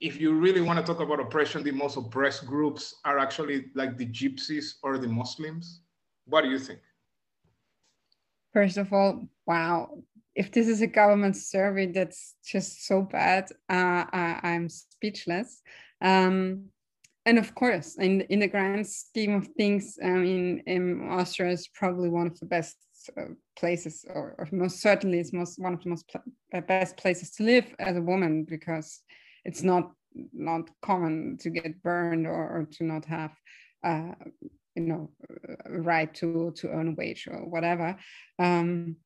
if 0.00 0.20
you 0.20 0.32
really 0.32 0.60
want 0.60 0.78
to 0.78 0.84
talk 0.84 1.02
about 1.02 1.20
oppression, 1.20 1.62
the 1.62 1.70
most 1.70 1.96
oppressed 1.96 2.46
groups 2.46 2.96
are 3.04 3.18
actually 3.18 3.66
like 3.74 3.96
the 3.96 4.06
gypsies 4.06 4.74
or 4.82 4.98
the 4.98 5.06
Muslims. 5.06 5.80
What 6.24 6.42
do 6.42 6.48
you 6.50 6.58
think? 6.58 6.80
First 8.52 8.78
of 8.78 8.92
all, 8.92 9.28
wow. 9.46 10.02
If 10.34 10.52
this 10.52 10.68
is 10.68 10.80
a 10.80 10.86
government 10.86 11.36
survey 11.36 11.86
that's 11.86 12.34
just 12.46 12.86
so 12.86 13.02
bad, 13.02 13.50
uh, 13.68 14.04
I, 14.12 14.40
am 14.42 14.68
speechless. 14.68 15.60
Um, 16.00 16.70
and 17.26 17.38
of 17.38 17.54
course, 17.54 17.96
in, 17.96 18.22
in 18.22 18.40
the 18.40 18.48
grand 18.48 18.86
scheme 18.86 19.34
of 19.34 19.48
things, 19.48 19.98
I 20.02 20.08
mean, 20.08 20.62
in 20.66 21.08
Austria 21.10 21.52
is 21.52 21.68
probably 21.68 22.08
one 22.08 22.26
of 22.26 22.38
the 22.40 22.46
best 22.46 22.76
uh, 23.16 23.34
places, 23.58 24.04
or, 24.08 24.34
or, 24.38 24.48
most 24.52 24.80
certainly, 24.80 25.18
it's 25.18 25.32
most 25.32 25.58
one 25.58 25.74
of 25.74 25.82
the 25.82 25.90
most 25.90 26.08
pl- 26.08 26.22
uh, 26.54 26.60
best 26.62 26.96
places 26.96 27.30
to 27.32 27.42
live 27.42 27.66
as 27.78 27.96
a 27.96 28.02
woman 28.02 28.44
because 28.44 29.02
it's 29.44 29.62
not 29.62 29.92
not 30.32 30.70
common 30.82 31.36
to 31.38 31.50
get 31.50 31.82
burned 31.82 32.26
or, 32.26 32.32
or 32.32 32.68
to 32.72 32.84
not 32.84 33.04
have, 33.04 33.30
uh, 33.84 34.12
you 34.74 34.82
know, 34.82 35.10
right 35.68 36.12
to 36.14 36.52
to 36.56 36.68
earn 36.68 36.88
a 36.88 36.92
wage 36.92 37.28
or 37.30 37.46
whatever. 37.48 37.96
Um, 38.38 38.96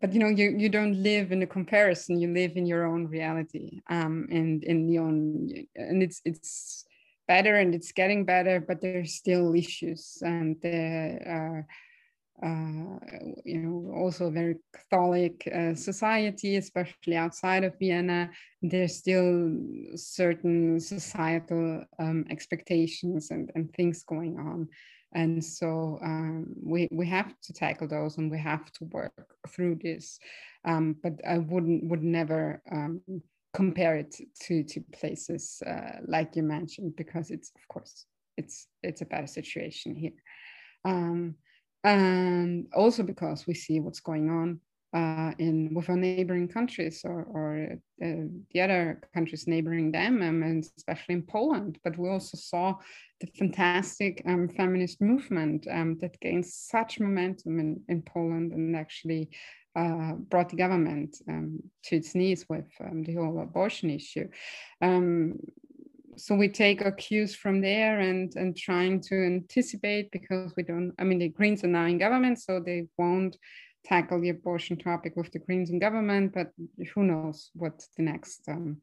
but 0.00 0.12
you 0.12 0.18
know, 0.18 0.28
you 0.28 0.54
you 0.58 0.68
don't 0.68 1.02
live 1.02 1.32
in 1.32 1.42
a 1.42 1.46
comparison. 1.46 2.18
You 2.18 2.32
live 2.32 2.56
in 2.56 2.66
your 2.66 2.86
own 2.86 3.06
reality, 3.06 3.80
um, 3.88 4.26
and 4.30 4.64
in 4.64 4.88
your 4.88 5.04
own, 5.04 5.50
and 5.76 6.02
it's 6.02 6.20
it's 6.24 6.84
better 7.28 7.56
and 7.56 7.74
it's 7.74 7.92
getting 7.92 8.24
better, 8.24 8.60
but 8.60 8.80
there's 8.80 9.14
still 9.14 9.54
issues 9.54 10.18
and 10.22 10.56
there 10.62 11.22
are 11.26 11.66
uh, 12.40 12.98
you 13.44 13.58
know, 13.58 13.92
also 13.96 14.26
a 14.26 14.30
very 14.30 14.56
Catholic 14.72 15.48
uh, 15.52 15.74
society, 15.74 16.56
especially 16.56 17.16
outside 17.16 17.64
of 17.64 17.76
Vienna. 17.78 18.30
There's 18.62 18.96
still 18.96 19.56
certain 19.96 20.78
societal 20.78 21.84
um, 21.98 22.24
expectations 22.30 23.32
and, 23.32 23.50
and 23.54 23.72
things 23.74 24.04
going 24.04 24.38
on. 24.38 24.68
And 25.12 25.44
so 25.44 25.98
um, 26.02 26.46
we, 26.62 26.86
we 26.92 27.06
have 27.06 27.34
to 27.44 27.52
tackle 27.52 27.88
those 27.88 28.18
and 28.18 28.30
we 28.30 28.38
have 28.38 28.70
to 28.72 28.84
work 28.84 29.26
through 29.48 29.78
this. 29.82 30.18
Um, 30.64 30.96
but 31.02 31.14
I 31.26 31.38
wouldn't 31.38 31.88
would 31.88 32.02
never 32.02 32.62
um, 32.70 33.00
compare 33.54 33.96
it 33.96 34.16
to, 34.42 34.62
to 34.62 34.80
places 34.92 35.62
uh, 35.66 35.98
like 36.06 36.36
you 36.36 36.42
mentioned, 36.42 36.94
because 36.96 37.30
it's 37.30 37.50
of 37.56 37.66
course 37.68 38.06
it's 38.36 38.66
it's 38.82 39.00
a 39.00 39.06
better 39.06 39.26
situation 39.26 39.94
here. 39.94 40.12
Um, 40.84 41.34
and 41.84 42.66
also 42.74 43.02
because 43.02 43.46
we 43.46 43.54
see 43.54 43.80
what's 43.80 44.00
going 44.00 44.30
on 44.30 44.60
uh, 44.94 45.32
in 45.38 45.74
with 45.74 45.88
our 45.90 45.96
neighboring 45.96 46.48
countries 46.48 47.02
or, 47.04 47.24
or 47.24 47.68
uh, 48.02 48.24
the 48.52 48.60
other 48.60 49.00
countries 49.12 49.46
neighboring 49.46 49.92
them, 49.92 50.22
um, 50.22 50.42
and 50.42 50.64
especially 50.76 51.14
in 51.14 51.22
Poland. 51.22 51.78
But 51.84 51.98
we 51.98 52.08
also 52.08 52.38
saw 52.38 52.76
the 53.20 53.26
fantastic 53.38 54.22
um, 54.26 54.48
feminist 54.48 55.00
movement 55.00 55.66
um, 55.70 55.98
that 56.00 56.18
gained 56.20 56.46
such 56.46 57.00
momentum 57.00 57.58
in, 57.60 57.80
in 57.88 58.02
Poland 58.02 58.52
and 58.52 58.74
actually 58.74 59.28
uh, 59.76 60.12
brought 60.12 60.48
the 60.48 60.56
government 60.56 61.16
um, 61.28 61.60
to 61.84 61.96
its 61.96 62.14
knees 62.14 62.46
with 62.48 62.66
um, 62.80 63.02
the 63.04 63.14
whole 63.14 63.40
abortion 63.40 63.90
issue. 63.90 64.28
Um, 64.80 65.38
so 66.18 66.34
we 66.34 66.48
take 66.48 66.82
our 66.82 66.92
cues 66.92 67.34
from 67.34 67.60
there 67.60 68.00
and 68.00 68.34
and 68.34 68.56
trying 68.56 69.00
to 69.00 69.14
anticipate 69.14 70.10
because 70.10 70.52
we 70.56 70.62
don't 70.62 70.92
i 70.98 71.04
mean 71.04 71.18
the 71.18 71.28
greens 71.28 71.62
are 71.62 71.68
now 71.68 71.84
in 71.84 71.96
government 71.98 72.40
so 72.40 72.60
they 72.60 72.86
won't 72.98 73.36
tackle 73.84 74.20
the 74.20 74.30
abortion 74.30 74.76
topic 74.76 75.14
with 75.16 75.30
the 75.32 75.38
greens 75.38 75.70
in 75.70 75.78
government 75.78 76.32
but 76.34 76.50
who 76.92 77.04
knows 77.04 77.50
what 77.54 77.80
the 77.96 78.02
next 78.02 78.40
um, 78.48 78.76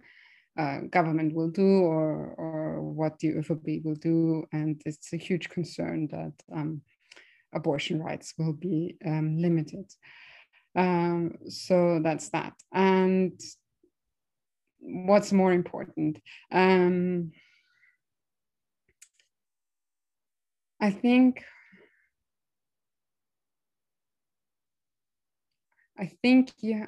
uh, 0.58 0.80
government 0.90 1.34
will 1.36 1.50
do 1.50 1.82
or 1.82 2.34
or 2.38 2.82
what 2.82 3.20
the 3.20 3.34
ÖVP 3.34 3.84
will 3.84 3.96
do 3.96 4.46
and 4.54 4.82
it's 4.86 5.12
a 5.12 5.18
huge 5.18 5.50
concern 5.50 6.08
that 6.08 6.34
um, 6.54 6.82
abortion 7.54 8.02
rights 8.02 8.34
will 8.38 8.54
be 8.54 8.98
um, 9.06 9.38
limited 9.38 9.86
um, 10.76 11.38
so 11.50 12.00
that's 12.04 12.30
that. 12.30 12.54
And 12.74 13.40
what's 14.80 15.32
more 15.32 15.54
important? 15.54 16.20
Um, 16.52 17.32
i 20.82 20.92
think 20.92 21.44
i 25.98 26.06
think 26.22 26.52
yeah 26.62 26.88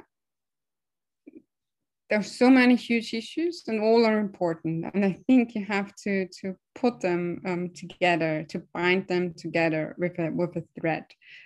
there's 2.10 2.32
so 2.32 2.50
many 2.50 2.76
huge 2.76 3.14
issues 3.14 3.64
and 3.68 3.82
all 3.82 4.06
are 4.06 4.20
important. 4.20 4.86
And 4.94 5.04
i 5.04 5.14
think 5.28 5.56
you 5.56 5.66
have 5.66 5.94
to 6.04 6.28
to 6.40 6.56
put 6.74 7.02
them 7.02 7.42
um, 7.46 7.72
together 7.74 8.46
to 8.50 8.64
bind 8.74 9.08
them 9.08 9.34
together 9.34 9.96
with 9.98 10.18
a 10.20 10.30
with 10.30 10.56
a 10.56 10.64
thread. 10.80 11.06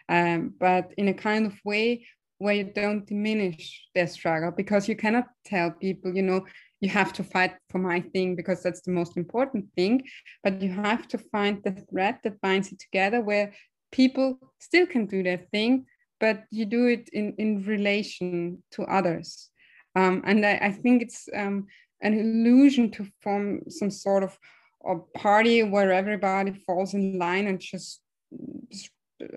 Um, 0.10 0.54
but 0.60 0.94
in 0.98 1.08
a 1.08 1.14
kind 1.14 1.46
of 1.48 1.54
way 1.66 2.06
where 2.42 2.56
you 2.56 2.64
don't 2.64 3.06
diminish 3.06 3.88
their 3.94 4.08
struggle 4.08 4.50
because 4.50 4.90
you 4.90 4.96
cannot 4.96 5.28
tell 5.46 5.70
people, 5.70 6.12
you 6.16 6.24
know, 6.24 6.44
you 6.80 6.90
have 6.90 7.14
to 7.14 7.24
fight 7.24 7.54
for 7.70 7.78
my 7.78 8.02
thing 8.02 8.36
because 8.36 8.64
that's 8.64 8.82
the 8.82 8.92
most 8.92 9.16
important 9.16 9.66
thing. 9.76 10.02
But 10.44 10.60
you 10.60 10.70
have 10.72 11.08
to 11.10 11.20
find 11.20 11.62
the 11.64 11.74
thread 11.88 12.18
that 12.24 12.42
binds 12.42 12.72
it 12.72 12.80
together 12.80 13.22
where 13.22 13.54
people 13.92 14.40
still 14.58 14.88
can 14.88 15.06
do 15.06 15.22
their 15.22 15.38
thing, 15.52 15.86
but 16.20 16.46
you 16.50 16.66
do 16.66 16.88
it 16.88 17.10
in, 17.14 17.36
in 17.38 17.64
relation 17.64 18.64
to 18.72 18.86
others. 18.86 19.52
Um, 19.96 20.24
and 20.26 20.44
I, 20.44 20.58
I, 20.64 20.72
think 20.72 21.04
it's 21.04 21.30
um, 21.36 21.68
an 22.02 22.18
illusion 22.18 22.90
to 22.92 23.06
form 23.22 23.62
some 23.70 23.92
sort 23.92 24.24
of 24.24 24.36
a 24.84 24.96
party 25.16 25.62
where 25.62 25.92
everybody 25.92 26.54
falls 26.66 26.96
in 26.96 27.20
line 27.20 27.46
and 27.46 27.60
just 27.60 28.02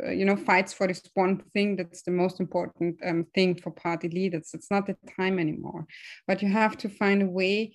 uh, 0.06 0.10
you 0.10 0.24
know 0.24 0.36
fights 0.36 0.72
for 0.72 0.86
this 0.86 1.02
one 1.14 1.42
thing 1.52 1.76
that's 1.76 2.02
the 2.02 2.10
most 2.10 2.40
important 2.40 2.96
um, 3.04 3.26
thing 3.34 3.54
for 3.54 3.70
party 3.70 4.08
leaders. 4.08 4.50
It's 4.54 4.70
not 4.70 4.86
the 4.86 4.96
time 5.16 5.38
anymore. 5.38 5.86
But 6.26 6.42
you 6.42 6.48
have 6.48 6.76
to 6.78 6.88
find 6.88 7.22
a 7.22 7.26
way 7.26 7.74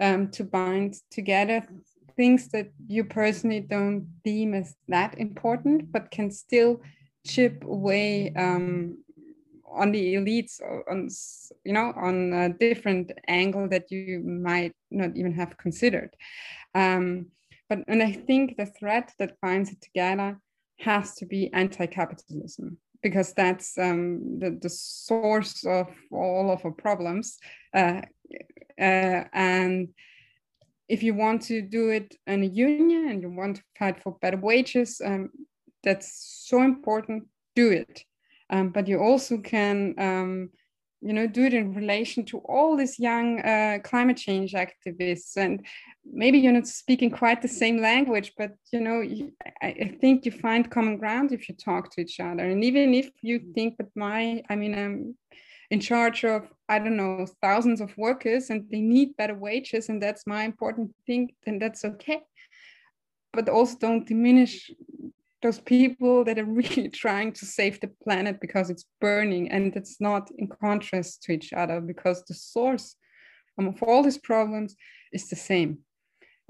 um, 0.00 0.28
to 0.30 0.44
bind 0.44 0.96
together 1.10 1.66
things 2.16 2.48
that 2.48 2.70
you 2.86 3.04
personally 3.04 3.60
don't 3.60 4.06
deem 4.24 4.54
as 4.54 4.74
that 4.88 5.16
important 5.18 5.92
but 5.92 6.10
can 6.10 6.30
still 6.30 6.80
chip 7.24 7.64
away 7.64 8.32
um, 8.34 8.98
on 9.70 9.92
the 9.92 10.14
elites 10.14 10.60
on 10.90 11.08
you 11.64 11.72
know 11.72 11.92
on 11.96 12.32
a 12.32 12.48
different 12.48 13.12
angle 13.28 13.68
that 13.68 13.90
you 13.90 14.20
might 14.20 14.72
not 14.90 15.16
even 15.16 15.32
have 15.32 15.56
considered. 15.56 16.14
Um, 16.74 17.26
but 17.68 17.80
and 17.86 18.02
I 18.02 18.12
think 18.12 18.56
the 18.56 18.66
thread 18.66 19.10
that 19.18 19.40
binds 19.40 19.70
it 19.70 19.80
together 19.80 20.38
has 20.78 21.14
to 21.16 21.26
be 21.26 21.52
anti-capitalism 21.52 22.78
because 23.02 23.32
that's 23.32 23.78
um, 23.78 24.38
the, 24.38 24.58
the 24.60 24.68
source 24.68 25.64
of 25.64 25.88
all 26.10 26.50
of 26.50 26.64
our 26.64 26.72
problems. 26.72 27.38
Uh, 27.74 28.02
uh, 28.80 29.24
and 29.32 29.88
if 30.88 31.02
you 31.02 31.14
want 31.14 31.42
to 31.42 31.62
do 31.62 31.90
it 31.90 32.16
in 32.26 32.42
a 32.42 32.46
union 32.46 33.08
and 33.08 33.22
you 33.22 33.30
want 33.30 33.56
to 33.56 33.62
fight 33.78 34.02
for 34.02 34.16
better 34.20 34.36
wages, 34.36 35.00
um, 35.04 35.30
that's 35.84 36.44
so 36.46 36.62
important, 36.62 37.24
do 37.54 37.70
it. 37.70 38.02
Um, 38.50 38.70
but 38.70 38.88
you 38.88 38.98
also 38.98 39.38
can 39.38 39.94
um, 39.98 40.50
you 41.00 41.12
know 41.12 41.26
do 41.26 41.44
it 41.44 41.54
in 41.54 41.74
relation 41.74 42.24
to 42.24 42.38
all 42.38 42.76
these 42.76 42.98
young 42.98 43.40
uh, 43.40 43.78
climate 43.84 44.16
change 44.16 44.52
activists. 44.52 45.36
And 45.36 45.64
maybe 46.04 46.38
you're 46.38 46.52
not 46.52 46.66
speaking 46.66 47.10
quite 47.10 47.42
the 47.42 47.48
same 47.48 47.80
language 47.80 48.32
but 48.36 48.52
you 48.72 48.80
know 48.80 49.00
you, 49.00 49.32
I, 49.62 49.68
I, 49.68 49.96
think 50.00 50.24
you 50.24 50.32
find 50.32 50.70
common 50.70 50.96
ground 50.96 51.32
if 51.32 51.48
you 51.48 51.54
talk 51.54 51.90
to 51.92 52.00
each 52.00 52.18
other. 52.20 52.44
And 52.44 52.64
even 52.64 52.94
if 52.94 53.10
you 53.22 53.40
think 53.54 53.76
that 53.78 53.90
my 53.94 54.42
i 54.48 54.56
mean 54.56 54.74
i'm 54.74 55.14
in 55.70 55.80
charge 55.80 56.24
of 56.24 56.48
i 56.68 56.78
don't 56.78 56.96
know 56.96 57.26
thousands 57.42 57.80
of 57.80 57.96
workers 57.98 58.50
and 58.50 58.64
they 58.70 58.80
need 58.80 59.16
better 59.16 59.34
wages 59.34 59.88
and 59.90 60.02
that's 60.02 60.26
my 60.26 60.44
important 60.44 60.90
thing 61.06 61.30
then 61.44 61.58
that's 61.58 61.84
okay. 61.84 62.22
But 63.32 63.48
also 63.48 63.76
don't 63.78 64.06
diminish 64.06 64.70
those 65.42 65.60
people 65.60 66.24
that 66.24 66.38
are 66.38 66.44
really 66.62 66.88
trying 66.88 67.32
to 67.32 67.46
save 67.46 67.80
the 67.80 67.90
planet 68.02 68.40
because 68.40 68.70
it's 68.70 68.84
burning 69.00 69.50
and 69.50 69.74
it's 69.76 70.00
not 70.00 70.30
in 70.38 70.48
contrast 70.48 71.22
to 71.24 71.32
each 71.32 71.52
other 71.52 71.80
because 71.80 72.24
the 72.24 72.34
source 72.34 72.96
of 73.58 73.82
all 73.82 74.02
these 74.02 74.18
problems 74.18 74.76
is 75.12 75.28
the 75.28 75.36
same. 75.36 75.78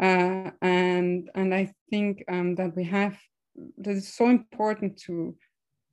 Uh, 0.00 0.52
and 0.62 1.28
and 1.34 1.52
i 1.52 1.68
think 1.90 2.22
um, 2.30 2.54
that 2.54 2.76
we 2.76 2.84
have 2.84 3.18
that 3.78 3.96
it's 3.96 4.14
so 4.14 4.28
important 4.28 4.96
to 4.96 5.36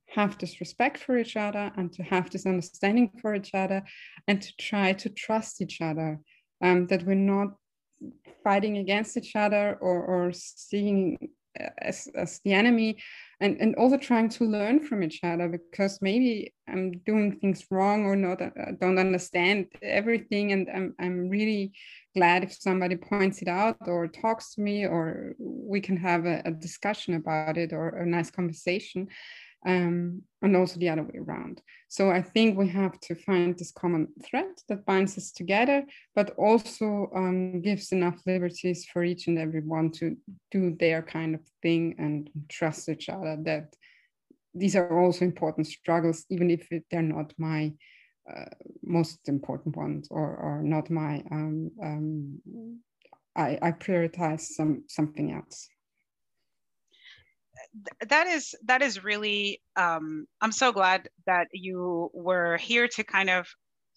have 0.08 0.38
this 0.38 0.60
respect 0.60 0.98
for 0.98 1.18
each 1.18 1.36
other 1.36 1.72
and 1.76 1.92
to 1.92 2.02
have 2.02 2.30
this 2.30 2.46
understanding 2.46 3.10
for 3.20 3.34
each 3.34 3.52
other 3.52 3.82
and 4.28 4.40
to 4.40 4.52
try 4.58 4.92
to 4.92 5.08
trust 5.08 5.60
each 5.60 5.80
other 5.80 6.20
um, 6.62 6.86
that 6.86 7.02
we're 7.04 7.14
not 7.14 7.48
fighting 8.44 8.78
against 8.78 9.16
each 9.16 9.34
other 9.34 9.76
or, 9.80 10.04
or 10.04 10.32
seeing 10.32 11.18
as, 11.78 12.08
as 12.14 12.40
the 12.44 12.52
enemy 12.52 12.98
and, 13.40 13.58
and 13.60 13.74
also 13.76 13.96
trying 13.96 14.28
to 14.30 14.44
learn 14.44 14.80
from 14.80 15.02
each 15.02 15.20
other 15.22 15.48
because 15.48 15.98
maybe 16.00 16.54
I'm 16.68 16.92
doing 17.04 17.38
things 17.38 17.66
wrong 17.70 18.04
or 18.04 18.16
not, 18.16 18.40
I 18.40 18.46
uh, 18.46 18.72
don't 18.80 18.98
understand 18.98 19.66
everything. 19.82 20.52
And 20.52 20.68
I'm, 20.74 20.94
I'm 20.98 21.28
really 21.28 21.72
glad 22.14 22.44
if 22.44 22.54
somebody 22.54 22.96
points 22.96 23.42
it 23.42 23.48
out 23.48 23.76
or 23.86 24.08
talks 24.08 24.54
to 24.54 24.62
me 24.62 24.86
or 24.86 25.34
we 25.38 25.80
can 25.80 25.98
have 25.98 26.24
a, 26.24 26.42
a 26.46 26.50
discussion 26.50 27.14
about 27.14 27.58
it 27.58 27.72
or 27.72 27.88
a 27.88 28.06
nice 28.06 28.30
conversation 28.30 29.08
um, 29.64 30.22
and 30.42 30.56
also 30.56 30.78
the 30.78 30.88
other 30.88 31.02
way 31.02 31.18
around. 31.18 31.62
So 31.88 32.10
I 32.10 32.22
think 32.22 32.58
we 32.58 32.68
have 32.68 32.98
to 33.00 33.14
find 33.14 33.56
this 33.56 33.72
common 33.72 34.08
thread 34.24 34.52
that 34.68 34.84
binds 34.84 35.16
us 35.16 35.32
together, 35.32 35.84
but 36.14 36.30
also 36.36 37.10
um, 37.14 37.60
gives 37.62 37.92
enough 37.92 38.20
liberties 38.26 38.84
for 38.84 39.02
each 39.02 39.26
and 39.28 39.38
every 39.38 39.60
one 39.60 39.90
to 39.92 40.16
do 40.50 40.76
their 40.78 41.02
kind 41.02 41.34
of 41.34 41.40
thing 41.62 41.94
and 41.98 42.30
trust 42.48 42.88
each 42.88 43.08
other. 43.08 43.36
That 43.42 43.74
these 44.54 44.76
are 44.76 45.00
also 45.00 45.24
important 45.24 45.66
struggles, 45.66 46.24
even 46.30 46.50
if 46.50 46.68
they're 46.90 47.02
not 47.02 47.32
my 47.38 47.72
uh, 48.28 48.46
most 48.82 49.28
important 49.28 49.76
ones 49.76 50.08
or, 50.10 50.36
or 50.36 50.62
not 50.62 50.90
my. 50.90 51.22
Um, 51.30 51.70
um, 51.82 52.80
I, 53.36 53.58
I 53.60 53.72
prioritize 53.72 54.40
some 54.40 54.84
something 54.88 55.32
else 55.32 55.68
that 58.08 58.26
is 58.26 58.54
that 58.64 58.82
is 58.82 59.04
really 59.04 59.60
um, 59.76 60.26
i'm 60.40 60.52
so 60.52 60.72
glad 60.72 61.08
that 61.26 61.48
you 61.52 62.10
were 62.14 62.56
here 62.56 62.88
to 62.88 63.04
kind 63.04 63.30
of 63.30 63.46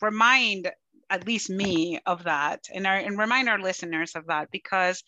remind 0.02 0.72
at 1.10 1.26
least 1.26 1.50
me 1.50 2.00
of 2.06 2.24
that 2.24 2.62
and, 2.74 2.86
our, 2.86 2.96
and 2.96 3.18
remind 3.18 3.50
our 3.50 3.60
listeners 3.60 4.14
of 4.16 4.28
that 4.28 4.50
because 4.52 5.04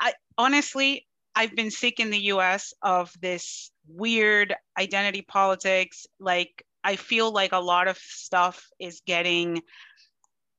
i 0.00 0.12
honestly 0.38 1.06
i've 1.34 1.54
been 1.54 1.70
sick 1.70 2.00
in 2.00 2.10
the 2.10 2.18
us 2.18 2.72
of 2.82 3.12
this 3.20 3.70
weird 3.86 4.54
identity 4.78 5.22
politics. 5.22 6.06
Like 6.18 6.64
i 6.82 6.96
feel 6.96 7.32
like 7.32 7.52
a 7.52 7.58
lot 7.58 7.88
of 7.88 7.98
stuff 7.98 8.66
is 8.80 9.02
getting 9.06 9.62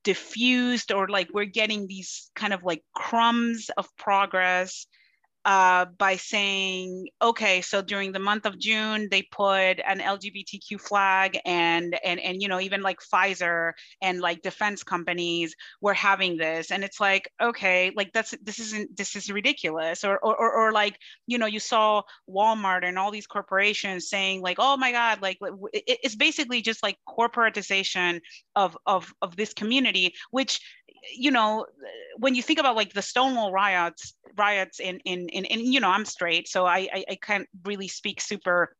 diffused 0.04 0.92
or 0.92 1.08
like 1.08 1.28
we're 1.34 1.44
getting 1.44 1.88
these 1.88 2.30
kind 2.36 2.52
of 2.52 2.62
like 2.62 2.82
crumbs 2.94 3.70
of 3.76 3.88
progress 3.96 4.86
uh, 5.46 5.84
by 5.96 6.16
saying, 6.16 7.06
okay, 7.22 7.60
so 7.60 7.80
during 7.80 8.10
the 8.10 8.18
month 8.18 8.46
of 8.46 8.58
June, 8.58 9.06
they 9.12 9.22
put 9.22 9.78
an 9.86 10.00
LGBTQ 10.00 10.80
flag 10.80 11.38
and, 11.46 11.96
and, 12.04 12.18
and, 12.18 12.42
you 12.42 12.48
know, 12.48 12.58
even 12.58 12.82
like 12.82 12.98
Pfizer 12.98 13.70
and 14.02 14.20
like 14.20 14.42
defense 14.42 14.82
companies 14.82 15.54
were 15.80 15.94
having 15.94 16.36
this. 16.36 16.72
And 16.72 16.82
it's 16.82 16.98
like, 16.98 17.30
okay, 17.40 17.92
like 17.94 18.12
that's, 18.12 18.34
this 18.42 18.58
isn't, 18.58 18.96
this 18.96 19.14
is 19.14 19.30
ridiculous. 19.30 20.02
Or, 20.02 20.18
or, 20.18 20.34
or, 20.34 20.52
or 20.52 20.72
like, 20.72 20.98
you 21.28 21.38
know, 21.38 21.46
you 21.46 21.60
saw 21.60 22.02
Walmart 22.28 22.84
and 22.84 22.98
all 22.98 23.12
these 23.12 23.28
corporations 23.28 24.08
saying 24.08 24.42
like, 24.42 24.56
oh 24.58 24.76
my 24.76 24.90
God, 24.90 25.22
like 25.22 25.38
it's 25.72 26.16
basically 26.16 26.60
just 26.60 26.82
like 26.82 26.98
corporatization 27.08 28.20
of, 28.56 28.76
of, 28.84 29.14
of 29.22 29.36
this 29.36 29.54
community, 29.54 30.12
which 30.32 30.60
you 31.16 31.30
know, 31.30 31.66
when 32.18 32.34
you 32.34 32.42
think 32.42 32.58
about 32.58 32.76
like 32.76 32.92
the 32.92 33.02
Stonewall 33.02 33.52
riots, 33.52 34.14
riots 34.36 34.80
in 34.80 34.98
in 35.00 35.28
in, 35.28 35.44
in 35.44 35.72
you 35.72 35.80
know, 35.80 35.90
I'm 35.90 36.04
straight, 36.04 36.48
so 36.48 36.66
I, 36.66 36.88
I, 36.92 37.04
I 37.10 37.18
can't 37.20 37.48
really 37.64 37.88
speak 37.88 38.20
super 38.20 38.76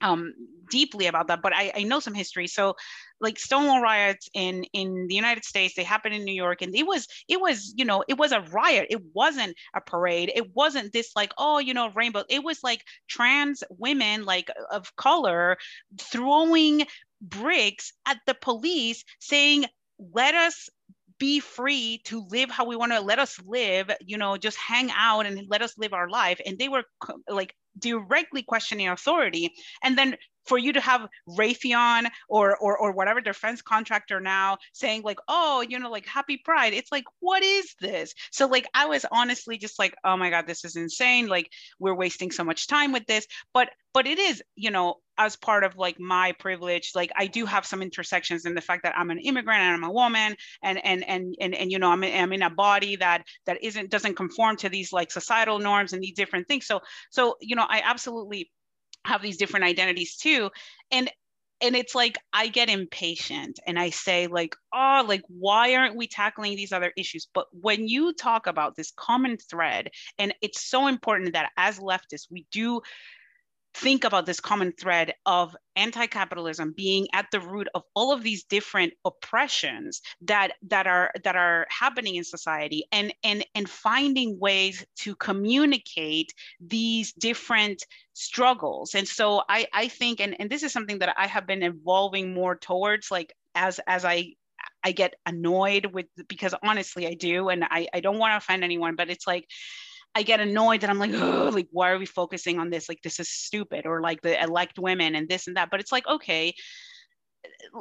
um, 0.00 0.34
deeply 0.70 1.06
about 1.06 1.28
that, 1.28 1.40
but 1.42 1.54
I, 1.54 1.72
I 1.74 1.82
know 1.84 2.00
some 2.00 2.14
history. 2.14 2.46
So, 2.46 2.76
like 3.20 3.38
Stonewall 3.38 3.80
riots 3.80 4.28
in 4.34 4.64
in 4.72 5.06
the 5.08 5.14
United 5.14 5.44
States, 5.44 5.74
they 5.74 5.84
happened 5.84 6.14
in 6.14 6.24
New 6.24 6.34
York, 6.34 6.60
and 6.60 6.74
it 6.74 6.86
was 6.86 7.06
it 7.28 7.40
was 7.40 7.72
you 7.76 7.84
know 7.84 8.04
it 8.08 8.18
was 8.18 8.32
a 8.32 8.40
riot. 8.52 8.88
It 8.90 9.02
wasn't 9.14 9.56
a 9.74 9.80
parade. 9.80 10.30
It 10.34 10.54
wasn't 10.54 10.92
this 10.92 11.12
like 11.16 11.32
oh 11.38 11.58
you 11.58 11.72
know 11.72 11.90
rainbow. 11.94 12.24
It 12.28 12.44
was 12.44 12.62
like 12.62 12.82
trans 13.08 13.62
women 13.70 14.24
like 14.24 14.50
of 14.70 14.94
color 14.96 15.56
throwing 15.98 16.86
bricks 17.22 17.92
at 18.06 18.18
the 18.26 18.34
police, 18.34 19.02
saying 19.20 19.64
let 19.98 20.34
us 20.34 20.68
be 21.18 21.40
free 21.40 22.00
to 22.04 22.26
live 22.30 22.50
how 22.50 22.64
we 22.64 22.76
want 22.76 22.92
to 22.92 23.00
let 23.00 23.18
us 23.18 23.40
live 23.46 23.90
you 24.00 24.18
know 24.18 24.36
just 24.36 24.56
hang 24.58 24.90
out 24.94 25.26
and 25.26 25.46
let 25.48 25.62
us 25.62 25.76
live 25.78 25.92
our 25.92 26.08
life. 26.08 26.40
And 26.44 26.58
they 26.58 26.68
were 26.68 26.84
like 27.28 27.54
directly 27.78 28.42
questioning 28.42 28.88
authority. 28.88 29.52
And 29.82 29.96
then 29.96 30.16
for 30.46 30.58
you 30.58 30.72
to 30.72 30.80
have 30.80 31.06
Raytheon 31.28 32.08
or, 32.28 32.56
or 32.56 32.78
or 32.78 32.92
whatever 32.92 33.20
defense 33.20 33.62
contractor 33.62 34.20
now 34.20 34.58
saying 34.72 35.02
like, 35.02 35.18
oh, 35.28 35.64
you 35.68 35.78
know, 35.78 35.90
like 35.90 36.06
happy 36.06 36.40
pride. 36.44 36.72
It's 36.72 36.92
like, 36.92 37.04
what 37.20 37.42
is 37.42 37.74
this? 37.80 38.14
So 38.30 38.46
like 38.46 38.66
I 38.74 38.86
was 38.86 39.04
honestly 39.10 39.58
just 39.58 39.78
like, 39.78 39.94
oh 40.04 40.16
my 40.16 40.30
God, 40.30 40.46
this 40.46 40.64
is 40.64 40.76
insane. 40.76 41.26
Like 41.26 41.50
we're 41.78 41.94
wasting 41.94 42.30
so 42.30 42.44
much 42.44 42.66
time 42.66 42.92
with 42.92 43.06
this. 43.06 43.26
But 43.52 43.70
but 43.92 44.06
it 44.06 44.18
is, 44.18 44.42
you 44.56 44.70
know, 44.70 44.96
as 45.18 45.36
part 45.36 45.64
of 45.64 45.76
like 45.76 45.98
my 45.98 46.32
privilege, 46.38 46.92
like 46.94 47.10
I 47.16 47.26
do 47.26 47.46
have 47.46 47.64
some 47.64 47.80
intersections 47.80 48.44
in 48.44 48.54
the 48.54 48.60
fact 48.60 48.82
that 48.82 48.96
I'm 48.96 49.10
an 49.10 49.18
immigrant 49.18 49.62
and 49.62 49.72
I'm 49.74 49.88
a 49.88 49.92
woman 49.92 50.36
and 50.62 50.84
and 50.84 51.02
and 51.08 51.34
and, 51.40 51.54
and 51.54 51.72
you 51.72 51.78
know, 51.78 51.90
I'm 51.90 52.04
in, 52.04 52.22
I'm 52.22 52.32
in 52.32 52.42
a 52.42 52.50
body 52.50 52.96
that 52.96 53.24
that 53.46 53.62
isn't 53.62 53.90
doesn't 53.90 54.14
conform 54.14 54.56
to 54.56 54.68
these 54.68 54.92
like 54.92 55.10
societal 55.10 55.58
norms 55.58 55.92
and 55.92 56.02
these 56.02 56.14
different 56.14 56.46
things. 56.46 56.66
So 56.66 56.80
so 57.10 57.36
you 57.40 57.56
know, 57.56 57.66
I 57.66 57.82
absolutely 57.84 58.50
have 59.06 59.22
these 59.22 59.36
different 59.36 59.64
identities 59.64 60.16
too. 60.16 60.50
And 60.90 61.10
and 61.62 61.74
it's 61.74 61.94
like 61.94 62.18
i 62.32 62.48
get 62.48 62.68
impatient 62.68 63.58
and 63.66 63.78
i 63.78 63.88
say 63.90 64.26
like 64.26 64.54
oh 64.74 65.04
like 65.06 65.22
why 65.28 65.74
aren't 65.74 65.96
we 65.96 66.06
tackling 66.06 66.54
these 66.56 66.72
other 66.72 66.92
issues? 66.96 67.28
But 67.32 67.46
when 67.52 67.88
you 67.88 68.12
talk 68.12 68.46
about 68.46 68.76
this 68.76 68.92
common 68.96 69.38
thread 69.38 69.90
and 70.18 70.34
it's 70.42 70.68
so 70.68 70.86
important 70.86 71.32
that 71.32 71.50
as 71.56 71.78
leftists 71.78 72.26
we 72.30 72.46
do 72.52 72.80
think 73.76 74.04
about 74.04 74.24
this 74.24 74.40
common 74.40 74.72
thread 74.72 75.12
of 75.26 75.54
anti-capitalism 75.76 76.72
being 76.74 77.06
at 77.12 77.26
the 77.30 77.40
root 77.40 77.68
of 77.74 77.82
all 77.94 78.10
of 78.10 78.22
these 78.22 78.44
different 78.44 78.94
oppressions 79.04 80.00
that 80.22 80.52
that 80.66 80.86
are 80.86 81.10
that 81.24 81.36
are 81.36 81.66
happening 81.68 82.14
in 82.14 82.24
society 82.24 82.84
and 82.90 83.12
and 83.22 83.44
and 83.54 83.68
finding 83.68 84.38
ways 84.38 84.84
to 84.96 85.14
communicate 85.16 86.32
these 86.58 87.12
different 87.12 87.82
struggles. 88.14 88.94
And 88.94 89.06
so 89.06 89.42
i 89.48 89.66
i 89.74 89.88
think 89.88 90.20
and, 90.20 90.34
and 90.40 90.48
this 90.48 90.62
is 90.62 90.72
something 90.72 90.98
that 91.00 91.14
i 91.18 91.26
have 91.26 91.46
been 91.46 91.62
evolving 91.62 92.32
more 92.32 92.56
towards 92.56 93.10
like 93.10 93.34
as 93.54 93.78
as 93.86 94.04
i 94.04 94.32
I 94.82 94.92
get 94.92 95.14
annoyed 95.26 95.86
with 95.86 96.06
because 96.28 96.54
honestly 96.62 97.08
I 97.08 97.14
do 97.14 97.48
and 97.48 97.64
I, 97.64 97.88
I 97.92 98.00
don't 98.00 98.18
want 98.18 98.32
to 98.32 98.36
offend 98.36 98.62
anyone 98.62 98.94
but 98.94 99.10
it's 99.10 99.26
like 99.26 99.48
I 100.16 100.22
get 100.22 100.40
annoyed 100.40 100.80
that 100.80 100.88
I'm 100.88 100.98
like, 100.98 101.12
like, 101.12 101.68
why 101.70 101.90
are 101.90 101.98
we 101.98 102.06
focusing 102.06 102.58
on 102.58 102.70
this? 102.70 102.88
Like, 102.88 103.02
this 103.02 103.20
is 103.20 103.28
stupid, 103.28 103.84
or 103.84 104.00
like 104.00 104.22
the 104.22 104.42
elect 104.42 104.78
women 104.78 105.14
and 105.14 105.28
this 105.28 105.46
and 105.46 105.58
that. 105.58 105.68
But 105.70 105.80
it's 105.80 105.92
like, 105.92 106.06
okay, 106.06 106.54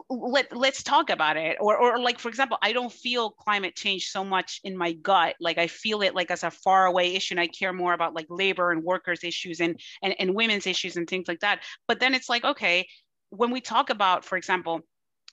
let 0.09 0.55
let's 0.55 0.83
talk 0.83 1.09
about 1.09 1.37
it 1.37 1.57
or 1.59 1.77
or 1.77 1.97
like 1.97 2.19
for 2.19 2.29
example 2.29 2.57
i 2.61 2.71
don't 2.71 2.91
feel 2.91 3.31
climate 3.31 3.75
change 3.75 4.07
so 4.09 4.23
much 4.23 4.59
in 4.63 4.77
my 4.77 4.91
gut 4.93 5.35
like 5.39 5.57
i 5.57 5.65
feel 5.65 6.01
it 6.01 6.13
like 6.13 6.29
as 6.29 6.43
a 6.43 6.51
far 6.51 6.85
away 6.85 7.15
issue 7.15 7.33
and 7.33 7.39
i 7.39 7.47
care 7.47 7.73
more 7.73 7.93
about 7.93 8.13
like 8.13 8.27
labor 8.29 8.71
and 8.71 8.83
workers 8.83 9.23
issues 9.23 9.61
and 9.61 9.79
and, 10.03 10.13
and 10.19 10.35
women's 10.35 10.67
issues 10.67 10.97
and 10.97 11.07
things 11.07 11.27
like 11.27 11.39
that 11.39 11.63
but 11.87 11.99
then 11.99 12.13
it's 12.13 12.29
like 12.29 12.43
okay 12.43 12.87
when 13.29 13.49
we 13.49 13.59
talk 13.59 13.89
about 13.89 14.23
for 14.23 14.37
example 14.37 14.81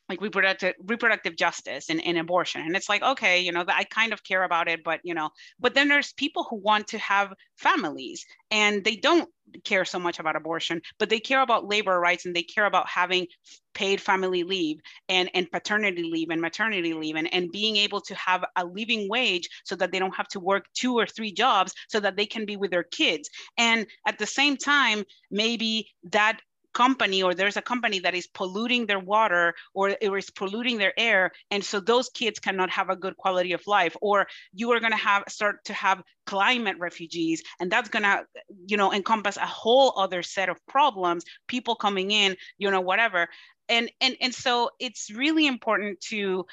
like 0.09 0.21
reproductive 0.21 0.75
reproductive 0.87 1.37
justice 1.37 1.89
and, 1.89 2.05
and 2.05 2.19
abortion. 2.19 2.63
And 2.63 2.77
it's 2.77 2.89
like 2.89 3.03
okay 3.03 3.41
you 3.41 3.53
know 3.53 3.65
that 3.65 3.77
i 3.77 3.85
kind 3.85 4.13
of 4.13 4.23
care 4.25 4.45
about 4.45 4.69
it 4.69 4.85
but 4.85 5.01
you 5.05 5.15
know 5.15 5.31
but 5.59 5.75
then 5.75 5.89
there's 5.89 6.13
people 6.13 6.47
who 6.49 6.57
want 6.57 6.87
to 6.89 6.99
have 6.99 7.33
families 7.57 8.25
and 8.51 8.85
they 8.85 8.97
don't 8.97 9.29
care 9.65 9.85
so 9.85 9.99
much 9.99 10.19
about 10.19 10.37
abortion 10.37 10.81
but 10.99 11.09
they 11.09 11.21
care 11.21 11.43
about 11.43 11.69
labor 11.69 11.99
rights 11.99 12.27
and 12.27 12.35
they 12.35 12.43
care 12.43 12.67
about 12.67 12.89
having 12.89 13.27
paid 13.75 14.01
family 14.01 14.43
leave 14.43 14.79
and, 15.09 15.31
and 15.35 15.51
paternity 15.51 16.03
leave 16.03 16.31
and 16.31 16.41
maternity 16.41 16.95
leave 16.95 17.17
and, 17.17 17.33
and 17.33 17.51
being 17.53 17.77
able 17.77 18.01
to 18.01 18.15
have 18.15 18.45
a 18.57 18.65
living 18.65 19.09
wage 19.09 19.49
so 19.65 19.75
that 19.75 19.93
they 19.93 19.99
don't 19.99 20.17
have 20.17 20.29
to 20.29 20.41
work 20.41 20.65
two 20.75 20.95
or 20.95 21.07
three 21.07 21.33
jobs 21.33 21.73
so 21.89 21.99
that 22.01 22.17
they 22.17 22.27
can 22.27 22.45
be 22.45 22.57
with 22.57 22.71
their 22.71 22.83
kids. 22.83 23.29
And 23.57 23.87
at 24.07 24.19
the 24.19 24.27
same 24.27 24.57
time 24.57 25.05
maybe 25.31 25.89
that 26.11 26.39
company 26.75 27.23
or 27.23 27.35
there's 27.35 27.57
a 27.57 27.63
company 27.63 27.99
that 28.01 28.15
is 28.15 28.27
polluting 28.27 28.87
their 28.87 28.99
water 28.99 29.55
or 29.75 29.91
it 29.91 29.99
is 30.01 30.31
polluting 30.31 30.79
their 30.79 30.99
air 30.99 31.31
and 31.51 31.65
so 31.65 31.81
those 31.81 32.09
kids 32.11 32.39
cannot 32.39 32.71
have 32.71 32.89
a 32.89 32.97
good 32.97 33.17
quality 33.17 33.53
of 33.53 33.63
life 33.67 33.97
or 34.01 34.27
you 34.53 34.71
are 34.73 34.81
going 34.81 34.93
to 34.93 34.97
have 34.99 35.23
start 35.29 35.65
to 35.65 35.73
have 35.73 36.03
climate 36.27 36.77
refugees 36.79 37.43
and 37.61 37.71
that's 37.71 37.89
going 37.89 38.03
to 38.03 38.25
you 38.67 38.77
know 38.77 38.93
encompass 38.93 39.37
a 39.37 39.47
whole 39.47 39.93
other 39.97 40.23
set 40.23 40.49
of 40.49 40.57
problems 40.67 41.25
people 41.47 41.75
coming 41.75 42.11
in 42.11 42.37
you 42.59 42.71
know 42.71 42.81
whatever. 42.81 43.29
And 43.69 43.91
and 44.01 44.17
and 44.21 44.35
so 44.35 44.71
it's 44.79 45.11
really 45.11 45.47
important 45.47 46.01
to 46.09 46.47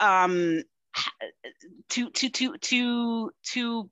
um 0.00 0.62
to 1.90 2.10
to 2.10 2.28
to 2.30 2.58
to 2.58 3.30
to 3.52 3.90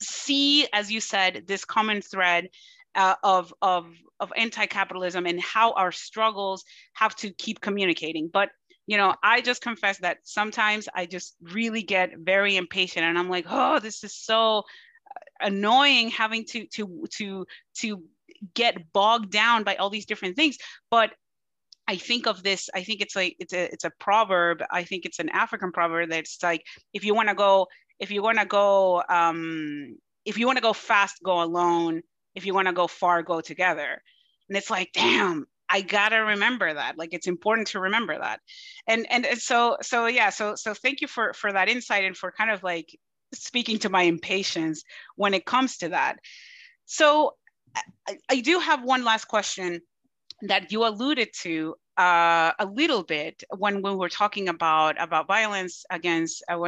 see 0.00 0.66
as 0.72 0.90
you 0.90 1.00
said 1.00 1.44
this 1.46 1.64
common 1.64 2.02
thread 2.02 2.48
uh, 2.94 3.16
of, 3.22 3.52
of, 3.62 3.86
of 4.20 4.32
anti-capitalism 4.36 5.26
and 5.26 5.40
how 5.40 5.72
our 5.72 5.92
struggles 5.92 6.64
have 6.94 7.14
to 7.16 7.30
keep 7.30 7.60
communicating. 7.60 8.28
But 8.32 8.50
you 8.86 8.98
know, 8.98 9.14
I 9.22 9.40
just 9.40 9.62
confess 9.62 9.98
that 9.98 10.18
sometimes 10.24 10.88
I 10.94 11.06
just 11.06 11.36
really 11.40 11.82
get 11.82 12.18
very 12.18 12.56
impatient 12.56 13.06
and 13.06 13.18
I'm 13.18 13.30
like, 13.30 13.46
oh, 13.48 13.78
this 13.78 14.04
is 14.04 14.14
so 14.14 14.64
annoying 15.40 16.10
having 16.10 16.44
to 16.44 16.66
to 16.66 17.06
to 17.12 17.46
to 17.76 18.02
get 18.54 18.92
bogged 18.92 19.30
down 19.30 19.64
by 19.64 19.76
all 19.76 19.90
these 19.90 20.06
different 20.06 20.36
things. 20.36 20.58
But 20.90 21.12
I 21.86 21.96
think 21.96 22.26
of 22.26 22.42
this, 22.42 22.68
I 22.74 22.82
think 22.82 23.00
it's 23.00 23.16
like 23.16 23.36
it's 23.38 23.52
a 23.52 23.72
it's 23.72 23.84
a 23.84 23.92
proverb. 23.98 24.62
I 24.70 24.84
think 24.84 25.04
it's 25.06 25.18
an 25.18 25.30
African 25.30 25.72
proverb 25.72 26.10
that's 26.10 26.42
like 26.42 26.62
if 26.92 27.04
you 27.04 27.14
want 27.14 27.30
to 27.30 27.34
go, 27.34 27.68
if 27.98 28.10
you 28.10 28.22
want 28.22 28.38
to 28.38 28.46
go 28.46 29.02
um 29.08 29.96
if 30.24 30.38
you 30.38 30.46
want 30.46 30.56
to 30.58 30.62
go 30.62 30.72
fast, 30.72 31.22
go 31.22 31.42
alone 31.42 32.02
if 32.34 32.46
you 32.46 32.54
want 32.54 32.68
to 32.68 32.74
go 32.74 32.86
far, 32.86 33.22
go 33.22 33.40
together. 33.40 34.02
And 34.48 34.58
it's 34.58 34.70
like, 34.70 34.90
damn, 34.92 35.46
I 35.68 35.80
gotta 35.80 36.22
remember 36.22 36.72
that. 36.72 36.98
Like 36.98 37.10
it's 37.12 37.26
important 37.26 37.68
to 37.68 37.80
remember 37.80 38.18
that. 38.18 38.40
And 38.86 39.06
and, 39.10 39.26
so 39.38 39.76
so 39.82 40.06
yeah, 40.06 40.30
so 40.30 40.54
so 40.54 40.74
thank 40.74 41.00
you 41.00 41.08
for 41.08 41.32
for 41.32 41.52
that 41.52 41.68
insight 41.68 42.04
and 42.04 42.16
for 42.16 42.32
kind 42.32 42.50
of 42.50 42.62
like 42.62 42.86
speaking 43.32 43.78
to 43.80 43.88
my 43.88 44.02
impatience 44.02 44.84
when 45.16 45.34
it 45.34 45.46
comes 45.46 45.78
to 45.78 45.88
that. 45.90 46.16
So 46.84 47.34
I, 48.06 48.18
I 48.28 48.40
do 48.40 48.58
have 48.58 48.84
one 48.84 49.04
last 49.04 49.26
question 49.26 49.80
that 50.42 50.70
you 50.70 50.86
alluded 50.86 51.30
to 51.42 51.74
uh, 51.96 52.52
a 52.58 52.66
little 52.66 53.02
bit 53.02 53.44
when 53.56 53.82
we 53.82 53.94
were 53.94 54.08
talking 54.08 54.48
about 54.48 55.00
about 55.00 55.26
violence 55.26 55.84
against 55.90 56.42
uh, 56.48 56.58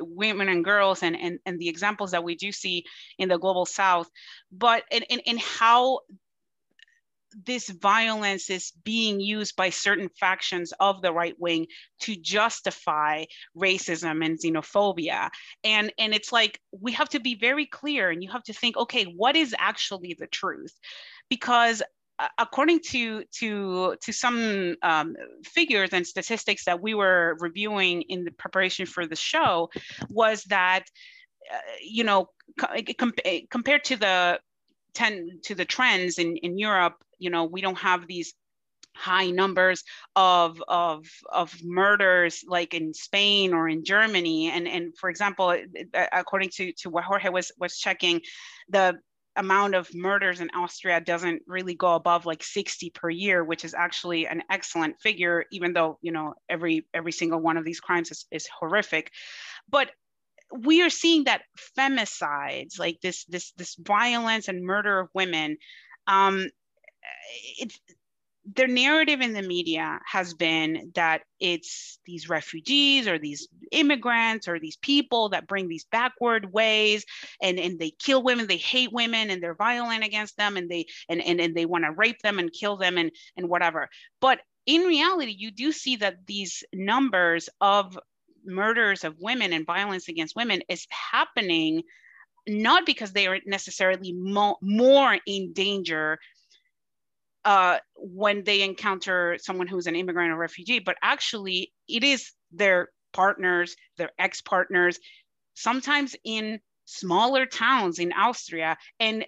women 0.00 0.48
and 0.48 0.64
girls 0.64 1.02
and, 1.02 1.16
and 1.16 1.38
and 1.46 1.58
the 1.58 1.68
examples 1.68 2.10
that 2.10 2.24
we 2.24 2.34
do 2.34 2.50
see 2.50 2.84
in 3.18 3.28
the 3.28 3.38
global 3.38 3.66
south. 3.66 4.10
But 4.50 4.84
in, 4.90 5.02
in, 5.04 5.20
in 5.20 5.38
how 5.38 6.00
this 7.44 7.68
violence 7.68 8.48
is 8.48 8.72
being 8.84 9.20
used 9.20 9.56
by 9.56 9.70
certain 9.70 10.08
factions 10.08 10.72
of 10.80 11.02
the 11.02 11.12
right 11.12 11.34
wing 11.38 11.66
to 12.00 12.16
justify 12.16 13.24
racism 13.56 14.24
and 14.24 14.38
xenophobia. 14.38 15.30
And 15.62 15.92
and 15.98 16.14
it's 16.14 16.32
like 16.32 16.60
we 16.72 16.92
have 16.92 17.10
to 17.10 17.20
be 17.20 17.34
very 17.34 17.66
clear 17.66 18.10
and 18.10 18.22
you 18.22 18.30
have 18.30 18.44
to 18.44 18.52
think 18.52 18.76
okay 18.76 19.04
what 19.04 19.36
is 19.36 19.54
actually 19.58 20.16
the 20.18 20.26
truth? 20.26 20.78
Because 21.28 21.82
according 22.38 22.80
to 22.80 23.24
to 23.30 23.96
to 24.00 24.12
some 24.12 24.76
um, 24.82 25.14
figures 25.44 25.90
and 25.92 26.06
statistics 26.06 26.64
that 26.64 26.80
we 26.80 26.94
were 26.94 27.36
reviewing 27.40 28.02
in 28.02 28.24
the 28.24 28.30
preparation 28.30 28.86
for 28.86 29.06
the 29.06 29.16
show 29.16 29.68
was 30.08 30.42
that 30.44 30.84
uh, 31.52 31.58
you 31.82 32.04
know 32.04 32.28
com- 32.58 33.12
compared 33.50 33.84
to 33.84 33.96
the 33.96 34.40
10 34.94 35.40
to 35.44 35.54
the 35.54 35.64
trends 35.64 36.18
in 36.18 36.36
in 36.38 36.58
Europe 36.58 36.96
you 37.18 37.30
know 37.30 37.44
we 37.44 37.60
don't 37.60 37.78
have 37.78 38.06
these 38.06 38.34
high 38.96 39.30
numbers 39.30 39.84
of, 40.16 40.62
of, 40.68 41.06
of 41.30 41.54
murders 41.62 42.44
like 42.48 42.74
in 42.74 42.94
Spain 42.94 43.52
or 43.52 43.68
in 43.68 43.84
Germany. 43.84 44.50
And, 44.50 44.66
and 44.66 44.96
for 44.96 45.10
example, 45.10 45.56
according 46.12 46.50
to, 46.56 46.72
to 46.72 46.90
what 46.90 47.04
Jorge 47.04 47.28
was, 47.28 47.52
was 47.58 47.78
checking, 47.78 48.22
the 48.68 48.98
amount 49.36 49.74
of 49.74 49.94
murders 49.94 50.40
in 50.40 50.50
Austria 50.50 51.00
doesn't 51.00 51.42
really 51.46 51.74
go 51.74 51.94
above 51.94 52.26
like 52.26 52.42
60 52.42 52.90
per 52.90 53.10
year, 53.10 53.44
which 53.44 53.64
is 53.64 53.74
actually 53.74 54.26
an 54.26 54.42
excellent 54.50 55.00
figure, 55.00 55.44
even 55.52 55.72
though, 55.72 55.98
you 56.02 56.12
know, 56.12 56.34
every 56.48 56.86
every 56.94 57.12
single 57.12 57.40
one 57.40 57.56
of 57.56 57.64
these 57.64 57.80
crimes 57.80 58.10
is, 58.10 58.26
is 58.30 58.48
horrific. 58.58 59.10
But 59.68 59.90
we 60.58 60.82
are 60.82 60.90
seeing 60.90 61.24
that 61.24 61.42
femicides, 61.78 62.78
like 62.78 63.00
this 63.00 63.24
this 63.24 63.52
this 63.52 63.76
violence 63.78 64.48
and 64.48 64.64
murder 64.64 65.00
of 65.00 65.08
women, 65.14 65.56
um, 66.06 66.48
it's 67.58 67.78
their 68.54 68.68
narrative 68.68 69.20
in 69.20 69.32
the 69.32 69.42
media 69.42 69.98
has 70.06 70.34
been 70.34 70.92
that 70.94 71.22
it's 71.40 71.98
these 72.06 72.28
refugees 72.28 73.08
or 73.08 73.18
these 73.18 73.48
immigrants 73.72 74.46
or 74.46 74.60
these 74.60 74.76
people 74.76 75.30
that 75.30 75.48
bring 75.48 75.68
these 75.68 75.86
backward 75.90 76.52
ways 76.52 77.04
and, 77.42 77.58
and 77.58 77.78
they 77.78 77.90
kill 77.90 78.22
women 78.22 78.46
they 78.46 78.56
hate 78.56 78.92
women 78.92 79.30
and 79.30 79.42
they're 79.42 79.54
violent 79.54 80.04
against 80.04 80.36
them 80.36 80.56
and 80.56 80.70
they 80.70 80.86
and, 81.08 81.20
and, 81.22 81.40
and 81.40 81.54
they 81.54 81.66
want 81.66 81.84
to 81.84 81.90
rape 81.90 82.20
them 82.22 82.38
and 82.38 82.52
kill 82.52 82.76
them 82.76 82.98
and, 82.98 83.10
and 83.36 83.48
whatever. 83.48 83.88
But 84.20 84.40
in 84.64 84.82
reality 84.82 85.34
you 85.36 85.50
do 85.50 85.72
see 85.72 85.96
that 85.96 86.26
these 86.26 86.62
numbers 86.72 87.48
of 87.60 87.98
murders 88.44 89.02
of 89.02 89.16
women 89.18 89.52
and 89.52 89.66
violence 89.66 90.08
against 90.08 90.36
women 90.36 90.62
is 90.68 90.86
happening 90.90 91.82
not 92.48 92.86
because 92.86 93.12
they 93.12 93.26
are 93.26 93.40
necessarily 93.44 94.12
mo- 94.12 94.58
more 94.62 95.18
in 95.26 95.52
danger 95.52 96.16
uh, 97.46 97.78
when 97.94 98.42
they 98.42 98.62
encounter 98.62 99.38
someone 99.40 99.68
who's 99.68 99.86
an 99.86 99.94
immigrant 99.94 100.32
or 100.32 100.36
refugee, 100.36 100.80
but 100.80 100.96
actually 101.00 101.72
it 101.88 102.02
is 102.02 102.32
their 102.50 102.88
partners, 103.12 103.76
their 103.96 104.10
ex 104.18 104.42
partners, 104.42 104.98
sometimes 105.54 106.16
in 106.24 106.58
smaller 106.86 107.46
towns 107.46 108.00
in 108.00 108.12
Austria, 108.12 108.76
and 108.98 109.24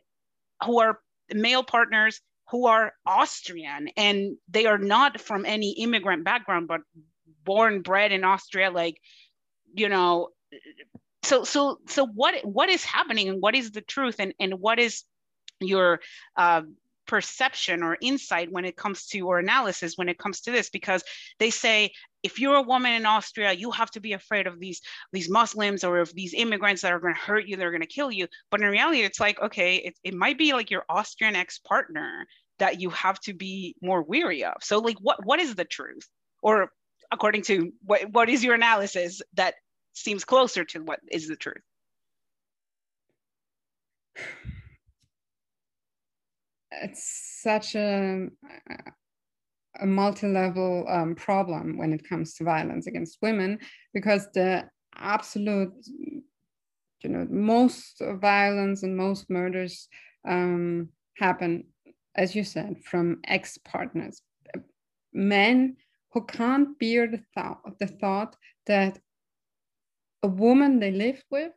who 0.65 0.81
are 0.81 0.99
male 1.33 1.63
partners 1.63 2.21
who 2.51 2.67
are 2.67 2.93
Austrian 3.07 3.89
and 3.97 4.37
they 4.49 4.67
are 4.67 4.79
not 4.79 5.21
from 5.21 5.47
any 5.47 5.71
immigrant 5.73 6.25
background, 6.25 6.67
but 6.67 6.81
born, 7.45 7.83
bred 7.83 8.11
in 8.11 8.25
Austria, 8.25 8.71
like, 8.71 9.01
you 9.75 9.89
know. 9.89 10.31
So, 11.23 11.45
so, 11.45 11.79
so, 11.87 12.05
what 12.07 12.35
what 12.45 12.69
is 12.69 12.85
happening, 12.85 13.29
and 13.29 13.41
what 13.41 13.55
is 13.55 13.71
the 13.71 13.81
truth, 13.81 14.17
and 14.19 14.35
and 14.41 14.55
what 14.55 14.81
is 14.81 15.05
your 15.61 16.01
uh, 16.37 16.63
perception 17.09 17.83
or 17.83 17.97
insight 18.01 18.53
when 18.53 18.65
it 18.65 18.77
comes 18.77 19.07
to 19.07 19.21
or 19.23 19.39
analysis 19.39 19.95
when 19.97 20.09
it 20.09 20.19
comes 20.19 20.43
to 20.43 20.53
this 20.53 20.71
because 20.71 21.03
they 21.39 21.51
say 21.51 21.91
if 22.23 22.39
you're 22.39 22.57
a 22.57 22.63
woman 22.63 22.93
in 22.93 23.07
austria 23.07 23.53
you 23.53 23.71
have 23.71 23.91
to 23.91 24.01
be 24.01 24.13
afraid 24.13 24.47
of 24.47 24.61
these 24.61 24.83
these 25.13 25.31
muslims 25.31 25.83
or 25.85 25.99
of 25.99 26.15
these 26.15 26.35
immigrants 26.35 26.83
that 26.83 26.93
are 26.93 27.01
going 27.01 27.15
to 27.15 27.21
hurt 27.21 27.47
you 27.49 27.57
they're 27.57 27.71
going 27.71 27.81
to 27.81 27.87
kill 27.87 28.13
you. 28.13 28.27
But 28.51 28.61
in 28.61 28.69
reality 28.69 29.01
it's 29.01 29.21
like 29.21 29.41
okay 29.41 29.77
it, 29.77 29.95
it 30.05 30.15
might 30.15 30.39
be 30.39 30.53
like 30.53 30.71
your 30.71 30.85
austrian 30.89 31.35
ex-partner 31.35 32.27
that 32.59 32.81
you 32.81 32.91
have 32.91 33.19
to 33.21 33.35
be 33.35 33.75
more 33.81 34.03
weary 34.03 34.45
of. 34.45 34.55
So 34.61 34.79
like 34.79 34.99
what 35.01 35.25
what 35.25 35.41
is 35.41 35.55
the 35.55 35.65
truth? 35.65 36.07
Or 36.43 36.71
according 37.11 37.43
to 37.43 37.73
what 37.85 38.11
what 38.13 38.29
is 38.29 38.45
your 38.45 38.55
analysis 38.55 39.23
that 39.35 39.55
seems 39.95 40.25
closer 40.25 40.65
to 40.65 40.81
what 40.81 41.01
is 41.11 41.27
the 41.27 41.37
truth 41.37 41.63
it's 46.71 47.41
such 47.43 47.75
a, 47.75 48.27
a 49.81 49.87
multi-level 49.87 50.87
um, 50.89 51.15
problem 51.15 51.79
when 51.79 51.93
it 51.93 52.09
comes 52.09 52.35
to 52.35 52.45
violence 52.45 52.87
against 52.87 53.19
women 53.23 53.59
because 53.95 54.29
the 54.35 54.65
absolute 54.97 55.73
you 57.03 57.11
know 57.11 57.27
most 57.31 58.03
violence 58.21 58.83
and 58.83 58.97
most 58.97 59.31
murders 59.31 59.89
um, 60.27 60.89
happen 61.17 61.65
as 62.17 62.35
you 62.35 62.43
said 62.43 62.77
from 62.85 63.21
ex-partners 63.25 64.21
men 65.13 65.77
who 66.13 66.25
can't 66.25 66.79
bear 66.79 67.07
the 67.07 67.23
thought, 67.35 67.79
the 67.79 67.87
thought 67.87 68.37
that 68.67 68.99
a 70.23 70.29
woman 70.29 70.79
they 70.79 70.91
lived 70.91 71.25
with 71.31 71.53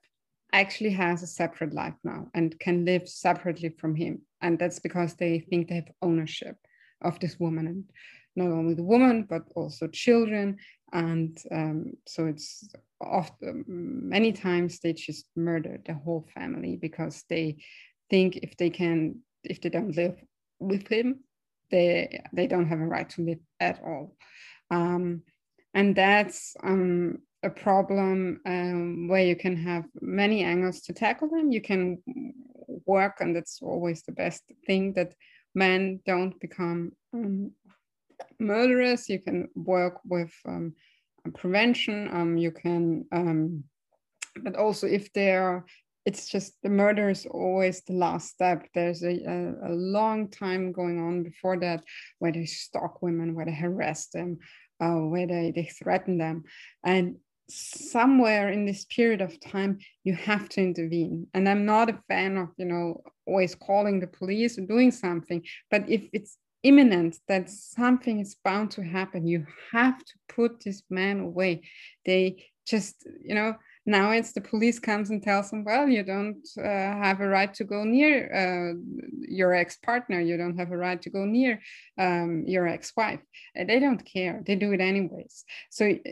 actually 0.54 0.90
has 0.92 1.24
a 1.24 1.28
separate 1.28 1.74
life 1.74 1.96
now 2.04 2.28
and 2.34 2.60
can 2.60 2.86
live 2.86 3.08
separately 3.08 3.70
from 3.70 3.96
him. 3.96 4.22
And 4.42 4.58
that's 4.58 4.80
because 4.80 5.16
they 5.16 5.40
think 5.40 5.68
they 5.68 5.76
have 5.76 5.92
ownership 6.02 6.58
of 7.02 7.20
this 7.20 7.40
woman 7.40 7.68
and 7.68 7.84
not 8.36 8.52
only 8.52 8.74
the 8.74 8.84
woman, 8.84 9.28
but 9.30 9.44
also 9.56 9.88
children. 9.88 10.58
And 10.94 11.38
um, 11.52 11.94
so 12.08 12.28
it's 12.28 12.70
often 13.00 13.66
many 13.68 14.32
times 14.32 14.80
they 14.80 14.94
just 14.94 15.26
murder 15.36 15.80
the 15.86 15.94
whole 15.94 16.28
family 16.34 16.78
because 16.78 17.24
they 17.30 17.58
think 18.10 18.38
if 18.38 18.58
they 18.58 18.70
can, 18.70 19.20
if 19.44 19.62
they 19.62 19.70
don't 19.70 19.96
live 19.96 20.22
with 20.60 20.88
him, 20.88 21.24
they 21.72 22.22
they 22.34 22.48
don't 22.48 22.68
have 22.68 22.80
a 22.80 22.86
right 22.86 23.10
to 23.12 23.22
live 23.22 23.40
at 23.60 23.82
all. 23.84 24.16
Um, 24.70 25.24
and 25.74 25.96
that's 25.96 26.56
um, 26.64 27.20
a 27.44 27.50
problem 27.50 28.42
um, 28.46 29.08
where 29.08 29.24
you 29.24 29.36
can 29.36 29.56
have 29.56 29.86
many 30.02 30.44
angles 30.44 30.82
to 30.82 30.94
tackle 30.94 31.30
them. 31.30 31.52
You 31.52 31.62
can 31.62 31.98
work, 32.98 33.16
and 33.22 33.32
that's 33.36 33.58
always 33.62 34.00
the 34.04 34.16
best 34.24 34.44
thing 34.68 34.94
that 34.94 35.12
men 35.54 36.02
don't 36.06 36.36
become 36.40 36.80
um, 37.14 37.52
murderers. 38.40 39.10
You 39.10 39.20
can 39.28 39.48
work 39.56 39.96
with 40.06 40.34
um, 40.46 40.74
prevention. 41.42 42.10
Um, 42.18 42.32
you 42.38 42.52
can, 42.52 43.06
um, 43.12 43.64
but 44.44 44.56
also 44.56 44.88
if 44.88 45.12
they're, 45.14 45.66
it's 46.10 46.26
just 46.34 46.54
the 46.64 46.70
murder 46.70 47.10
is 47.10 47.26
always 47.26 47.78
the 47.84 47.94
last 47.94 48.26
step. 48.36 48.60
There's 48.74 49.04
a, 49.04 49.16
a, 49.36 49.40
a 49.70 49.74
long 49.98 50.30
time 50.30 50.72
going 50.72 50.98
on 51.00 51.24
before 51.24 51.58
that 51.60 51.84
where 52.20 52.34
they 52.34 52.46
stalk 52.46 53.02
women, 53.02 53.36
where 53.36 53.46
they 53.46 53.58
harass 53.64 54.10
them, 54.10 54.38
uh, 54.84 55.02
where 55.12 55.28
they, 55.28 55.54
they 55.56 55.70
threaten 55.80 56.18
them. 56.18 56.44
And 56.84 57.18
somewhere 57.52 58.50
in 58.50 58.66
this 58.66 58.86
period 58.86 59.22
of 59.22 59.40
time 59.40 59.80
you 60.04 60.14
have 60.14 60.50
to 60.50 60.62
intervene. 60.62 61.28
And 61.34 61.48
i'm 61.48 61.66
not 61.66 61.90
a 61.90 62.00
fan 62.08 62.38
of 62.38 62.50
you 62.58 62.66
know 62.66 63.02
always 63.26 63.56
calling 63.56 64.00
the 64.00 64.08
police 64.08 64.58
or 64.58 64.66
doing 64.66 64.92
something 64.92 65.44
but 65.70 65.88
if 65.90 66.04
it's 66.12 66.38
imminent 66.64 67.18
that 67.28 67.50
something 67.50 68.20
is 68.20 68.36
bound 68.44 68.70
to 68.72 68.84
happen 68.84 69.26
you 69.26 69.46
have 69.72 69.98
to 69.98 70.14
put 70.36 70.64
this 70.64 70.84
man 70.90 71.20
away. 71.20 71.62
They 72.06 72.46
just 72.68 73.08
you 73.24 73.36
know 73.36 73.56
now 73.86 74.12
it's 74.12 74.34
the 74.34 74.42
police 74.42 74.78
comes 74.78 75.10
and 75.10 75.24
tells 75.24 75.50
them 75.50 75.64
well 75.64 75.88
you 75.88 76.04
don't 76.04 76.48
uh, 76.58 76.62
have 76.62 77.20
a 77.20 77.28
right 77.28 77.52
to 77.56 77.64
go 77.64 77.84
near 77.84 78.16
uh, 78.42 78.74
your 79.28 79.54
ex-partner. 79.54 80.20
You 80.22 80.38
don't 80.38 80.58
have 80.58 80.72
a 80.72 80.78
right 80.78 81.02
to 81.02 81.10
go 81.10 81.26
near 81.26 81.62
um, 81.98 82.44
your 82.46 82.68
ex-wife. 82.68 83.22
They 83.56 83.80
don't 83.80 84.04
care. 84.06 84.44
They 84.46 84.56
do 84.56 84.72
it 84.72 84.82
anyways. 84.82 85.44
So 85.72 85.90
uh, 85.90 86.12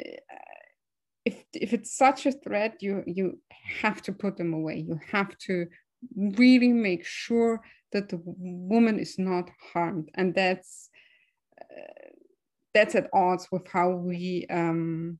if 1.26 1.43
if 1.53 1.74
it's 1.74 1.95
such 1.95 2.26
a 2.26 2.32
threat 2.32 2.78
you 2.82 3.03
you 3.05 3.39
have 3.82 4.01
to 4.03 4.11
put 4.11 4.38
them 4.38 4.53
away. 4.53 4.80
You 4.80 4.99
have 5.11 5.38
to 5.39 5.67
really 6.15 6.74
make 6.74 7.05
sure 7.05 7.61
that 7.91 8.09
the 8.09 8.22
woman 8.24 8.99
is 8.99 9.17
not 9.17 9.49
harmed. 9.74 10.09
And 10.15 10.34
that's 10.34 10.89
uh, 11.59 12.09
that's 12.74 12.95
at 12.95 13.09
odds 13.13 13.47
with 13.51 13.67
how 13.67 13.89
we 13.89 14.45
um, 14.49 15.20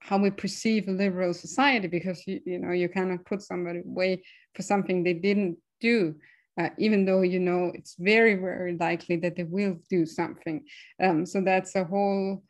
how 0.00 0.18
we 0.18 0.30
perceive 0.30 0.88
a 0.88 0.92
liberal 0.92 1.32
society 1.32 1.86
because 1.86 2.22
you, 2.26 2.40
you 2.44 2.58
know 2.58 2.72
you 2.72 2.88
cannot 2.88 3.24
put 3.24 3.42
somebody 3.42 3.80
away 3.80 4.22
for 4.54 4.62
something 4.62 5.02
they 5.02 5.14
didn't 5.14 5.56
do 5.80 6.14
uh, 6.60 6.68
even 6.76 7.04
though 7.04 7.22
you 7.22 7.38
know 7.38 7.70
it's 7.74 7.94
very 7.98 8.34
very 8.34 8.76
likely 8.76 9.16
that 9.16 9.36
they 9.36 9.44
will 9.44 9.76
do 9.88 10.04
something. 10.04 10.64
Um, 11.02 11.24
so 11.24 11.40
that's 11.40 11.74
a 11.76 11.84
whole 11.84 12.42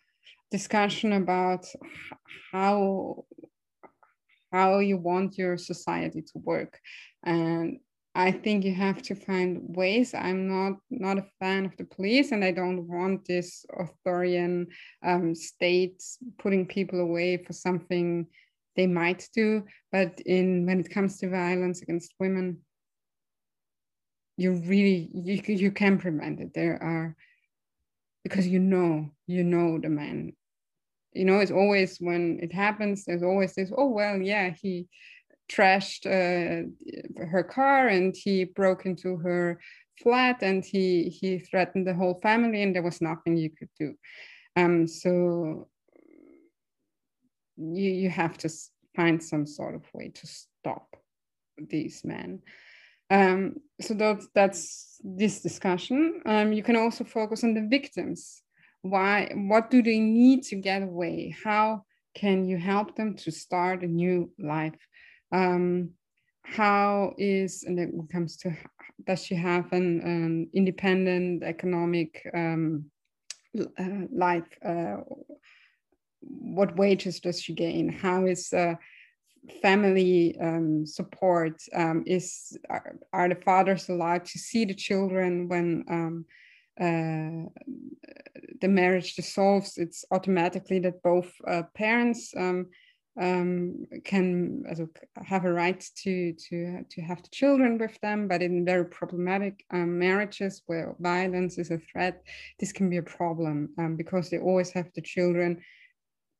discussion 0.53 1.13
about 1.15 1.67
how 2.53 3.25
how 4.53 4.79
you 4.81 4.99
want 4.99 5.39
your 5.39 5.57
society 5.57 6.23
to 6.23 6.39
work. 6.53 6.79
And 7.25 7.79
i 8.15 8.31
think 8.31 8.63
you 8.63 8.75
have 8.75 9.01
to 9.09 9.15
find 9.15 9.51
ways. 9.81 10.09
I'm 10.13 10.43
not 10.55 10.75
not 10.91 11.23
a 11.23 11.31
fan 11.41 11.65
of 11.65 11.75
the 11.79 11.89
police 11.97 12.29
and 12.33 12.45
i 12.45 12.53
don't 12.61 12.83
want 12.97 13.25
this 13.25 13.49
authoritarian 13.83 14.55
um, 15.11 15.35
state 15.35 15.99
putting 16.43 16.65
people 16.77 16.99
away 17.01 17.31
for 17.45 17.55
something 17.67 18.27
they 18.77 18.87
might 18.87 19.23
do. 19.41 19.49
But 19.95 20.13
in 20.37 20.67
when 20.67 20.81
it 20.81 20.91
comes 20.97 21.13
to 21.19 21.31
violence 21.31 21.79
against 21.83 22.21
women 22.21 22.47
you 24.37 24.53
really 24.53 25.11
you, 25.13 25.41
you 25.47 25.71
can 25.71 25.99
prevent 25.99 26.41
it. 26.41 26.55
There 26.55 26.83
are 26.83 27.17
because 28.25 28.47
you 28.47 28.59
know 28.59 29.11
you 29.27 29.45
know 29.45 29.79
the 29.79 29.89
man 29.89 30.33
you 31.15 31.25
know 31.25 31.39
it's 31.39 31.51
always 31.51 31.99
when 31.99 32.39
it 32.43 32.53
happens 32.53 33.05
there's 33.05 33.23
always 33.23 33.55
this 33.55 33.73
oh 33.77 33.89
well 33.89 34.17
yeah 34.21 34.51
he 34.51 34.87
trashed 35.51 36.07
uh, 36.07 36.67
her 37.25 37.43
car 37.43 37.89
and 37.89 38.15
he 38.17 38.45
broke 38.45 38.87
into 38.87 39.17
her 39.17 39.61
flat 40.03 40.43
and 40.43 40.65
he 40.65 41.09
he 41.09 41.39
threatened 41.39 41.87
the 41.87 41.95
whole 41.95 42.19
family 42.23 42.63
and 42.63 42.75
there 42.75 42.83
was 42.83 43.01
nothing 43.01 43.37
you 43.37 43.51
could 43.51 43.69
do. 43.79 43.95
Um 44.57 44.87
so 44.87 45.69
you 47.57 47.91
you 47.91 48.11
have 48.11 48.39
to 48.39 48.49
find 48.97 49.23
some 49.23 49.47
sort 49.47 49.75
of 49.75 49.83
way 49.93 50.09
to 50.09 50.27
stop 50.27 50.97
these 51.57 52.05
men. 52.05 52.41
Um, 53.11 53.57
so 53.81 53.95
that's 53.95 54.29
that's 54.35 55.01
this 55.05 55.41
discussion. 55.41 56.23
Um, 56.25 56.53
you 56.53 56.63
can 56.63 56.77
also 56.77 57.05
focus 57.05 57.45
on 57.45 57.55
the 57.55 57.67
victims 57.69 58.43
why 58.83 59.33
what 59.35 59.71
do 59.71 59.83
they 59.83 60.01
need 60.01 60.43
to 60.45 60.57
get 60.57 60.83
away? 60.83 61.35
How 61.45 61.85
can 62.15 62.45
you 62.45 62.59
help 62.59 62.97
them 62.97 63.17
to 63.17 63.31
start 63.31 63.83
a 63.83 63.87
new 63.87 64.31
life? 64.39 64.79
Um, 65.33 65.91
how 66.45 67.15
is 67.17 67.63
and 67.63 67.79
it 67.79 67.91
comes 68.11 68.37
to 68.39 68.57
does 69.07 69.25
she 69.25 69.35
have 69.35 69.73
an, 69.73 70.01
an 70.01 70.51
independent 70.53 71.43
economic 71.43 72.29
um, 72.35 72.85
uh, 73.59 74.07
life 74.13 74.47
uh, 74.65 74.97
what 76.23 76.77
wages 76.77 77.21
does 77.21 77.41
she 77.41 77.55
gain? 77.55 77.89
How 77.89 78.27
is 78.27 78.53
uh, 78.53 78.75
family 79.61 80.37
um, 80.41 80.87
support 80.87 81.61
um, 81.75 82.05
is 82.07 82.57
are, 82.71 82.97
are, 83.13 83.29
the 83.29 83.35
fathers 83.35 83.89
allowed 83.89 84.25
to 84.27 84.39
see 84.39 84.65
the 84.65 84.75
children 84.75 85.49
when 85.49 85.85
um, 85.89 86.25
uh, 86.81 87.49
the 88.61 88.69
marriage 88.69 89.15
dissolves, 89.15 89.77
it's 89.77 90.05
automatically 90.11 90.79
that 90.81 91.03
both 91.03 91.33
uh, 91.47 91.63
parents 91.75 92.33
um, 92.37 92.67
um, 93.21 93.85
can 94.05 94.65
have 95.23 95.45
a 95.45 95.53
right 95.53 95.85
to 95.97 96.33
to 96.33 96.83
to 96.89 97.03
have 97.03 97.23
the 97.23 97.29
children 97.29 97.77
with 97.77 98.01
them. 98.01 98.27
But 98.27 98.43
in 98.43 98.65
very 98.65 98.87
problematic 98.87 99.65
um, 99.71 99.99
marriages 99.99 100.63
where 100.67 100.95
violence 100.99 101.59
is 101.59 101.71
a 101.71 101.79
threat, 101.79 102.23
this 102.59 102.73
can 102.73 102.89
be 102.89 102.97
a 102.97 103.03
problem 103.03 103.71
um, 103.79 103.97
because 103.97 104.31
they 104.31 104.39
always 104.39 104.71
have 104.71 104.91
the 104.95 105.03
children 105.03 105.63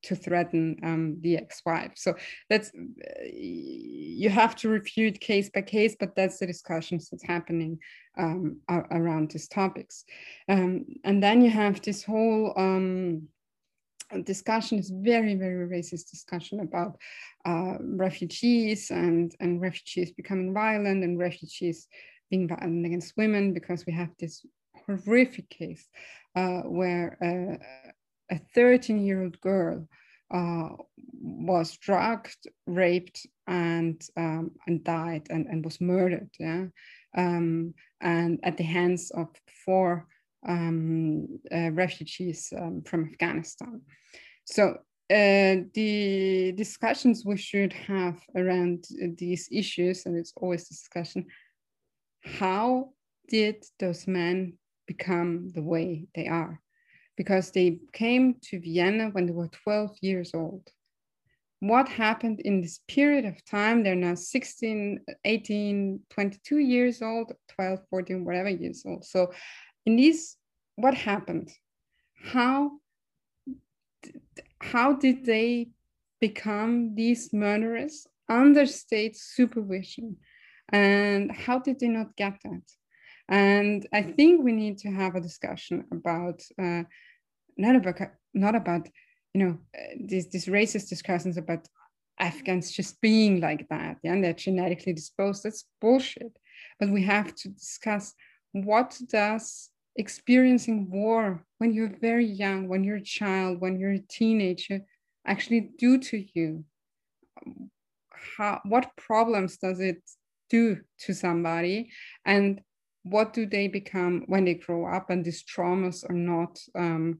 to 0.03 0.17
threaten 0.17 0.77
um, 0.83 1.17
the 1.21 1.37
ex-wife. 1.37 1.93
So 1.95 2.15
that's 2.51 2.69
uh, 2.71 3.25
you 3.25 4.31
have 4.31 4.57
to 4.57 4.69
refute 4.69 5.21
case 5.21 5.51
by 5.51 5.63
case, 5.63 5.97
but 5.99 6.15
that's 6.15 6.39
the 6.39 6.47
discussions 6.47 7.09
that's 7.09 7.25
happening 7.25 7.79
um, 8.19 8.59
around 8.69 9.31
these 9.31 9.49
topics. 9.49 10.05
Um, 10.49 10.85
and 11.05 11.23
then 11.23 11.43
you 11.43 11.51
have 11.51 11.81
this 11.81 12.03
whole 12.03 12.53
um, 12.57 13.29
discussion, 14.25 14.79
is 14.79 14.91
very 14.91 15.35
very 15.35 15.69
racist 15.69 16.11
discussion 16.11 16.61
about 16.61 16.99
uh, 17.45 17.77
refugees 17.81 18.91
and 18.91 19.35
and 19.41 19.61
refugees 19.61 20.13
becoming 20.13 20.53
violent 20.53 21.05
and 21.05 21.19
refugees 21.19 21.89
being 22.31 22.49
violent 22.49 22.87
against 22.87 23.17
women 23.17 23.55
because 23.55 23.87
we 23.87 23.93
have 23.93 24.11
this 24.19 24.45
horrific 24.87 25.49
case 25.49 25.89
uh, 26.37 26.63
where. 26.63 27.17
A 28.33 28.41
13 28.55 29.05
year 29.05 29.23
old 29.23 29.39
girl 29.43 29.87
uh, 30.33 30.71
was 31.21 31.77
drugged, 31.77 32.49
raped, 32.67 33.27
and 33.47 34.03
um, 34.17 34.53
and 34.67 34.83
died 34.83 35.27
and, 35.29 35.47
and 35.47 35.63
was 35.63 35.81
murdered. 35.81 36.31
Yeah, 36.41 36.67
um, 37.17 37.75
and 38.01 38.41
at 38.43 38.57
the 38.57 38.65
hands 38.65 39.11
of 39.11 39.29
four 39.67 40.07
um, 40.49 41.29
uh, 41.55 41.71
refugees 41.73 42.53
um, 42.57 42.83
from 42.87 43.11
Afghanistan. 43.13 43.83
So 44.45 44.79
uh, 45.11 45.69
the 45.75 46.55
discussions 46.57 47.25
we 47.27 47.37
should 47.37 47.75
have 47.75 48.19
around 48.35 48.87
these 49.19 49.49
issues, 49.53 50.07
and 50.07 50.17
it's 50.17 50.33
always 50.37 50.69
discussion, 50.69 51.27
how 52.25 52.93
did 53.29 53.63
those 53.79 54.07
men 54.07 54.55
become 54.87 55.51
the 55.51 55.63
way 55.63 56.07
they 56.15 56.29
are? 56.29 56.61
Because 57.17 57.51
they 57.51 57.79
came 57.93 58.37
to 58.43 58.61
Vienna 58.61 59.11
when 59.11 59.27
they 59.27 59.33
were 59.33 59.49
12 59.49 59.97
years 60.01 60.33
old. 60.35 60.69
What 61.61 61.89
happened 61.89 62.41
in 62.41 62.61
this 62.61 62.81
period 62.89 63.25
of 63.25 63.45
time? 63.45 63.83
They're 63.83 63.95
now 63.95 64.15
16, 64.15 65.01
18, 65.25 66.01
22 66.11 66.59
years 66.59 67.03
old, 67.03 67.33
12, 67.55 67.81
14, 67.89 68.25
whatever 68.25 68.49
years 68.49 68.83
old. 68.85 69.05
So, 69.05 69.33
in 69.87 69.97
these, 69.97 70.37
what 70.77 70.95
happened? 70.95 71.53
how 72.23 72.73
how 74.61 74.93
did 74.95 75.25
they 75.25 75.69
become 76.21 76.95
these 76.95 77.33
murderers 77.33 78.07
under 78.29 78.65
state 78.65 79.17
supervision 79.17 80.17
and 80.69 81.33
how 81.33 81.59
did 81.59 81.81
they 81.81 81.89
not 81.89 82.15
get 82.17 82.39
that 82.45 82.63
and 83.33 83.87
i 83.93 84.03
think 84.03 84.45
we 84.45 84.53
need 84.53 84.77
to 84.79 84.91
have 84.91 85.17
a 85.17 85.21
discussion 85.21 85.85
about 85.91 86.41
uh, 86.63 86.83
not 87.57 87.75
about 87.75 87.97
not 88.35 88.55
about 88.55 88.89
you 89.35 89.41
know 89.43 89.59
these 89.99 90.29
these 90.31 90.47
racist 90.47 90.89
discussions 90.89 91.37
about 91.37 91.67
afghans 92.21 92.71
just 92.71 93.01
being 93.01 93.41
like 93.41 93.67
that 93.69 93.97
yeah, 94.03 94.13
and 94.13 94.23
they're 94.23 94.33
genetically 94.33 94.93
disposed. 94.93 95.43
That's 95.43 95.65
bullshit. 95.81 96.39
But 96.79 96.91
we 96.91 97.03
have 97.03 97.35
to 97.35 97.49
discuss 97.49 98.15
what 98.53 98.99
does 99.09 99.71
experiencing 99.97 100.91
war 100.91 101.45
when 101.59 101.75
you're 101.75 101.97
very 102.01 102.25
young 102.25 102.69
when 102.69 102.83
you're 102.83 102.97
a 102.97 103.11
child 103.19 103.61
when 103.61 103.79
you're 103.79 103.93
a 103.93 104.09
teenager 104.09 104.81
actually 105.27 105.71
do 105.79 105.99
to 105.99 106.25
you? 106.35 106.65
How 108.37 108.61
what 108.65 108.97
problems 108.97 109.57
does 109.57 109.81
it 109.81 110.03
do 110.49 110.79
to 111.01 111.15
somebody? 111.15 111.91
And 112.25 112.61
what 113.03 113.33
do 113.33 113.47
they 113.47 113.69
become 113.69 114.25
when 114.27 114.45
they 114.45 114.55
grow 114.55 114.87
up 114.87 115.11
and 115.11 115.25
these 115.25 115.45
traumas 115.45 116.09
are 116.09 116.15
not 116.15 116.59
um, 116.77 117.19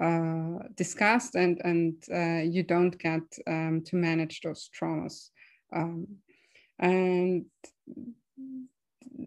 uh, 0.00 0.58
discussed 0.74 1.34
and 1.34 1.60
and 1.64 1.94
uh, 2.12 2.42
you 2.42 2.62
don't 2.62 2.98
get 2.98 3.22
um, 3.46 3.82
to 3.86 3.96
manage 3.96 4.40
those 4.40 4.68
traumas. 4.78 5.30
Um, 5.74 6.06
and 6.78 7.46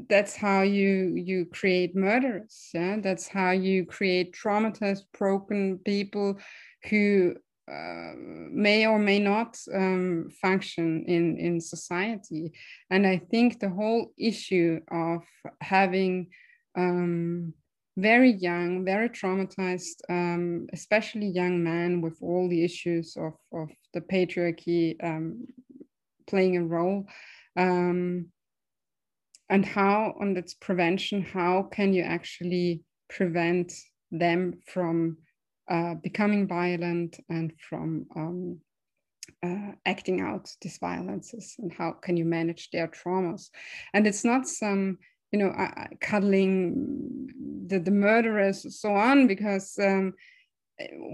that's 0.10 0.36
how 0.36 0.62
you 0.62 1.14
you 1.16 1.46
create 1.46 1.96
murderers 1.96 2.70
yeah? 2.74 2.98
That's 3.00 3.28
how 3.28 3.52
you 3.52 3.86
create 3.86 4.36
traumatized 4.36 5.04
broken 5.18 5.80
people 5.86 6.40
who 6.90 7.36
may 7.68 8.86
or 8.86 9.00
may 9.00 9.20
not 9.20 9.58
um, 9.74 10.30
function 10.42 11.04
in 11.08 11.38
in 11.38 11.60
society. 11.60 12.52
And 12.90 13.08
i 13.08 13.18
think 13.18 13.60
the 13.60 13.70
whole 13.70 14.14
issue 14.18 14.80
of 14.92 15.24
having 15.62 16.28
um, 16.78 17.54
very 17.98 18.32
young 18.32 18.84
very 18.84 19.10
traumatized 19.10 20.02
um, 20.10 20.68
especially 20.74 21.28
young 21.28 21.64
men 21.64 22.02
with 22.02 22.18
all 22.22 22.50
the 22.50 22.64
issues 22.64 23.16
of 23.18 23.34
of 23.54 23.70
the 23.94 24.02
patriarchy 24.02 24.96
um, 25.04 25.46
playing 26.28 26.58
a 26.58 26.64
role 26.64 27.08
um, 27.56 28.28
and 29.50 29.66
how 29.66 30.14
on 30.20 30.36
its 30.36 30.54
prevention 30.56 31.22
how 31.22 31.64
can 31.64 31.94
you 31.94 32.04
actually 32.04 32.82
prevent 33.10 33.72
them 34.12 34.54
from 34.68 35.18
uh, 35.70 35.96
becoming 35.96 36.48
violent 36.48 37.20
and 37.30 37.54
from 37.60 38.06
um, 38.16 38.60
uh, 39.44 39.72
acting 39.86 40.22
out 40.22 40.50
these 40.62 40.78
violences 40.78 41.56
and 41.60 41.74
how 41.74 41.92
can 41.92 42.18
you 42.18 42.26
manage 42.26 42.70
their 42.72 42.88
traumas. 42.88 43.50
And 43.94 44.06
it's 44.08 44.24
not 44.24 44.48
some 44.48 45.00
you 45.32 45.40
know 45.40 45.50
uh, 45.50 45.88
cuddling 46.00 47.30
the, 47.68 47.80
the 47.80 47.92
murderers 47.92 48.80
so 48.80 48.94
on 48.94 49.28
because 49.28 49.78
um, 49.80 50.14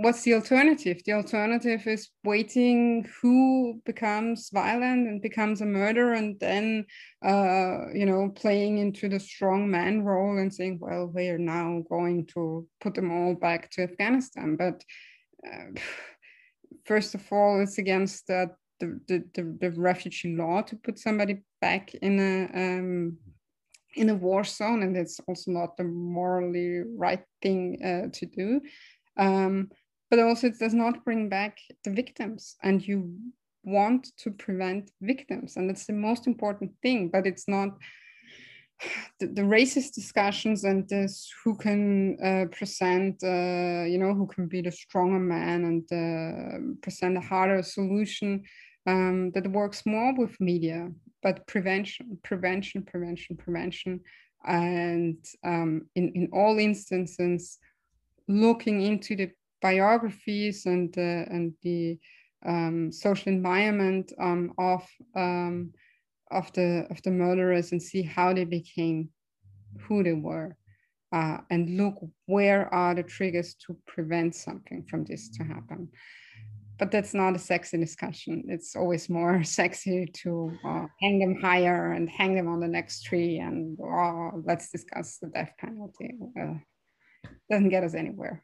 what's 0.02 0.24
the 0.24 0.34
alternative? 0.34 1.02
The 1.06 1.14
alternative 1.14 1.86
is 1.86 2.10
waiting 2.24 3.08
who 3.22 3.80
becomes 3.86 4.50
violent 4.52 5.08
and 5.08 5.22
becomes 5.22 5.62
a 5.62 5.66
murderer, 5.66 6.14
and 6.14 6.40
then, 6.40 6.86
uh, 7.24 7.94
you 7.94 8.06
know, 8.06 8.30
playing 8.30 8.80
into 8.80 9.08
the 9.08 9.20
strong 9.20 9.70
man 9.70 10.04
role 10.04 10.40
and 10.40 10.54
saying, 10.54 10.80
well, 10.82 11.12
we 11.14 11.30
are 11.30 11.38
now 11.38 11.84
going 11.90 12.26
to 12.34 12.68
put 12.80 12.96
them 12.96 13.12
all 13.12 13.36
back 13.36 13.70
to 13.72 13.84
Afghanistan. 13.84 14.56
But 14.56 14.84
uh, 15.48 15.80
first 16.86 17.14
of 17.14 17.24
all, 17.32 17.62
it's 17.62 17.78
against 17.78 18.30
uh, 18.30 18.48
the, 18.80 19.00
the, 19.08 19.24
the, 19.36 19.58
the, 19.62 19.72
refugee 19.80 20.36
law 20.36 20.64
to 20.64 20.76
put 20.76 20.98
somebody 20.98 21.42
back 21.60 21.94
in 21.94 22.20
a 22.20 22.80
um, 22.80 23.18
in 23.96 24.10
a 24.10 24.16
war 24.16 24.44
zone, 24.44 24.84
and 24.84 24.96
it's 24.96 25.20
also 25.28 25.52
not 25.52 25.78
the 25.78 25.84
morally 25.84 26.82
right 26.96 27.24
thing 27.42 27.78
uh, 27.84 28.10
to 28.12 28.26
do. 28.26 28.62
Um, 29.18 29.70
but 30.10 30.20
also, 30.20 30.48
it 30.48 30.60
does 30.60 30.74
not 30.74 31.06
bring 31.06 31.30
back 31.30 31.58
the 31.84 31.92
victims, 31.92 32.56
and 32.64 32.86
you 32.86 33.16
want 33.64 34.08
to 34.18 34.32
prevent 34.32 34.92
victims, 35.02 35.56
and 35.56 35.70
that's 35.70 35.86
the 35.86 35.94
most 35.94 36.28
important 36.28 36.72
thing. 36.82 37.10
But 37.10 37.26
it's 37.26 37.48
not 37.48 37.70
the, 39.20 39.28
the 39.28 39.42
racist 39.42 39.94
discussions 39.94 40.64
and 40.64 40.88
this 40.90 41.32
who 41.44 41.56
can 41.56 42.18
uh, 42.24 42.46
present, 42.52 43.24
uh, 43.24 43.84
you 43.86 43.98
know, 43.98 44.14
who 44.14 44.28
can 44.28 44.48
be 44.48 44.62
the 44.62 44.72
stronger 44.72 45.20
man 45.20 45.64
and 45.66 45.84
uh, 45.92 46.76
present 46.82 47.18
a 47.18 47.22
harder 47.22 47.64
solution 47.64 48.44
um, 48.88 49.32
that 49.32 49.48
works 49.52 49.86
more 49.86 50.14
with 50.18 50.40
media, 50.40 50.90
but 51.22 51.46
prevention, 51.48 52.18
prevention, 52.24 52.84
prevention, 52.84 53.38
prevention. 53.38 54.00
And 54.44 55.24
um, 55.44 55.88
in, 55.96 56.12
in 56.16 56.30
all 56.34 56.58
instances, 56.58 57.60
looking 58.28 58.82
into 58.82 59.16
the 59.16 59.32
biographies 59.62 60.66
and 60.66 60.96
uh, 60.98 61.26
and 61.30 61.54
the 61.64 62.00
um, 62.46 62.92
social 62.92 63.32
environment 63.32 64.12
um, 64.20 64.54
of 64.58 64.88
um, 65.16 65.72
of 66.32 66.52
the 66.54 66.88
of 66.90 67.02
the 67.04 67.12
murderers 67.12 67.72
and 67.72 67.82
see 67.82 68.02
how 68.02 68.34
they 68.34 68.46
became 68.46 69.10
who 69.88 70.04
they 70.04 70.14
were 70.14 70.56
uh, 71.12 71.38
and 71.50 71.78
look 71.78 71.96
where 72.26 72.74
are 72.74 72.96
the 72.96 73.04
triggers 73.04 73.56
to 73.56 73.78
prevent 73.86 74.36
something 74.36 74.84
from 74.90 75.04
this 75.04 75.30
to 75.30 75.44
happen. 75.44 75.90
But 76.80 76.90
that's 76.90 77.14
not 77.14 77.36
a 77.36 77.40
sexy 77.40 77.78
discussion. 77.78 78.46
It's 78.48 78.76
always 78.76 79.08
more 79.10 79.44
sexy 79.60 80.08
to 80.24 80.52
uh, 80.66 80.86
hang 81.00 81.20
them 81.20 81.40
higher 81.40 81.92
and 81.92 82.10
hang 82.10 82.36
them 82.36 82.48
on 82.48 82.60
the 82.60 82.68
next 82.68 83.04
tree 83.04 83.38
and 83.38 83.78
oh, 83.80 84.42
let's 84.46 84.72
discuss 84.72 85.18
the 85.18 85.28
death 85.28 85.54
penalty 85.60 86.16
uh, 86.40 86.56
doesn't 87.50 87.70
get 87.70 87.84
us 87.84 87.94
anywhere. 87.94 88.44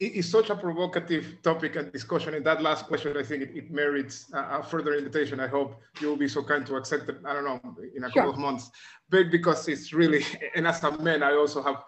It's 0.00 0.28
such 0.28 0.50
a 0.50 0.56
provocative 0.56 1.40
topic 1.42 1.76
and 1.76 1.92
discussion. 1.92 2.34
And 2.34 2.44
that 2.44 2.60
last 2.60 2.86
question, 2.86 3.16
I 3.16 3.22
think 3.22 3.42
it, 3.42 3.50
it 3.54 3.70
merits 3.70 4.26
a, 4.32 4.58
a, 4.58 4.62
further 4.62 4.94
invitation. 4.94 5.38
I 5.38 5.46
hope 5.46 5.80
you 6.00 6.08
will 6.08 6.16
be 6.16 6.26
so 6.26 6.42
kind 6.42 6.66
to 6.66 6.74
accept 6.74 7.08
it. 7.08 7.18
I 7.24 7.32
don't 7.32 7.44
know 7.44 7.60
in 7.94 8.02
a 8.02 8.10
sure. 8.10 8.22
couple 8.22 8.30
of 8.30 8.38
months, 8.38 8.70
but 9.10 9.30
because 9.30 9.68
it's 9.68 9.92
really, 9.92 10.24
and 10.56 10.66
as 10.66 10.82
a 10.82 10.90
man, 10.98 11.22
I 11.22 11.34
also 11.34 11.62
have 11.62 11.84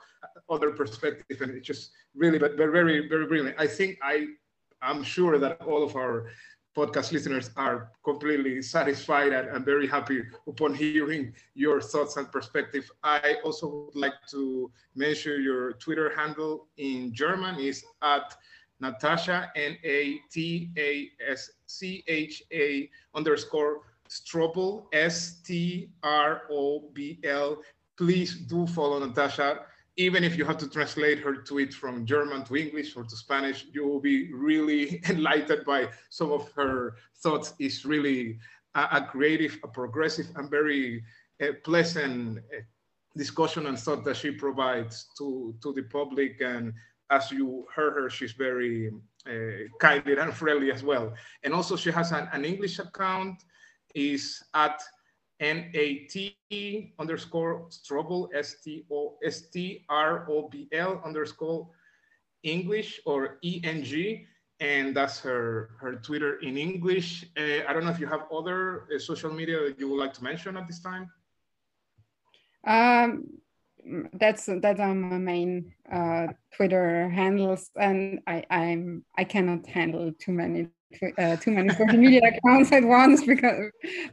other 0.49 0.70
perspective, 0.70 1.41
and 1.41 1.51
it's 1.57 1.66
just 1.66 1.91
really, 2.14 2.39
but 2.39 2.57
very, 2.57 3.09
very 3.09 3.26
brilliant. 3.26 3.57
I 3.59 3.66
think 3.66 3.99
I, 4.01 4.26
I'm 4.80 5.03
sure 5.03 5.39
that 5.39 5.61
all 5.62 5.82
of 5.82 5.97
our 5.97 6.30
podcast 6.75 7.12
listeners 7.12 7.51
are 7.57 7.91
completely 8.05 8.61
satisfied 8.61 9.33
and, 9.33 9.49
and, 9.49 9.64
very 9.64 9.87
happy 9.87 10.22
upon 10.47 10.75
hearing 10.75 11.33
your 11.55 11.81
thoughts 11.81 12.16
and 12.16 12.31
perspective. 12.33 12.91
I 13.03 13.37
also 13.45 13.68
would 13.87 13.97
like 13.97 14.14
to 14.31 14.70
mention 14.95 15.43
your 15.43 15.75
Twitter 15.75 16.12
handle 16.16 16.66
in 16.77 17.14
German 17.14 17.61
is 17.61 17.85
at 18.03 18.35
Natascha, 18.83 19.49
N-A-T-A-S-C-H-A 19.55 20.20
underscore 23.14 23.81
Strobl, 24.09 24.87
S-T-R-O-B-L. 24.93 25.89
Please 27.97 28.35
do 28.35 28.66
follow 28.66 29.01
Natascha 29.07 29.61
even 29.97 30.24
if 30.24 30.36
you 30.36 30.45
have 30.45 30.59
to 30.59 30.68
translate 30.68 31.20
her 31.20 31.36
tweet 31.36 31.72
from 31.72 32.05
German 32.05 32.45
to 32.45 32.57
English 32.57 32.96
or 32.96 33.04
to 33.04 33.16
Spanish, 33.16 33.66
you 33.72 33.87
will 33.87 34.00
be 34.00 34.33
really 34.33 35.00
enlightened 35.08 35.64
by 35.64 35.88
some 36.11 36.33
of 36.33 36.50
her 36.53 36.96
thoughts. 37.22 37.54
It's 37.58 37.84
really 37.84 38.38
a, 38.75 38.88
a 38.92 39.08
creative, 39.11 39.58
a 39.62 39.68
progressive, 39.68 40.26
and 40.37 40.50
very 40.50 41.03
uh, 41.42 41.53
pleasant 41.62 42.38
uh, 42.38 42.61
discussion 43.16 43.66
and 43.66 43.79
thought 43.79 44.04
that 44.04 44.16
she 44.16 44.33
provides 44.33 45.07
to, 45.18 45.54
to 45.62 45.72
the 45.72 45.83
public. 45.83 46.41
And 46.41 46.72
as 47.11 47.30
you 47.30 47.66
heard 47.72 47.95
her, 47.95 48.11
she's 48.11 48.33
very 48.33 48.91
uh, 49.29 49.68
kind 49.79 50.07
and 50.07 50.34
friendly 50.34 50.72
as 50.72 50.83
well. 50.83 51.14
And 51.45 51.54
also 51.54 51.76
she 51.76 51.92
has 51.92 52.11
an, 52.11 52.29
an 52.33 52.45
English 52.45 52.80
account, 52.80 53.45
is 53.95 54.42
at 54.54 54.83
N-A-T 55.40 56.94
underscore 56.98 57.68
Strobl, 57.70 58.28
S-T-O-S-T-R-O-B-L 58.34 59.12
underscore 61.04 61.68
English 62.42 63.00
or 63.06 63.38
E-N-G. 63.42 64.26
And 64.61 64.94
that's 64.96 65.18
her, 65.20 65.70
her 65.80 65.96
Twitter 65.96 66.38
in 66.38 66.56
English. 66.56 67.24
Uh, 67.36 67.64
I 67.68 67.72
don't 67.72 67.84
know 67.84 67.90
if 67.90 67.98
you 67.98 68.06
have 68.06 68.26
other 68.32 68.86
uh, 68.94 68.98
social 68.98 69.32
media 69.32 69.58
that 69.61 69.80
you 69.80 69.88
would 69.88 69.98
like 69.98 70.14
to 70.14 70.22
mention 70.22 70.56
at 70.56 70.68
this 70.68 70.80
time. 70.80 71.11
Um, 72.66 73.24
that's 74.14 74.46
that 74.46 74.80
are 74.80 74.94
my 74.94 75.18
main 75.18 75.74
uh, 75.92 76.28
Twitter 76.56 77.11
handles, 77.11 77.70
and 77.76 78.20
I 78.26 78.44
I'm 78.48 79.04
I 79.16 79.24
cannot 79.24 79.66
handle 79.66 80.12
too 80.18 80.32
many 80.32 80.68
uh, 81.18 81.36
too 81.36 81.50
many 81.50 81.70
social 81.70 81.98
media 81.98 82.20
accounts 82.32 82.72
at 82.72 82.84
once 82.84 83.24
because 83.24 83.70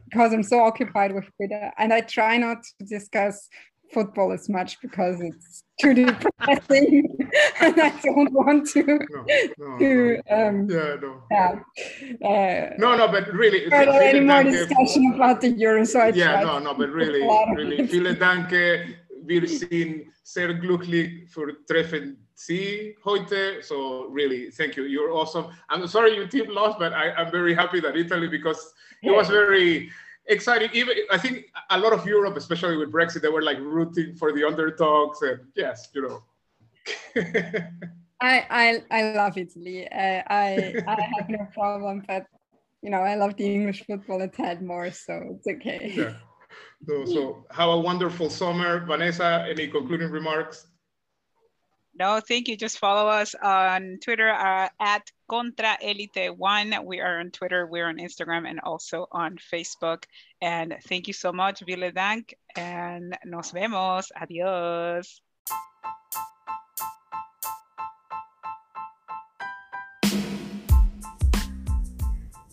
because 0.08 0.32
I'm 0.32 0.42
so 0.42 0.60
occupied 0.60 1.12
with 1.12 1.24
Twitter, 1.36 1.72
and 1.78 1.92
I 1.92 2.00
try 2.00 2.36
not 2.36 2.58
to 2.78 2.86
discuss 2.86 3.48
football 3.92 4.32
as 4.32 4.48
much 4.48 4.80
because 4.80 5.20
it's 5.20 5.64
too 5.80 5.94
depressing 5.94 7.16
and 7.60 7.80
I 7.80 7.90
don't 8.02 8.32
want 8.32 8.68
to. 8.70 8.82
No, 8.82 9.24
no, 9.58 9.78
to, 9.78 10.22
no. 10.30 10.48
Um, 10.48 10.68
yeah, 10.70 10.96
no. 11.00 11.22
Yeah. 11.30 12.28
Uh, 12.28 12.74
no, 12.78 12.96
no, 12.96 13.08
but 13.08 13.32
really. 13.32 13.70
any 13.72 14.20
more 14.20 14.42
discussion 14.42 15.12
about 15.14 15.40
the 15.40 15.50
Euro, 15.50 15.84
so 15.84 16.00
I 16.00 16.08
Yeah, 16.08 16.42
no, 16.42 16.58
no, 16.58 16.74
but 16.74 16.90
really, 16.90 17.22
really, 17.54 17.86
vielen 17.86 18.18
danke. 18.18 18.96
Wir 19.24 19.46
sind 19.46 20.06
sehr 20.24 20.54
glücklich 20.54 21.30
für 21.30 21.56
Treffen 21.66 22.21
Sie 22.46 22.96
heute. 23.04 23.62
So 23.62 24.08
really, 24.08 24.50
thank 24.50 24.76
you. 24.76 24.84
You're 24.84 25.12
awesome. 25.12 25.46
I'm 25.68 25.86
sorry 25.86 26.16
your 26.16 26.26
team 26.26 26.46
lost, 26.50 26.78
but 26.78 26.92
I, 26.92 27.12
I'm 27.12 27.30
very 27.30 27.54
happy 27.54 27.78
that 27.80 27.96
Italy 27.96 28.26
because 28.26 28.72
it 29.02 29.10
was 29.10 29.28
very 29.28 29.90
exciting. 30.26 30.70
Even 30.72 30.96
I 31.10 31.18
think 31.18 31.52
a 31.70 31.78
lot 31.78 31.92
of 31.92 32.04
Europe, 32.04 32.36
especially 32.36 32.76
with 32.76 32.90
Brexit, 32.90 33.22
they 33.22 33.28
were 33.28 33.42
like 33.42 33.58
rooting 33.58 34.16
for 34.16 34.32
the 34.32 34.44
underdogs, 34.44 35.22
and 35.22 35.40
yes, 35.54 35.88
you 35.94 36.02
know. 36.02 36.22
I, 38.20 38.46
I 38.50 38.82
I 38.90 39.12
love 39.12 39.38
Italy. 39.38 39.86
Uh, 39.86 40.22
I 40.26 40.74
I 40.86 40.98
have 41.14 41.28
no 41.28 41.46
problem, 41.54 42.02
but 42.08 42.26
you 42.82 42.90
know 42.90 43.02
I 43.02 43.14
love 43.14 43.36
the 43.36 43.46
English 43.46 43.84
football 43.86 44.20
a 44.22 44.28
tad 44.28 44.62
more, 44.62 44.90
so 44.90 45.36
it's 45.36 45.46
okay. 45.46 45.92
Yeah. 45.94 46.14
So, 46.86 47.04
so 47.06 47.46
have 47.52 47.68
a 47.68 47.78
wonderful 47.78 48.28
summer, 48.28 48.84
Vanessa. 48.84 49.46
Any 49.48 49.68
concluding 49.68 50.10
remarks? 50.10 50.66
No, 51.94 52.20
thank 52.20 52.48
you. 52.48 52.56
Just 52.56 52.78
follow 52.78 53.06
us 53.06 53.34
on 53.34 53.98
Twitter 54.02 54.30
uh, 54.30 54.68
at 54.80 55.10
Contra 55.28 55.76
Elite 55.82 56.30
One. 56.34 56.74
We 56.84 57.00
are 57.00 57.20
on 57.20 57.30
Twitter, 57.30 57.66
we're 57.66 57.86
on 57.86 57.98
Instagram, 57.98 58.48
and 58.48 58.60
also 58.60 59.06
on 59.12 59.36
Facebook. 59.36 60.04
And 60.40 60.76
thank 60.88 61.06
you 61.06 61.12
so 61.12 61.32
much, 61.32 61.60
Ville 61.66 61.92
Dank, 61.92 62.34
and 62.56 63.16
nos 63.26 63.52
vemos. 63.52 64.10
Adiós. 64.16 65.20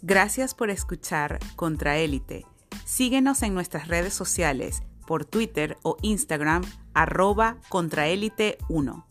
Gracias 0.02 0.54
por 0.54 0.70
escuchar 0.70 1.40
Contra 1.56 1.98
Élite. 1.98 2.46
Síguenos 2.84 3.44
en 3.44 3.54
nuestras 3.54 3.88
redes 3.88 4.14
sociales 4.14 4.84
por 5.08 5.24
Twitter 5.24 5.78
o 5.84 5.98
Instagram 6.02 6.64
arroba 6.94 7.58
contraélite 7.70 8.58
1. 8.68 9.09